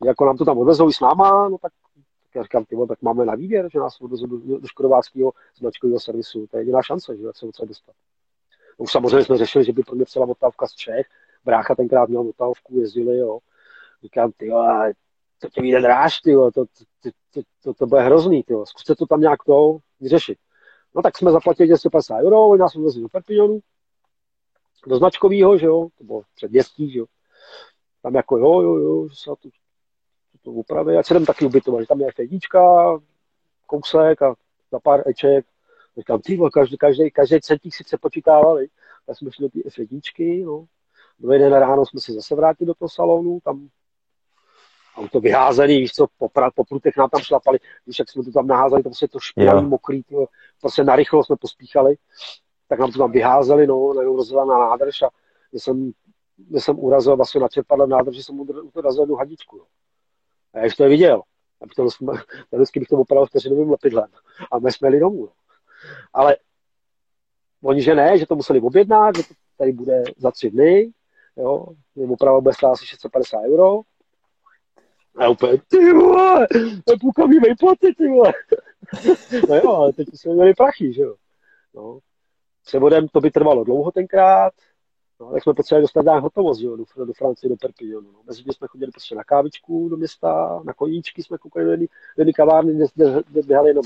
[0.05, 1.73] jako nám to tam odvezou i s náma, no tak,
[2.35, 6.01] já říkám, ty tak máme na výběr, že nás odvezou do, do, do škodováckého značkového
[6.01, 7.95] servisu, to je jediná šance, že se odsaď dostat.
[8.79, 11.07] No, už samozřejmě jsme řešili, že by pro mě celá otávka z Čech,
[11.45, 13.39] brácha tenkrát měl otávku, jezdili, jo.
[14.03, 14.51] Říkám, ty
[15.39, 16.65] to tě vyjde dráž, ty to, to,
[17.03, 20.39] to, to, to, bude hrozný, ty zkuste to tam nějak to vyřešit.
[20.95, 23.61] No tak jsme zaplatili 250 euro, oni nás odvezli do Perpignanu,
[24.87, 27.07] do značkového, že jo, to bylo předměstí, že jo.
[28.03, 29.49] Tam jako jo, jo, jo, že se to, to,
[30.43, 30.95] to upraví.
[30.95, 32.61] Já se jdem taky ubytovat, že tam je jednička,
[33.67, 34.35] kousek a
[34.73, 35.47] za pár eček.
[35.99, 38.69] Říkám, ty každý, každý, každý centík si se počítávali.
[39.07, 40.65] Tak jsme šli do té F1, no.
[41.19, 43.69] Druhý den ráno jsme se zase vrátili do toho salonu, tam
[44.99, 48.33] auto vyházený, víš co, po, pra, po prutech nám tam šlapali, když jak jsme to
[48.33, 50.27] tam naházeli, to prostě to špinavý, mokrý, to,
[50.61, 51.97] prostě narychlo jsme pospíchali,
[52.69, 55.09] tak nám to tam vyházeli, no, najednou rozjela na nádrž a
[55.51, 55.93] když jsem,
[56.37, 58.41] když jsem urazil vlastně na čerpadlem nádrži, jsem
[58.75, 59.65] urazil jednu hadičku, no.
[60.55, 61.23] A já už to je viděl.
[61.61, 62.13] A potom jsme,
[62.53, 64.09] vždycky bych to opravil vteřinovým lepidlem.
[64.53, 65.21] A my jsme jeli domů.
[65.21, 65.33] No.
[66.13, 66.37] Ale
[67.63, 70.93] oni, že ne, že to museli objednat, že to tady bude za tři dny,
[71.37, 71.67] jo,
[72.09, 73.81] oprava bude stát asi 650 euro,
[75.19, 76.47] a úplně, ty vole,
[76.85, 78.33] to je půlkový vejplaty, ty vole.
[79.49, 81.15] no jo, ale teď jsme měli prachy, že jo.
[81.75, 81.99] No.
[82.65, 84.53] Převodem to by trvalo dlouho tenkrát,
[85.21, 88.13] no, tak jsme potřebovali dostat nějak hotovost, jo, do, do Francie, do Perpignanu.
[88.13, 88.19] No.
[88.27, 91.87] Mezi jsme chodili prostě na kávičku do města, na koníčky jsme koukali do
[92.19, 93.85] jedné kavárny, kde, kde, kde běhali jenom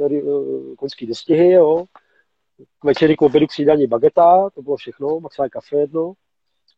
[0.00, 1.84] eh, koňský dostihy, jo.
[2.78, 6.12] K večeri k obědu k bageta, to bylo všechno, maximálně kafe jedno.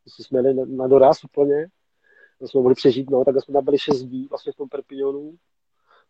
[0.04, 1.68] Prostě jsme jeli na, na doraz úplně
[2.48, 5.34] jsme mohli přežít, no, tak jsme tam byli šest dní vlastně v tom Perpignanu.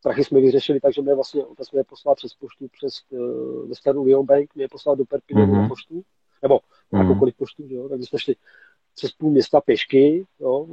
[0.02, 3.98] Prachy jsme vyřešili, takže mě vlastně, tak jsme je poslali přes poštu, přes uh, Western
[3.98, 5.62] Union Bank, mě je poslal do Perpignanu mm-hmm.
[5.62, 6.02] na poštu,
[6.42, 7.02] nebo mm-hmm.
[7.02, 8.34] jakoukoliv poštu, jo, takže jsme šli
[8.94, 10.66] přes půl města pěšky, jo,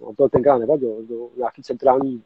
[0.00, 2.22] no, to tenkrát nevadilo, do nějaký centrální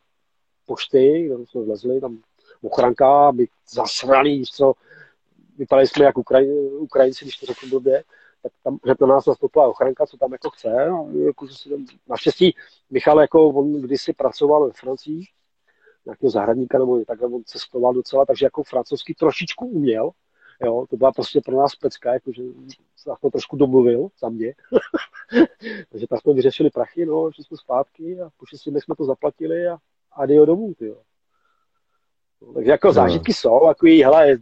[0.66, 2.18] pošty, kde jsme vlezli, tam
[2.62, 4.74] ochranka, by zasraný, co,
[5.58, 8.04] vypadali jsme jako Ukraj, Ukrajinci, když to řeknu blbě,
[8.42, 10.86] tak tam hned na nás nastoupila ochranka, co tam jako chce.
[10.88, 11.74] No, jako, že
[12.08, 12.54] naštěstí
[12.90, 15.24] Michal, jako on kdysi pracoval ve Francii,
[16.06, 20.10] nějakého zahradníka, nebo takhle on cestoval docela, takže jako francouzsky trošičku uměl.
[20.64, 22.42] Jo, to byla prostě pro nás pecka, jakože
[22.96, 24.54] se to trošku domluvil za mě.
[25.90, 29.66] takže tak jsme vyřešili prachy, no, šli jsme zpátky a po šesti jsme to zaplatili
[29.66, 29.78] a,
[30.12, 31.02] a dio domů, tyjo.
[32.42, 32.92] No, takže jako no.
[32.92, 34.38] zážitky jsou, jako hele,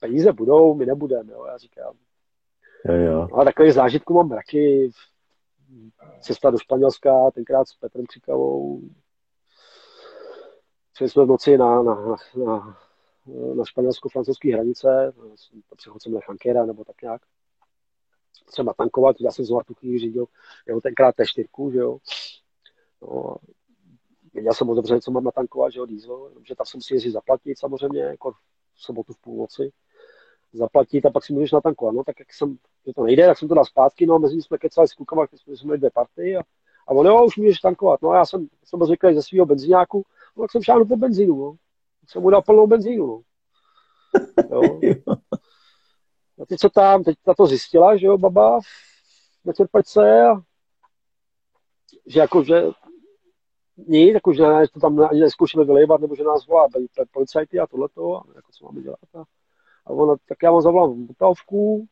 [0.00, 1.94] peníze budou, my nebudeme, jo, já říkám.
[2.84, 3.28] Jo, jo.
[3.32, 4.90] No, a takových zážitků mám mraky.
[6.20, 8.80] Cesta do Španělska, tenkrát s Petrem Křikavou.
[10.96, 12.78] Šli jsme v noci na, na, na,
[13.54, 15.12] na španělsko-francouzské hranice,
[15.76, 17.22] přechodcem Lechankera nebo tak nějak.
[18.46, 20.26] Třeba tankovat, já jsem tu chvíli řídil,
[20.66, 21.98] jeho tenkrát T4, že jo.
[23.02, 23.36] No,
[24.34, 27.10] věděl jsem moc dobře, co mám natankovat, že jo, diesel, že tam jsem si jezdit
[27.10, 28.36] zaplatit samozřejmě, jako v
[28.76, 29.72] sobotu v půlnoci
[30.52, 31.94] zaplatit a pak si můžeš natankovat.
[31.94, 32.56] No tak jak jsem,
[32.86, 35.26] že to nejde, tak jsem to dal zpátky, no a mezi jsme kecali s klukama,
[35.32, 36.40] jsme měli dvě party a,
[36.88, 38.02] A on, jo, už můžeš tankovat.
[38.02, 40.04] No a já jsem, jsem byl zvyklý ze svého benzínáku,
[40.36, 41.56] no, tak jsem šáhnu po benzínu, no.
[42.00, 43.22] Tak jsem mu dal plnou benzínu, no.
[44.50, 44.80] Jo.
[46.42, 48.60] A teď co tam, teď ta to zjistila, že jo, baba,
[49.44, 50.42] na čerpačce, a
[52.06, 52.62] že jako, že
[53.76, 54.42] nic, jako, že
[54.72, 56.68] to tam ani neskoušíme vylévat, nebo že nás volá
[57.10, 58.98] policajty a tohleto, a jako co máme dělat.
[59.14, 59.24] A,
[59.86, 61.86] a ona, tak já vám zavolám Vltavku,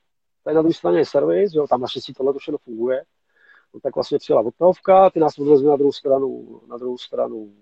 [0.44, 3.04] tady na druhé straně je servis, jo, tam naštěstí tohle všechno funguje.
[3.74, 7.52] No, tak vlastně přijela Vltavka, ty nás odvezli na druhou stranu, na druhou stranu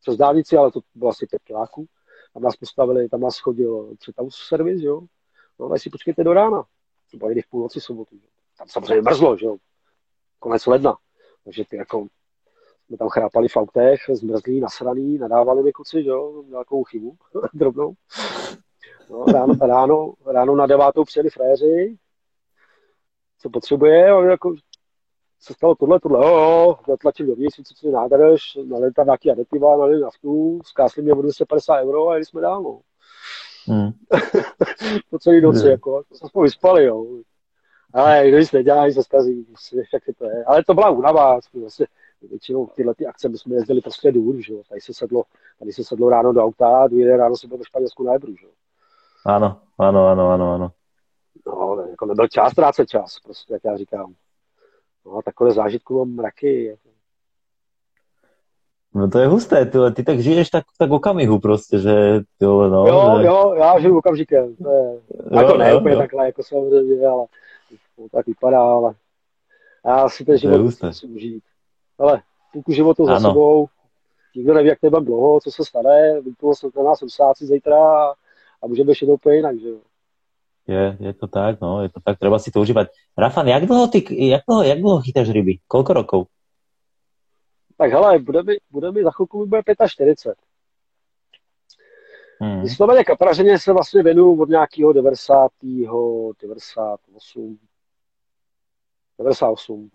[0.00, 1.86] přes dálnici, ale to bylo asi pět kiláků.
[2.34, 5.00] Tam nás postavili, tam nás chodil třetavus servis, jo.
[5.60, 6.64] No, ale si počkejte do rána.
[7.10, 8.16] To bylo v půlnoci sobotu.
[8.16, 8.28] Jo.
[8.58, 9.56] Tam samozřejmě mrzlo, že jo.
[10.38, 10.96] Konec ledna.
[11.44, 12.06] Takže ty jako
[12.86, 17.16] jsme tam chrápali v autech, zmrzlí, nasraný, nadávali mi kuci, jo, nějakou chybu,
[17.54, 17.94] drobnou.
[19.10, 21.96] No, ráno, ráno, ráno na devátou přijeli frajeři,
[23.38, 24.54] co potřebuje, a jako,
[25.40, 29.76] se stalo tohle, tohle, jo, jo, zatlačili dovnitř, co si nádrž, nalili tam nějaký aditiva,
[29.76, 32.80] nalili naftu, zkásli mě o 250 euro a jeli jsme dál, no.
[33.66, 33.90] Hmm.
[35.10, 35.70] po celý noci, hmm.
[35.70, 37.06] jako, to jsme spolu vyspali, jo.
[37.92, 39.46] Ale kdo nic nedělá, se zkazí,
[39.92, 40.44] jak to je.
[40.44, 41.86] Ale to byla únava, vlastně,
[42.22, 44.62] většinou tyhle ty akce my jsme jezdili prostě důr, že jo.
[44.68, 45.24] Tady se sedlo,
[45.58, 48.36] tady se sedlo ráno do auta a druhý ráno se bylo ve Španělsku na Ebru,
[48.36, 48.52] že jo.
[49.24, 50.72] Ano, ano, ano, ano, ano.
[51.46, 54.14] No, jako nebyl čas ztrácet čas, prostě, jak já říkám.
[55.06, 56.64] No, takové zážitku mám mraky.
[56.64, 56.88] Jako.
[58.94, 62.86] No to je husté, ty, ty tak žiješ tak, tak okamihu prostě, že tyhle, no.
[62.86, 63.26] Jo, že...
[63.26, 64.56] jo, já žiju okamžikem.
[64.56, 65.00] To je,
[65.32, 66.00] jo, jako ne jo, úplně jo.
[66.00, 67.26] takhle, jako samozřejmě, ale
[67.96, 68.94] to tak vypadá, ale
[69.84, 71.44] já si ten život musím užít.
[71.98, 72.22] Ale
[72.52, 73.66] půlku životu za sebou,
[74.34, 78.14] nikdo neví, jak to bude dlouho, co se stane, vypnul se na nás 80 zítra
[78.64, 79.80] a, můžeme ještě úplně jinak, že jo.
[80.66, 82.88] Je, je to tak, no, je to tak, treba si to užívať.
[83.18, 85.58] Rafan, jak dlouho, ty, jak dlouho, jak dlouho chytáš ryby?
[85.68, 86.26] Kolko rokov?
[87.76, 90.34] Tak hele, bude mi, bude mi za chvilku mi bude 45.
[92.40, 92.62] Hmm.
[92.62, 95.50] Vysloveně kaprařeně se vlastně věnuju od nějakého 90.
[95.62, 97.58] 98.
[99.18, 99.90] 98.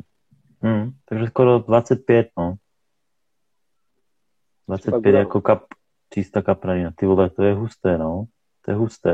[0.61, 2.55] Hmm, takže skoro 25, no.
[4.67, 5.63] 25 jako kap,
[6.13, 6.91] čistá kapralina.
[6.95, 8.25] Ty vole, to je husté, no.
[8.69, 9.11] To je husté.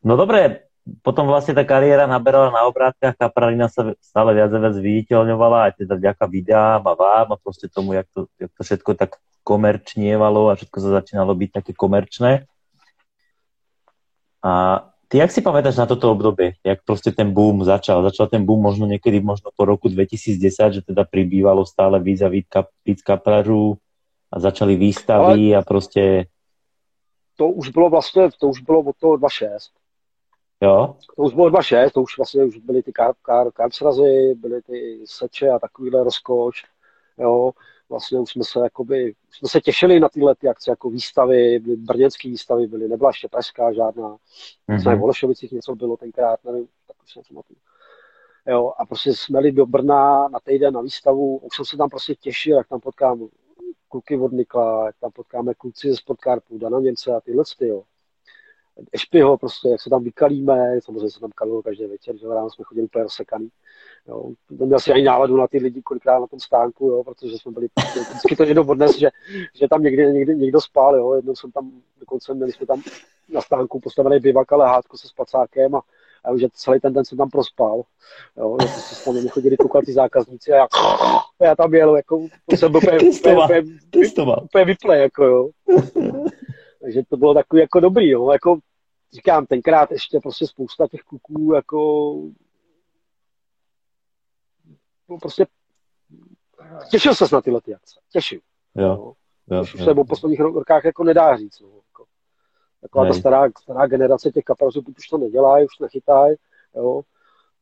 [0.00, 0.64] No dobré,
[1.04, 5.84] potom vlastne tá kariéra naberala na obrátkach, Kapralina sa stále viac a viac viditeľňovala, aj
[5.84, 10.48] teda vďaka videám a vám a proste tomu, jak to, jak to všetko tak komerčnievalo
[10.48, 12.48] a všetko sa začínalo byť také komerčné.
[14.40, 14.80] A
[15.12, 16.56] ty jak si pamätáš na toto obdobie?
[16.64, 18.00] Jak proste ten boom začal?
[18.08, 20.40] Začal ten boom možno niekedy možno po roku 2010,
[20.72, 23.76] že teda pribývalo stále víc a víc, kap, víc kapražů
[24.32, 25.60] a začali výstavy Ale...
[25.60, 26.31] a proste...
[27.42, 29.58] To už bylo vlastně, to už bylo od toho 2.6
[30.60, 30.96] Jo.
[31.16, 34.62] To už bylo 2.6, to už vlastně už byly ty kar, kar, kar srazy, byly
[34.62, 36.64] ty seče a takovýhle rozkoč.
[37.18, 37.52] Jo.
[37.88, 41.76] Vlastně už jsme se, jakoby, jsme se těšili na tyhle ty akce, jako výstavy, byly
[41.76, 44.16] brněnské výstavy byly, nebyla ještě pražská žádná.
[44.68, 44.96] Mm-hmm.
[44.96, 47.42] v Holešovicích něco bylo tenkrát, nevím, tak už jsem to
[48.46, 51.90] Jo, a prostě jsme jeli do Brna na týden na výstavu, už jsem se tam
[51.90, 53.28] prostě těšil, jak tam potkám
[53.88, 57.82] kluky od Nikla, tam potkáme kluci ze Sportcarpu, Dana Němce a tyhle ty, jo.
[58.92, 62.64] Ešpiho, prostě, jak se tam vykalíme, samozřejmě se tam kalilo každý večer, že ráno jsme
[62.64, 63.48] chodili úplně rozsekaný.
[64.50, 67.68] Neměl si ani náladu na ty lidi kolikrát na tom stánku, jo, protože jsme byli,
[68.10, 69.08] vždycky to někdo odnes, že,
[69.54, 71.14] že tam někdy, někdy, někdo spál, jo.
[71.14, 72.82] jednou jsem tam, dokonce měli jsme tam
[73.28, 75.82] na stánku postavený bivak a lehátko se spacákem a,
[76.24, 77.82] a už celý ten den jsem tam prospal.
[78.36, 80.66] Jo, že prostě tam chodili koukat ty zákazníci a já,
[81.40, 82.26] a já tam jel, jako,
[82.56, 85.50] jsem byl úplně, vyplej, jako jo.
[86.82, 88.32] Takže to bylo takový jako dobrý, jo.
[88.32, 88.58] Jako
[89.12, 92.12] říkám, tenkrát ještě prostě spousta těch kluků jako
[95.08, 95.46] no prostě
[96.90, 98.00] těšil se na tyhle ty akce.
[98.12, 98.40] Těšil.
[98.74, 99.12] Jo.
[99.50, 101.60] jo, už se po posledních rokách jako nedá říct.
[101.60, 101.81] No.
[102.82, 106.36] Taková ta stará, stará generace těch kaprazů už to nedělají, už nechytají.
[106.74, 107.02] Jo.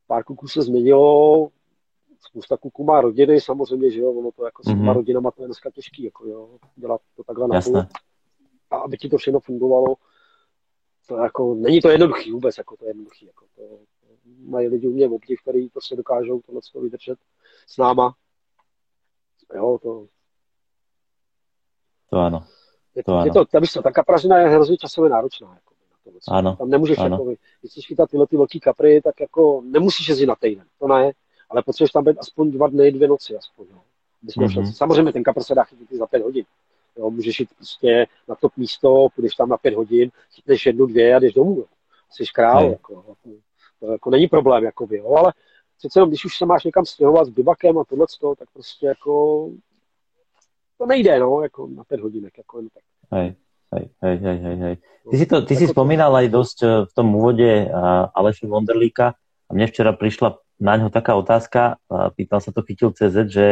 [0.07, 1.49] Pár kluků se změnilo,
[2.19, 4.71] spousta kluků má rodiny, samozřejmě, že jo, ono to jako mm-hmm.
[4.71, 4.93] s těma mhm.
[4.93, 7.59] rodinama to je dneska těžký, jako jo, dělat to takhle na
[8.71, 9.95] a aby ti to všechno fungovalo,
[11.07, 13.61] to jako, není to jednoduchý vůbec, jako to je jednoduchý, jako to,
[14.01, 14.07] to
[14.39, 17.19] mají lidi u mě obdiv, který prostě dokážou tohle to vydržet
[17.67, 18.15] s náma.
[19.55, 20.07] Jo, to...
[22.09, 22.45] To ano.
[22.95, 25.47] Je to, to, je to, ta, to, ta kapražina je hrozně časově náročná.
[25.47, 25.73] Jako,
[26.05, 26.55] na to ano.
[26.55, 27.15] Tam nemůžeš, ano.
[27.15, 30.87] jako, když chceš chytat tyhle ty velký kapry, tak jako nemusíš jezdit na týden, to
[30.87, 31.11] ne,
[31.49, 33.65] ale potřebuješ tam být aspoň dva dny, dvě noci aspoň.
[33.71, 33.77] Jo.
[34.27, 34.71] Mm-hmm.
[34.71, 36.45] Samozřejmě ten kapr se dá chytit za pět hodin,
[36.97, 41.15] Jo, můžeš jít prostě na top místo, půjdeš tam na pět hodin, chytneš jednu, dvě
[41.15, 41.65] a jdeš domů.
[42.09, 42.69] Jsi král.
[42.69, 43.15] Jako,
[43.79, 45.33] to jako není problém, jakoby, jo, ale
[45.77, 48.05] přece jenom, když už se máš někam stěhovat s bivakem a tohle,
[48.37, 49.45] tak prostě jako
[50.81, 52.83] to nejde, no, jako na pět hodinek, jako jen tak.
[53.11, 53.35] Hej,
[53.73, 54.75] hej, hej, hej, hej, hej.
[55.11, 57.69] Ty si, to, ty si spomínal aj dosť eh, v tom úvode
[58.17, 59.13] Aleša Wonderlíka
[59.45, 61.81] a mne včera prišla na ňo taká otázka,
[62.13, 63.47] pýtal sa to chytil CZ, že,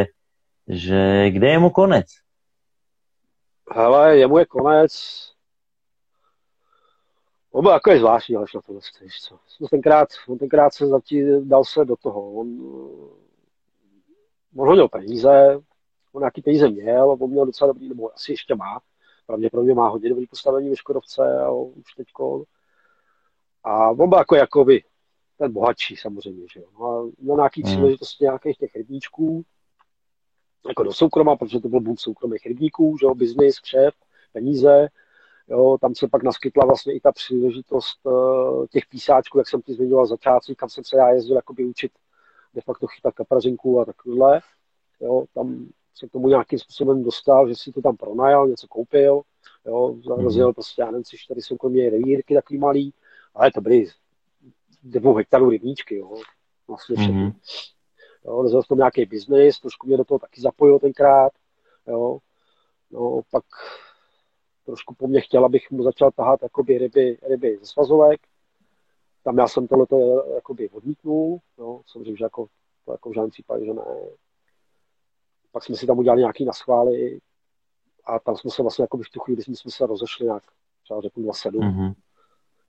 [0.70, 2.06] že kde je mu konec?
[3.66, 4.92] Hele, jemu je konec.
[7.50, 9.38] On byl takový zvláštní, ale na to víš co.
[9.60, 12.32] On tenkrát, on tenkrát se zatím dal se do toho.
[12.32, 12.48] On,
[14.56, 15.58] on hodil peníze,
[16.12, 18.80] on nějaký peníze měl, on měl docela dobrý, nebo asi ještě má.
[19.26, 22.44] Pravděpodobně má hodně dobrý postavení ve Škodovce a už teďko.
[23.64, 24.84] A on byl jako jakoby
[25.38, 26.66] ten bohatší samozřejmě, že jo.
[26.80, 27.72] No a měl nějaký hmm.
[27.72, 29.44] příležitosti nějakých těch rybníčků,
[30.68, 33.94] jako do soukroma, protože to byl boom soukromých rybníků, že jo, biznis, kšef,
[34.32, 34.88] peníze,
[35.48, 39.74] jo, tam se pak naskytla vlastně i ta příležitost uh, těch písáčků, jak jsem ti
[39.74, 41.92] zmiňoval začátku, kam jsem se já jezdil jakoby učit
[42.54, 44.40] de facto chytat kaprařinku a takovéhle,
[45.00, 49.22] jo, tam se k tomu nějakým způsobem dostal, že si to tam pronajal, něco koupil,
[49.66, 50.24] jo, mhm.
[50.24, 52.94] rozjel prostě, já nevím, tři, čtyři soukromé revírky takový malý,
[53.34, 53.86] ale to byly
[54.82, 56.14] dvou hektarů rybníčky, jo,
[56.68, 57.14] vlastně všechny.
[57.14, 57.34] Mm-hmm.
[58.24, 61.32] Jo, rozjel v tom nějaký biznis, trošku mě do toho taky zapojil tenkrát,
[61.86, 62.18] jo.
[62.90, 63.44] No, pak
[64.66, 68.20] trošku po mně chtěl, abych mu začal tahat jakoby ryby, ryby ze svazovek.
[69.24, 72.46] Tam já jsem tohleto jakoby odmítnul, no, samozřejmě, že jako,
[72.84, 73.82] to jako v žádném případě, že ne.
[75.52, 77.20] Pak jsme si tam udělali nějaký naschvály
[78.04, 80.42] a tam jsme se vlastně jako v tu chvíli, jsme se rozešli nějak,
[80.84, 81.60] třeba řeknu 27.
[81.60, 81.94] Mm-hmm.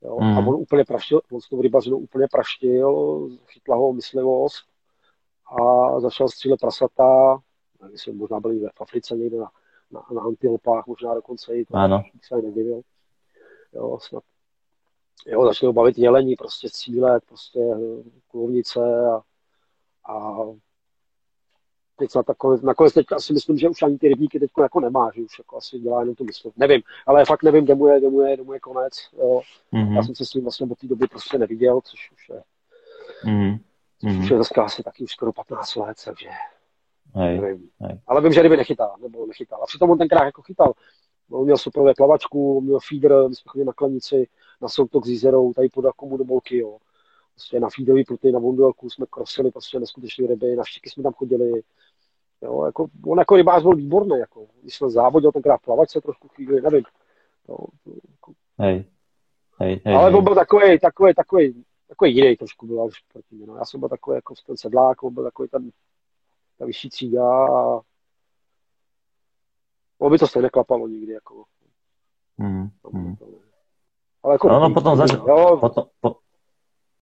[0.02, 0.18] Jo?
[0.20, 0.38] Mm.
[0.38, 4.64] A on úplně praštil, on s tou rybařinou úplně praštil, chytla ho myslivost
[5.60, 7.38] a začal střílet prasata,
[7.82, 9.50] nevím, možná byli ve Africe někde na,
[9.90, 12.02] na, na antilopách, možná dokonce i to ano.
[12.22, 12.80] se nedivil.
[13.72, 14.22] Jo, snad.
[15.26, 17.60] Jo, začali ho bavit jelení, prostě střílet, prostě
[18.28, 19.22] kulovnice a,
[20.12, 20.44] a
[21.96, 25.10] teď na nakonec, nakonec teď asi myslím, že už ani ty rybníky teď jako nemá,
[25.14, 26.50] že už jako asi dělá jenom tu mysl.
[26.56, 28.92] Nevím, ale fakt nevím, kde mu je, kde mu je, kde mu je konec.
[29.18, 29.40] Jo.
[29.72, 29.96] Mm-hmm.
[29.96, 32.42] Já jsem se s ním vlastně od té doby prostě neviděl, což už je,
[33.24, 33.58] mm-hmm.
[34.00, 36.28] což už je dneska asi taky už skoro 15 let, takže
[37.14, 37.68] hej, nevím.
[37.80, 38.00] Hej.
[38.06, 39.62] Ale vím, že ryby nechytá, nebo nechytal.
[39.62, 40.72] A přitom on tenkrát jako chytal.
[41.30, 44.28] On měl super plavačku, měl feeder, my jsme chodili na klenici,
[44.62, 46.78] na soutok s jízerou, tady pod Akumu do Bolky, jo.
[47.34, 51.12] Prostě na feederový pruty, na Vondelku jsme krosili prostě neskutečné ryby, na štiky jsme tam
[51.12, 51.62] chodili,
[52.42, 56.60] Jo, jako, on jako rybář byl výborný, jako, když jsme závodil tenkrát plavačce trošku chvíli,
[56.60, 56.84] nevím.
[57.48, 57.56] Jo,
[58.12, 58.32] jako.
[58.58, 58.84] hej.
[59.58, 63.46] Hej, hej, Ale on byl takový, takový, takový, takový jiný trošku byl už proti mě.
[63.46, 63.56] No.
[63.56, 65.70] Já jsem byl takový jako ten sedlák, on byl takový ten,
[66.58, 67.80] ta vyšší třída a
[69.98, 71.12] on by to stejně klapalo nikdy.
[71.12, 71.44] Jako.
[72.38, 73.16] Mm, mm.
[74.22, 75.16] Ale jako no, no, potom, zač-
[75.60, 76.16] potom, po,